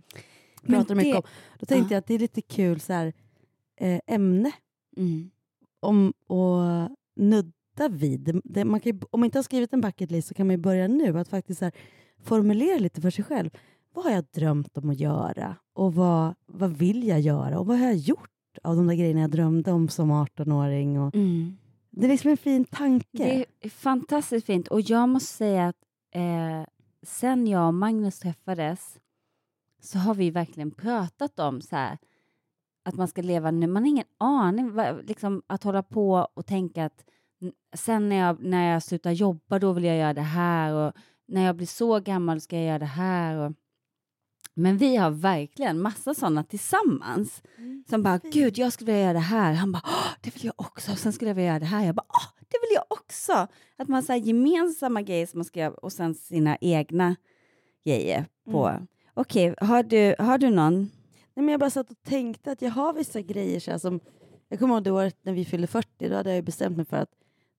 pratar 0.66 0.94
mycket 0.94 1.12
det- 1.12 1.18
om. 1.18 1.22
Då 1.58 1.66
tänkte 1.66 1.94
Ja. 1.94 1.96
jag 1.96 1.98
att 1.98 2.06
det 2.06 2.14
är 2.14 2.18
lite 2.18 2.40
kul 2.42 2.80
så 2.80 2.92
här, 2.92 3.12
eh, 3.80 4.00
ämne 4.06 4.52
Mm. 4.96 5.30
om 5.80 6.08
att 6.08 6.90
nudda 7.16 7.52
vid. 7.88 8.20
Det, 8.20 8.40
det, 8.44 8.64
man 8.64 8.80
kan 8.80 8.92
ju, 8.92 9.00
om 9.10 9.20
man 9.20 9.24
inte 9.24 9.38
har 9.38 9.42
skrivit 9.42 9.72
en 9.72 9.80
bucket 9.80 10.10
list 10.10 10.28
så 10.28 10.34
kan 10.34 10.46
man 10.46 10.56
ju 10.56 10.62
börja 10.62 10.88
nu 10.88 11.18
att 11.18 11.28
faktiskt 11.28 11.60
här, 11.60 11.72
formulera 12.22 12.78
lite 12.78 13.00
för 13.00 13.10
sig 13.10 13.24
själv. 13.24 13.50
Vad 13.94 14.04
har 14.04 14.12
jag 14.12 14.24
drömt 14.34 14.78
om 14.78 14.90
att 14.90 15.00
göra? 15.00 15.56
Och 15.72 15.94
vad, 15.94 16.34
vad 16.46 16.70
vill 16.76 17.06
jag 17.08 17.20
göra? 17.20 17.58
Och 17.58 17.66
vad 17.66 17.78
har 17.78 17.86
jag 17.86 17.96
gjort 17.96 18.30
av 18.62 18.76
de 18.76 18.86
där 18.86 18.94
grejerna 18.94 19.20
jag 19.20 19.30
drömde 19.30 19.72
om 19.72 19.88
som 19.88 20.12
18-åring? 20.12 21.00
Och, 21.00 21.14
Mm. 21.14 21.56
Det 21.96 22.06
är 22.06 22.08
liksom 22.08 22.30
en 22.30 22.36
fin 22.36 22.64
tanke. 22.64 23.06
Det 23.12 23.46
är 23.60 23.70
fantastiskt 23.70 24.46
fint 24.46 24.68
och 24.68 24.80
jag 24.80 25.08
måste 25.08 25.32
säga 25.36 25.68
att 25.68 25.76
eh, 26.14 26.66
sen 27.02 27.46
jag 27.46 27.66
och 27.66 27.74
Magnus 27.74 28.18
träffades 28.18 29.00
så 29.82 29.98
har 29.98 30.14
vi 30.14 30.30
verkligen 30.30 30.70
pratat 30.70 31.38
om 31.38 31.60
så 31.60 31.76
här, 31.76 31.98
att 32.84 32.94
man 32.94 33.08
ska 33.08 33.22
leva 33.22 33.50
nu. 33.50 33.66
Man 33.66 33.82
har 33.82 33.90
ingen 33.90 34.06
aning. 34.18 34.72
Liksom, 35.02 35.42
att 35.46 35.62
hålla 35.62 35.82
på 35.82 36.28
och 36.34 36.46
tänka 36.46 36.84
att 36.84 37.04
sen 37.76 38.08
när 38.08 38.16
jag, 38.16 38.42
när 38.44 38.72
jag 38.72 38.82
slutar 38.82 39.10
jobba, 39.10 39.58
då 39.58 39.72
vill 39.72 39.84
jag 39.84 39.96
göra 39.96 40.14
det 40.14 40.20
här. 40.20 40.72
Och 40.72 40.92
när 41.28 41.44
jag 41.44 41.56
blir 41.56 41.66
så 41.66 42.00
gammal 42.00 42.40
ska 42.40 42.56
jag 42.56 42.64
göra 42.66 42.78
det 42.78 42.84
här. 42.84 43.36
Och... 43.36 43.52
Men 44.54 44.76
vi 44.78 44.96
har 44.96 45.10
verkligen 45.10 45.80
massa 45.80 46.14
sådana 46.14 46.44
tillsammans. 46.44 47.42
Som 47.90 48.02
bara, 48.02 48.20
gud, 48.32 48.58
jag 48.58 48.72
skulle 48.72 48.92
vilja 48.92 49.02
göra 49.04 49.12
det 49.12 49.18
här. 49.18 49.52
Han 49.52 49.72
bara, 49.72 49.82
"Åh, 49.84 50.08
det 50.20 50.34
vill 50.34 50.44
jag 50.44 50.54
också. 50.56 50.92
Och 50.92 50.98
sen 50.98 51.12
skulle 51.12 51.30
jag 51.30 51.34
vilja 51.34 51.50
göra 51.50 51.58
det 51.58 51.64
här. 51.66 51.86
Jag 51.86 51.94
bara, 51.94 52.06
det 52.38 52.58
vill 52.60 52.74
jag 52.74 52.84
också. 52.88 53.46
Att 53.76 53.88
man 53.88 54.04
har 54.08 54.16
gemensamma 54.16 55.02
grejer 55.02 55.26
som 55.26 55.38
man 55.38 55.44
ska 55.44 55.60
göra 55.60 55.74
och 55.74 55.92
sen 55.92 56.14
sina 56.14 56.56
egna 56.60 57.16
grejer 57.84 58.26
på. 58.50 58.68
Mm. 58.68 58.86
Okej, 59.14 59.54
har, 59.60 59.82
du, 59.82 60.14
har 60.18 60.38
du 60.38 60.50
någon? 60.50 60.74
Nej, 61.34 61.44
men 61.44 61.48
jag 61.48 61.60
bara 61.60 61.70
satt 61.70 61.90
och 61.90 62.02
tänkte 62.02 62.52
att 62.52 62.62
jag 62.62 62.70
har 62.70 62.92
vissa 62.92 63.20
grejer 63.20 63.60
så 63.60 63.70
här, 63.70 63.78
som... 63.78 64.00
Jag 64.48 64.58
kommer 64.58 64.74
ihåg 64.74 64.84
det 64.84 64.90
året 64.90 65.16
när 65.22 65.32
vi 65.32 65.44
fyllde 65.44 65.66
40, 65.66 66.08
då 66.08 66.14
hade 66.16 66.34
jag 66.34 66.44
bestämt 66.44 66.76
mig 66.76 66.86
för 66.86 66.96
att 66.96 67.10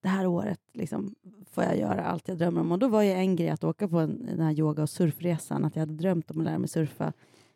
det 0.05 0.09
här 0.09 0.25
året 0.27 0.59
liksom, 0.73 1.15
får 1.51 1.63
jag 1.63 1.77
göra 1.77 2.03
allt 2.03 2.27
jag 2.27 2.37
drömmer 2.37 2.61
om. 2.61 2.71
Och 2.71 2.79
då 2.79 2.87
var 2.87 3.01
ju 3.01 3.11
en 3.11 3.35
grej 3.35 3.49
att 3.49 3.63
åka 3.63 3.87
på 3.87 3.99
en, 3.99 4.25
den 4.25 4.39
här 4.41 4.59
yoga 4.59 4.83
och 4.83 4.89
surfresan, 4.89 5.65
att 5.65 5.75
jag 5.75 5.79
hade 5.81 5.93
drömt 5.93 6.31
om 6.31 6.39
att 6.39 6.45
lära 6.45 6.57
mig 6.57 6.67
surfa 6.69 7.13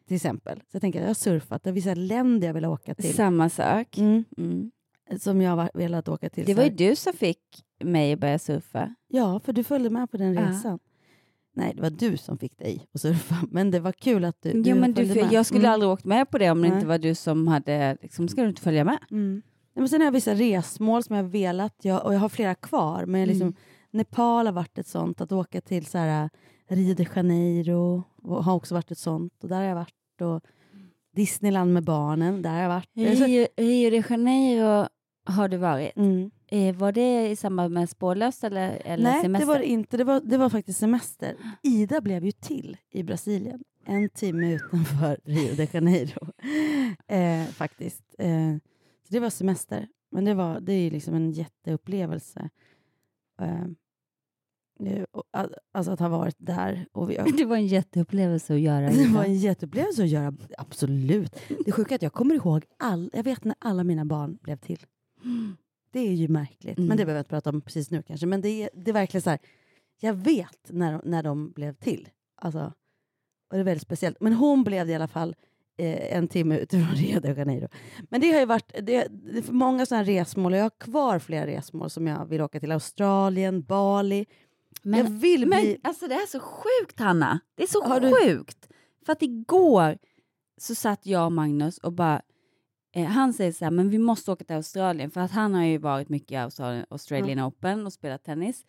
till 0.07 0.15
exempel. 0.15 0.57
Så 0.59 0.65
jag 0.75 0.81
tänker 0.81 0.99
att 0.99 1.03
jag 1.03 1.09
har 1.09 1.13
surfat, 1.13 1.63
det 1.63 1.69
är 1.69 1.73
vissa 1.73 1.93
länder 1.93 2.47
jag 2.47 2.53
vill 2.53 2.65
åka 2.65 2.95
till. 2.95 3.13
Samma 3.13 3.49
sak. 3.49 3.97
Mm. 3.97 4.71
Som 5.19 5.41
jag 5.41 5.55
har 5.55 5.69
velat 5.73 6.07
åka 6.07 6.29
till. 6.29 6.45
Det 6.45 6.53
var 6.53 6.63
ju 6.63 6.69
du 6.69 6.95
som 6.95 7.13
fick 7.13 7.39
mig 7.83 8.13
att 8.13 8.19
börja 8.19 8.39
surfa. 8.39 8.95
Ja, 9.07 9.39
för 9.39 9.53
du 9.53 9.63
följde 9.63 9.89
med 9.89 10.11
på 10.11 10.17
den 10.17 10.37
resan. 10.37 10.79
Nej, 11.53 11.73
det 11.75 11.81
var 11.81 11.89
du 11.89 12.17
som 12.17 12.37
fick 12.37 12.57
dig 12.57 12.87
att 12.93 13.01
surfa. 13.01 13.35
Men 13.51 13.71
det 13.71 13.79
var 13.79 13.91
kul 13.91 14.25
att 14.25 14.41
du, 14.41 14.51
Jo, 14.65 14.75
men 14.75 14.93
du, 14.93 15.05
med. 15.05 15.31
jag 15.31 15.45
skulle 15.45 15.59
Mm. 15.67 15.73
aldrig 15.73 15.91
åkt 15.91 16.05
med 16.05 16.29
på 16.31 16.37
det 16.37 16.49
om 16.51 16.61
det 16.61 16.67
inte 16.67 16.85
var 16.87 16.97
du 16.97 17.15
som 17.15 17.47
hade, 17.47 17.97
liksom, 18.01 18.27
ska 18.27 18.41
du 18.41 18.49
inte 18.49 18.61
följa 18.61 18.83
med? 18.83 18.97
Mm. 19.11 19.41
Men 19.79 19.89
sen 19.89 20.01
har 20.01 20.05
jag 20.05 20.11
vissa 20.11 20.33
resmål 20.35 21.03
som 21.03 21.15
jag 21.15 21.23
har 21.23 21.29
velat, 21.29 21.75
jag, 21.81 22.05
och 22.05 22.13
jag 22.13 22.19
har 22.19 22.29
flera 22.29 22.55
kvar. 22.55 23.05
Men 23.05 23.27
liksom, 23.27 23.41
Mm. 23.47 23.55
Nepal 23.91 24.45
har 24.45 24.53
varit 24.53 24.77
ett 24.77 24.87
sånt, 24.87 25.21
att 25.21 25.31
åka 25.31 25.61
till 25.61 25.85
så 25.85 25.97
här, 25.97 26.29
Rio 26.67 26.93
de 26.95 27.05
Janeiro 27.15 28.03
och 28.23 28.43
har 28.43 28.53
också 28.55 28.75
varit 28.75 28.91
ett 28.91 28.97
sånt. 28.97 29.33
Och 29.43 29.49
där 29.49 29.55
har 29.55 29.63
jag 29.63 29.75
varit. 29.75 30.21
Och 30.21 30.41
Disneyland 31.15 31.73
med 31.73 31.83
barnen, 31.83 32.41
där 32.41 32.49
har 32.49 32.61
jag 32.61 32.69
varit. 32.69 33.17
Så- 33.17 33.25
Rio, 33.25 33.47
Rio 33.57 33.89
de 33.89 34.03
Janeiro 34.09 34.87
har 35.25 35.47
du 35.47 35.57
varit. 35.57 35.97
Mm. 35.97 36.31
Eh, 36.47 36.75
var 36.75 36.91
det 36.91 37.29
i 37.29 37.35
samband 37.35 37.73
med 37.73 37.89
spårlöst 37.89 38.43
eller, 38.43 38.81
eller 38.85 39.03
Nej, 39.03 39.21
semester? 39.21 39.45
det 39.47 39.53
var 39.53 39.59
det 39.59 39.65
inte. 39.65 39.97
Det 39.97 40.03
var, 40.03 40.21
det 40.23 40.37
var 40.37 40.49
faktiskt 40.49 40.79
semester. 40.79 41.35
Ida 41.63 42.01
blev 42.01 42.25
ju 42.25 42.31
till 42.31 42.77
i 42.91 43.03
Brasilien. 43.03 43.63
En 43.85 44.09
timme 44.09 44.53
utanför 44.55 45.19
Rio 45.23 45.55
de 45.55 45.67
Janeiro. 45.71 46.27
eh, 47.07 47.45
faktiskt. 47.45 48.03
Eh, 48.19 48.55
det 49.09 49.19
var 49.19 49.29
semester. 49.29 49.87
Men 50.11 50.25
det, 50.25 50.33
var, 50.33 50.59
det 50.59 50.73
är 50.73 50.91
liksom 50.91 51.13
en 51.13 51.31
jätteupplevelse. 51.31 52.49
A- 55.31 55.47
alltså 55.71 55.91
att 55.91 55.99
ha 55.99 56.09
varit 56.09 56.35
där. 56.39 56.85
Och 56.91 57.09
vi, 57.11 57.15
Det 57.37 57.45
var 57.45 57.55
en 57.55 57.67
jätteupplevelse 57.67 58.53
att 58.53 58.59
göra. 58.59 58.89
det 58.91 59.07
var 59.07 59.23
en 59.23 59.35
jätteupplevelse 59.35 60.03
att 60.03 60.09
göra, 60.09 60.33
absolut. 60.57 61.35
Det 61.65 61.71
sjuka 61.71 61.93
är 61.93 61.95
att 61.95 62.01
jag 62.01 62.13
kommer 62.13 62.35
ihåg, 62.35 62.65
all, 62.77 63.09
jag 63.13 63.23
vet 63.23 63.43
när 63.43 63.55
alla 63.59 63.83
mina 63.83 64.05
barn 64.05 64.37
blev 64.41 64.57
till. 64.57 64.85
Det 65.91 65.99
är 65.99 66.13
ju 66.13 66.27
märkligt, 66.27 66.77
Mm. 66.77 66.87
men 66.87 66.97
det 66.97 67.05
behöver 67.05 67.19
jag 67.19 67.21
inte 67.21 67.29
prata 67.29 67.49
om 67.49 67.61
precis 67.61 67.91
nu 67.91 68.01
kanske. 68.03 68.25
Men 68.27 68.41
det 68.41 68.49
är, 68.63 68.69
det 68.73 68.91
är 68.91 68.93
verkligen 68.93 69.21
så 69.21 69.29
här, 69.29 69.39
jag 69.99 70.13
vet 70.13 70.59
när, 70.69 71.01
när 71.05 71.23
de 71.23 71.51
blev 71.51 71.73
till. 71.73 72.09
Alltså, 72.35 72.73
och 73.49 73.55
det 73.55 73.59
är 73.59 73.63
väldigt 73.63 73.81
speciellt. 73.83 74.17
Men 74.19 74.33
hon 74.33 74.63
blev 74.63 74.85
det 74.85 74.91
i 74.91 74.95
alla 74.95 75.07
fall 75.07 75.35
en 75.85 76.27
timme 76.27 76.57
utifrån 76.57 76.87
Rio 76.95 77.19
de 77.19 77.33
Janeiro. 77.33 77.67
Men 78.09 78.21
det 78.21 78.31
har 78.31 78.39
ju 78.39 78.45
varit 78.45 78.71
det, 78.73 79.07
det 79.11 79.47
är 79.47 79.51
många 79.51 79.85
sådana 79.85 80.03
resmål, 80.03 80.53
och 80.53 80.59
jag 80.59 80.63
har 80.65 80.69
kvar 80.79 81.19
flera 81.19 81.47
resmål 81.47 81.89
som 81.89 82.07
jag 82.07 82.25
vill 82.25 82.41
åka 82.41 82.59
till. 82.59 82.71
Australien, 82.71 83.61
Bali. 83.61 84.25
Men, 84.83 84.99
jag 84.99 85.09
vill 85.09 85.45
men 85.47 85.61
bli... 85.61 85.77
alltså 85.83 86.07
det 86.07 86.13
är 86.15 86.27
så 86.27 86.39
sjukt 86.39 86.99
Hanna. 86.99 87.39
Det 87.55 87.63
är 87.63 87.67
så 87.67 87.83
Har 87.83 87.99
du- 87.99 88.11
sjukt. 88.23 88.67
För 89.05 89.13
att 89.13 89.21
igår 89.21 89.97
så 90.57 90.75
satt 90.75 91.05
jag 91.05 91.25
och 91.25 91.31
Magnus 91.31 91.77
och 91.77 91.93
bara 91.93 92.21
eh, 92.95 93.05
han 93.05 93.33
säger 93.33 93.51
så 93.51 93.65
här, 93.65 93.71
men 93.71 93.89
vi 93.89 93.97
måste 93.97 94.31
åka 94.31 94.43
till 94.43 94.55
Australien 94.55 95.11
för 95.11 95.21
att 95.21 95.31
han 95.31 95.53
har 95.53 95.63
ju 95.63 95.77
varit 95.77 96.09
mycket 96.09 96.31
i 96.31 96.35
Australien, 96.35 96.85
Australian 96.89 97.39
Open 97.47 97.85
och 97.85 97.93
spelat 97.93 98.23
tennis. 98.23 98.65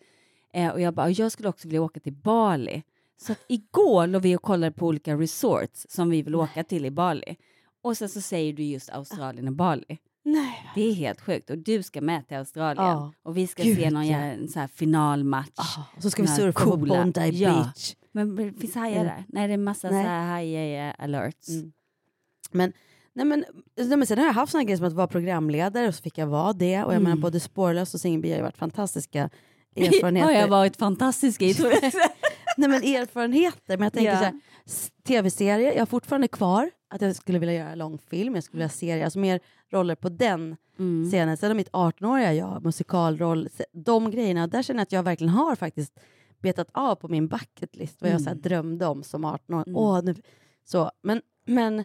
Eh, 0.53 0.69
och 0.71 0.81
jag 0.81 0.93
bara, 0.93 1.09
jag 1.09 1.31
skulle 1.31 1.49
också 1.49 1.67
vilja 1.67 1.81
åka 1.81 1.99
till 1.99 2.13
Bali. 2.13 2.83
Så 3.21 3.31
att 3.31 3.39
igår 3.47 4.07
låg 4.07 4.21
vi 4.21 4.35
och 4.35 4.41
kollade 4.41 4.71
på 4.71 4.85
olika 4.87 5.15
resorts 5.15 5.85
som 5.89 6.09
vi 6.09 6.21
vill 6.21 6.35
åka 6.35 6.63
till 6.63 6.85
i 6.85 6.91
Bali. 6.91 7.35
Och 7.83 7.97
sen 7.97 8.09
så 8.09 8.21
säger 8.21 8.53
du 8.53 8.63
just 8.63 8.89
Australien 8.89 9.47
och 9.47 9.53
Bali. 9.53 9.97
Nej. 10.23 10.71
Det 10.75 10.81
är 10.81 10.93
helt 10.93 11.21
sjukt. 11.21 11.49
Och 11.49 11.57
du 11.57 11.83
ska 11.83 12.01
med 12.01 12.27
till 12.27 12.37
Australien. 12.37 12.85
Ja. 12.85 13.13
Och 13.23 13.37
vi 13.37 13.47
ska 13.47 13.63
Gud, 13.63 13.77
se 13.77 13.89
någon 13.89 14.07
ja. 14.07 14.17
en 14.17 14.47
så 14.47 14.59
här 14.59 14.67
finalmatch. 14.67 15.77
och 15.95 16.03
så 16.03 16.09
ska 16.09 16.21
vi 16.21 16.27
surfa 16.27 16.65
på 16.65 16.77
Bondi 16.77 17.31
Beach. 17.31 17.95
Men 18.11 18.53
finns 18.53 18.75
hajar 18.75 18.95
Mm. 18.95 19.05
där? 19.07 19.25
Nej, 19.27 19.47
det 19.47 19.53
är 19.53 19.57
massa 19.57 19.89
Nej. 19.89 20.03
så 20.03 20.09
här 20.09 20.27
haj-alerts. 20.27 21.49
Mm. 21.49 21.71
Men, 22.51 22.73
nej 23.13 23.25
men, 23.25 23.45
nej 23.77 23.97
men 23.97 24.07
sen 24.07 24.17
har 24.17 24.25
jag 24.25 24.33
haft 24.33 24.51
såna 24.51 24.63
grejer 24.63 24.77
som 24.77 24.85
att 24.87 24.93
vara 24.93 25.07
programledare 25.07 25.87
och 25.87 25.95
så 25.95 26.01
fick 26.01 26.17
jag 26.17 26.27
vara 26.27 26.53
det. 26.53 26.83
Och 26.83 26.93
jag 26.93 26.99
Mm. 26.99 27.03
menar 27.03 27.17
både 27.17 27.39
Spårlöst 27.39 27.93
och 27.93 28.01
Singelby 28.01 28.29
har 28.29 28.35
ju 28.37 28.41
varit 28.43 28.57
fantastiska 28.57 29.29
erfarenheter. 29.75 30.33
har 30.33 30.41
jag 30.41 30.47
varit 30.47 30.77
fantastisk 30.77 31.41
i. 31.41 31.53
tror 31.53 31.71
jag. 31.71 31.91
Nej 32.61 32.69
men 32.69 32.83
erfarenheter. 32.83 33.77
Men 33.77 33.83
jag 33.83 33.93
tänker 33.93 34.11
så 34.15 34.23
här, 34.23 34.39
s- 34.65 34.91
tv-serier, 35.03 35.71
jag 35.73 35.79
har 35.81 35.85
fortfarande 35.85 36.27
kvar 36.27 36.69
att 36.89 37.01
jag 37.01 37.15
skulle 37.15 37.39
vilja 37.39 37.55
göra 37.55 37.75
långfilm, 37.75 38.35
jag 38.35 38.43
skulle 38.43 38.57
vilja 38.59 38.69
serie, 38.69 39.03
alltså 39.03 39.19
mer 39.19 39.39
roller 39.71 39.95
på 39.95 40.09
den 40.09 40.55
Mm. 40.79 41.09
scenen. 41.09 41.37
Sen 41.37 41.49
har 41.49 41.55
mitt 41.55 41.69
18-åriga 41.71 42.33
jag, 42.33 42.65
musikalroll, 42.65 43.49
de 43.73 44.11
grejerna, 44.11 44.47
där 44.47 44.61
känner 44.63 44.79
jag 44.79 44.83
att 44.83 44.91
jag 44.91 45.03
verkligen 45.03 45.33
har 45.33 45.55
faktiskt 45.55 45.99
betat 46.41 46.67
av 46.71 46.95
på 46.95 47.07
min 47.07 47.27
bucket 47.27 47.75
list 47.75 48.01
vad 48.01 48.11
jag 48.11 48.21
så 48.21 48.29
Mm. 48.29 48.41
drömde 48.41 48.85
om 48.87 49.03
som 49.03 49.25
18-åring. 49.25 49.67
Mm. 49.73 49.75
Åh, 49.75 50.03
nu, 50.03 50.15
så, 50.65 50.91
men, 51.03 51.21
men 51.45 51.83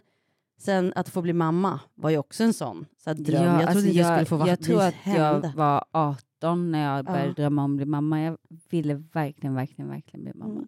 sen 0.57 0.93
att 0.95 1.09
få 1.09 1.21
bli 1.21 1.33
mamma 1.33 1.79
var 1.95 2.09
ju 2.09 2.17
också 2.17 2.43
en 2.43 2.53
sån 2.53 2.85
så 2.97 3.13
dröm. 3.13 3.43
jag 3.43 3.51
trodde 3.53 3.67
alltså 3.67 3.85
inte 3.87 3.97
jag 3.97 4.07
skulle 4.15 4.25
få 4.25 4.37
vara 4.37 4.49
jag 4.49 4.59
tror 4.61 4.81
att 4.81 4.93
hända. 4.93 5.47
jag 5.47 5.55
var 5.55 5.83
18 5.91 6.71
när 6.71 6.95
jag 6.95 7.05
började 7.05 7.27
Ja. 7.27 7.33
drömma 7.33 7.63
om 7.63 7.71
att 7.73 7.77
bli 7.77 7.85
mamma. 7.85 8.21
Jag 8.21 8.37
ville 8.69 8.93
verkligen, 9.13 9.55
verkligen, 9.55 9.89
verkligen 9.89 10.23
bli 10.23 10.33
mamma. 10.35 10.51
Mm. 10.53 10.67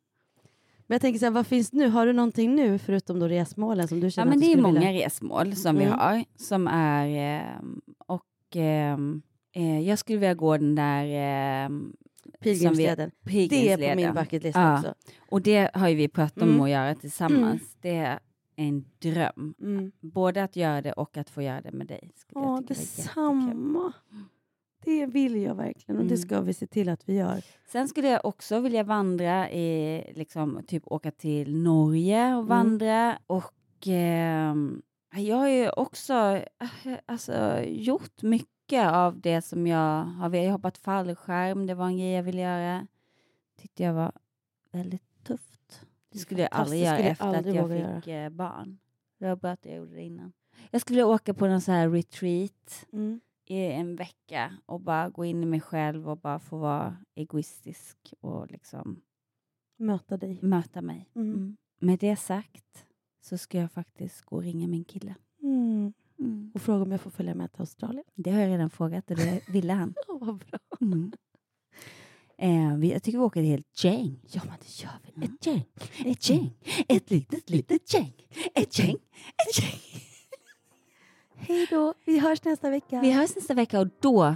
Men 0.88 0.96
jag 0.96 1.02
tänker 1.02 1.20
så 1.20 1.26
här, 1.26 1.32
vad 1.32 1.48
finns 1.48 1.74
nu? 1.74 1.88
Har 1.90 2.06
du 2.06 2.14
någonting 2.14 2.56
nu 2.56 2.78
förutom 2.80 3.20
då 3.20 3.28
resmålen 3.28 3.88
som 3.88 4.00
du 4.00 4.06
Ja, 4.08 4.12
känner 4.12 4.30
men 4.30 4.38
att 4.38 4.42
det 4.42 4.54
du 4.54 4.60
är 4.60 4.62
många 4.62 4.80
vilja? 4.80 5.06
resmål 5.06 5.56
som 5.56 5.76
vi 5.76 5.84
Mm. 5.84 6.00
har. 6.00 6.24
Som 6.36 6.68
är, 6.68 7.08
ehm, 7.08 7.82
och 8.08 8.24
ehm, 8.56 9.22
eh, 9.56 9.80
jag 9.80 10.00
skulle 10.00 10.18
vilja 10.20 10.34
gå 10.34 10.58
den 10.58 10.76
där 10.76 11.06
ehm, 11.06 11.94
Pilgrimsleden. 12.40 13.12
vi- 13.24 13.48
Det 13.48 13.72
är 13.74 13.90
på 13.90 13.96
min 13.96 14.14
bucket 14.14 14.44
list 14.44 14.58
också. 14.58 14.94
Och 15.30 15.42
det 15.42 15.70
har 15.74 15.88
ju 15.88 15.96
vi 15.96 16.08
pratat 16.08 16.44
om 16.44 16.50
Mm. 16.50 16.62
att 16.62 16.70
göra 16.70 16.96
tillsammans. 16.96 17.62
Det 17.82 17.96
är 17.98 18.20
en 18.60 18.86
dröm. 19.00 19.54
Mm. 19.62 19.92
Både 20.00 20.44
att 20.44 20.56
göra 20.56 20.82
det 20.82 20.94
och 20.94 21.18
att 21.18 21.30
få 21.30 21.42
göra 21.42 21.62
det 21.62 21.72
med 21.72 21.88
dig. 21.88 22.12
Ja, 22.34 22.62
detsamma. 22.68 23.94
Det 24.84 25.06
vill 25.06 25.36
jag 25.42 25.56
verkligen 25.56 25.98
och 26.02 26.06
det 26.08 26.16
Mm. 26.16 26.28
ska 26.28 26.42
vi 26.42 26.54
se 26.54 26.68
till 26.68 26.90
att 26.90 27.10
vi 27.10 27.16
gör. 27.16 27.42
Sen 27.68 27.88
skulle 27.88 28.08
jag 28.10 28.26
också 28.26 28.60
vilja 28.60 28.84
vandra, 28.84 29.52
i, 29.52 30.04
liksom, 30.16 30.62
typ 30.68 30.84
åka 30.86 31.12
till 31.12 31.56
Norge 31.64 32.26
och 32.26 32.32
Mm. 32.44 32.48
vandra. 32.48 33.18
Och 33.28 33.88
ehm, 33.88 34.82
jag 35.16 35.36
har 35.36 35.48
ju 35.50 35.70
också 35.70 36.14
eh, 36.14 36.94
alltså, 37.06 37.60
gjort 37.64 38.22
mycket 38.22 38.88
av 38.94 39.20
det 39.22 39.42
som 39.42 39.68
jag 39.68 40.04
har. 40.04 40.36
Jag 40.36 40.44
har 40.44 40.52
hoppat 40.52 40.78
fallskärm, 40.78 41.66
det 41.68 41.76
var 41.76 41.86
en 41.86 41.98
grej 41.98 42.12
jag 42.12 42.24
ville 42.24 42.42
göra. 42.42 42.88
Tyckte 43.62 43.84
jag 43.84 43.94
var 43.94 44.12
väldigt. 44.72 45.04
Det 46.12 46.20
skulle 46.20 46.42
jag 46.42 46.50
aldrig 46.52 46.82
göra 46.82 46.94
skulle 46.96 47.04
jag 47.08 47.12
efter 47.12 47.26
aldrig 47.26 47.58
att 47.58 47.70
jag 47.80 48.04
fick 48.04 48.08
eh, 48.14 48.30
barn. 48.30 48.80
Det 49.20 49.28
var 49.28 49.36
bra 49.36 49.52
att 49.52 49.66
jag 49.66 49.76
gjorde 49.76 49.94
det 49.96 50.02
innan. 50.04 50.34
Jag 50.72 50.82
skulle 50.82 51.04
åka 51.04 51.34
på 51.34 51.48
någon 51.48 51.62
så 51.62 51.72
här 51.72 51.90
retreat 51.90 52.86
Mm. 52.94 53.20
i 53.46 53.58
en 53.66 53.96
vecka 53.96 54.54
och 54.66 54.82
bara 54.82 55.10
gå 55.10 55.26
in 55.26 55.44
i 55.44 55.46
mig 55.46 55.62
själv 55.62 56.10
och 56.10 56.18
bara 56.18 56.40
få 56.40 56.58
vara 56.58 56.98
egoistisk 57.16 58.14
och 58.20 58.52
liksom 58.52 59.02
Möta 59.78 60.18
dig. 60.18 60.40
möta 60.42 60.82
mig. 60.82 61.10
Mm. 61.16 61.34
Mm. 61.34 61.58
Med 61.80 62.00
det 62.00 62.16
sagt 62.16 62.86
så 63.22 63.38
ska 63.38 63.58
jag 63.58 63.72
faktiskt 63.72 64.22
gå 64.22 64.36
och 64.36 64.42
ringa 64.44 64.68
min 64.68 64.84
kille. 64.84 65.16
Mm. 65.42 65.94
Mm. 66.20 66.52
Och 66.56 66.62
fråga 66.62 66.84
om 66.84 66.92
jag 66.92 67.02
får 67.02 67.12
följa 67.12 67.36
med 67.36 67.52
till 67.52 67.62
Australien. 67.62 68.04
Det 68.16 68.32
har 68.32 68.40
jag 68.42 68.50
redan 68.50 68.70
frågat 68.70 69.12
och 69.12 69.18
det 69.18 69.50
ville 69.50 69.74
han. 69.74 69.94
Ja, 70.08 70.18
vad 70.22 70.38
bra. 70.38 70.60
Eh, 72.42 72.76
vi, 72.78 72.92
jag 72.92 73.04
tycker 73.04 73.18
vi 73.18 73.24
åker 73.24 73.42
ett 73.42 73.48
helt 73.48 73.84
gäng. 73.84 74.20
Ja, 74.28 74.42
men 74.46 74.58
det 74.60 74.84
gör 74.84 74.92
vi. 75.14 75.26
Ett 75.26 75.46
gäng, 75.46 75.66
ett 76.06 76.30
gäng, 76.30 76.54
ett 76.88 77.12
litet, 77.12 77.50
litet 77.50 77.94
gäng, 77.94 78.14
ett 78.56 78.80
gäng, 78.80 78.96
ett 79.48 79.60
gäng. 79.60 80.02
Hej 81.36 81.68
då. 81.70 81.94
Vi 82.06 82.20
hörs 82.20 82.44
nästa 82.44 82.70
vecka. 82.70 83.02
Vi 83.02 83.12
hörs 83.12 83.36
nästa 83.36 83.54
vecka 83.54 83.80
och 83.80 83.88
då 84.00 84.36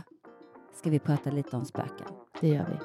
ska 0.76 0.90
vi 0.90 1.00
prata 1.00 1.32
lite 1.32 1.58
om 1.58 1.66
spöken. 1.66 2.08
Det 2.42 2.48
gör 2.48 2.66
vi. 2.70 2.78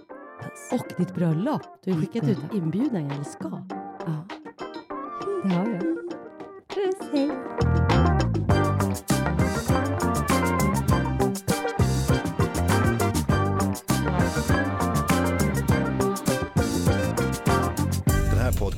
Puss. 0.42 0.72
Och 0.80 0.92
ditt 0.98 1.14
bröllop. 1.14 1.62
Du 1.84 1.92
har 1.92 2.00
skickat 2.00 2.28
ut 2.28 2.38
inbjudan 2.54 3.10
eller 3.10 3.24
ska. 3.24 3.48
Ja, 4.06 4.24
det 5.42 5.48
har 5.48 5.68
jag. 5.68 5.82
Puss, 6.68 7.08
hej. 7.12 7.87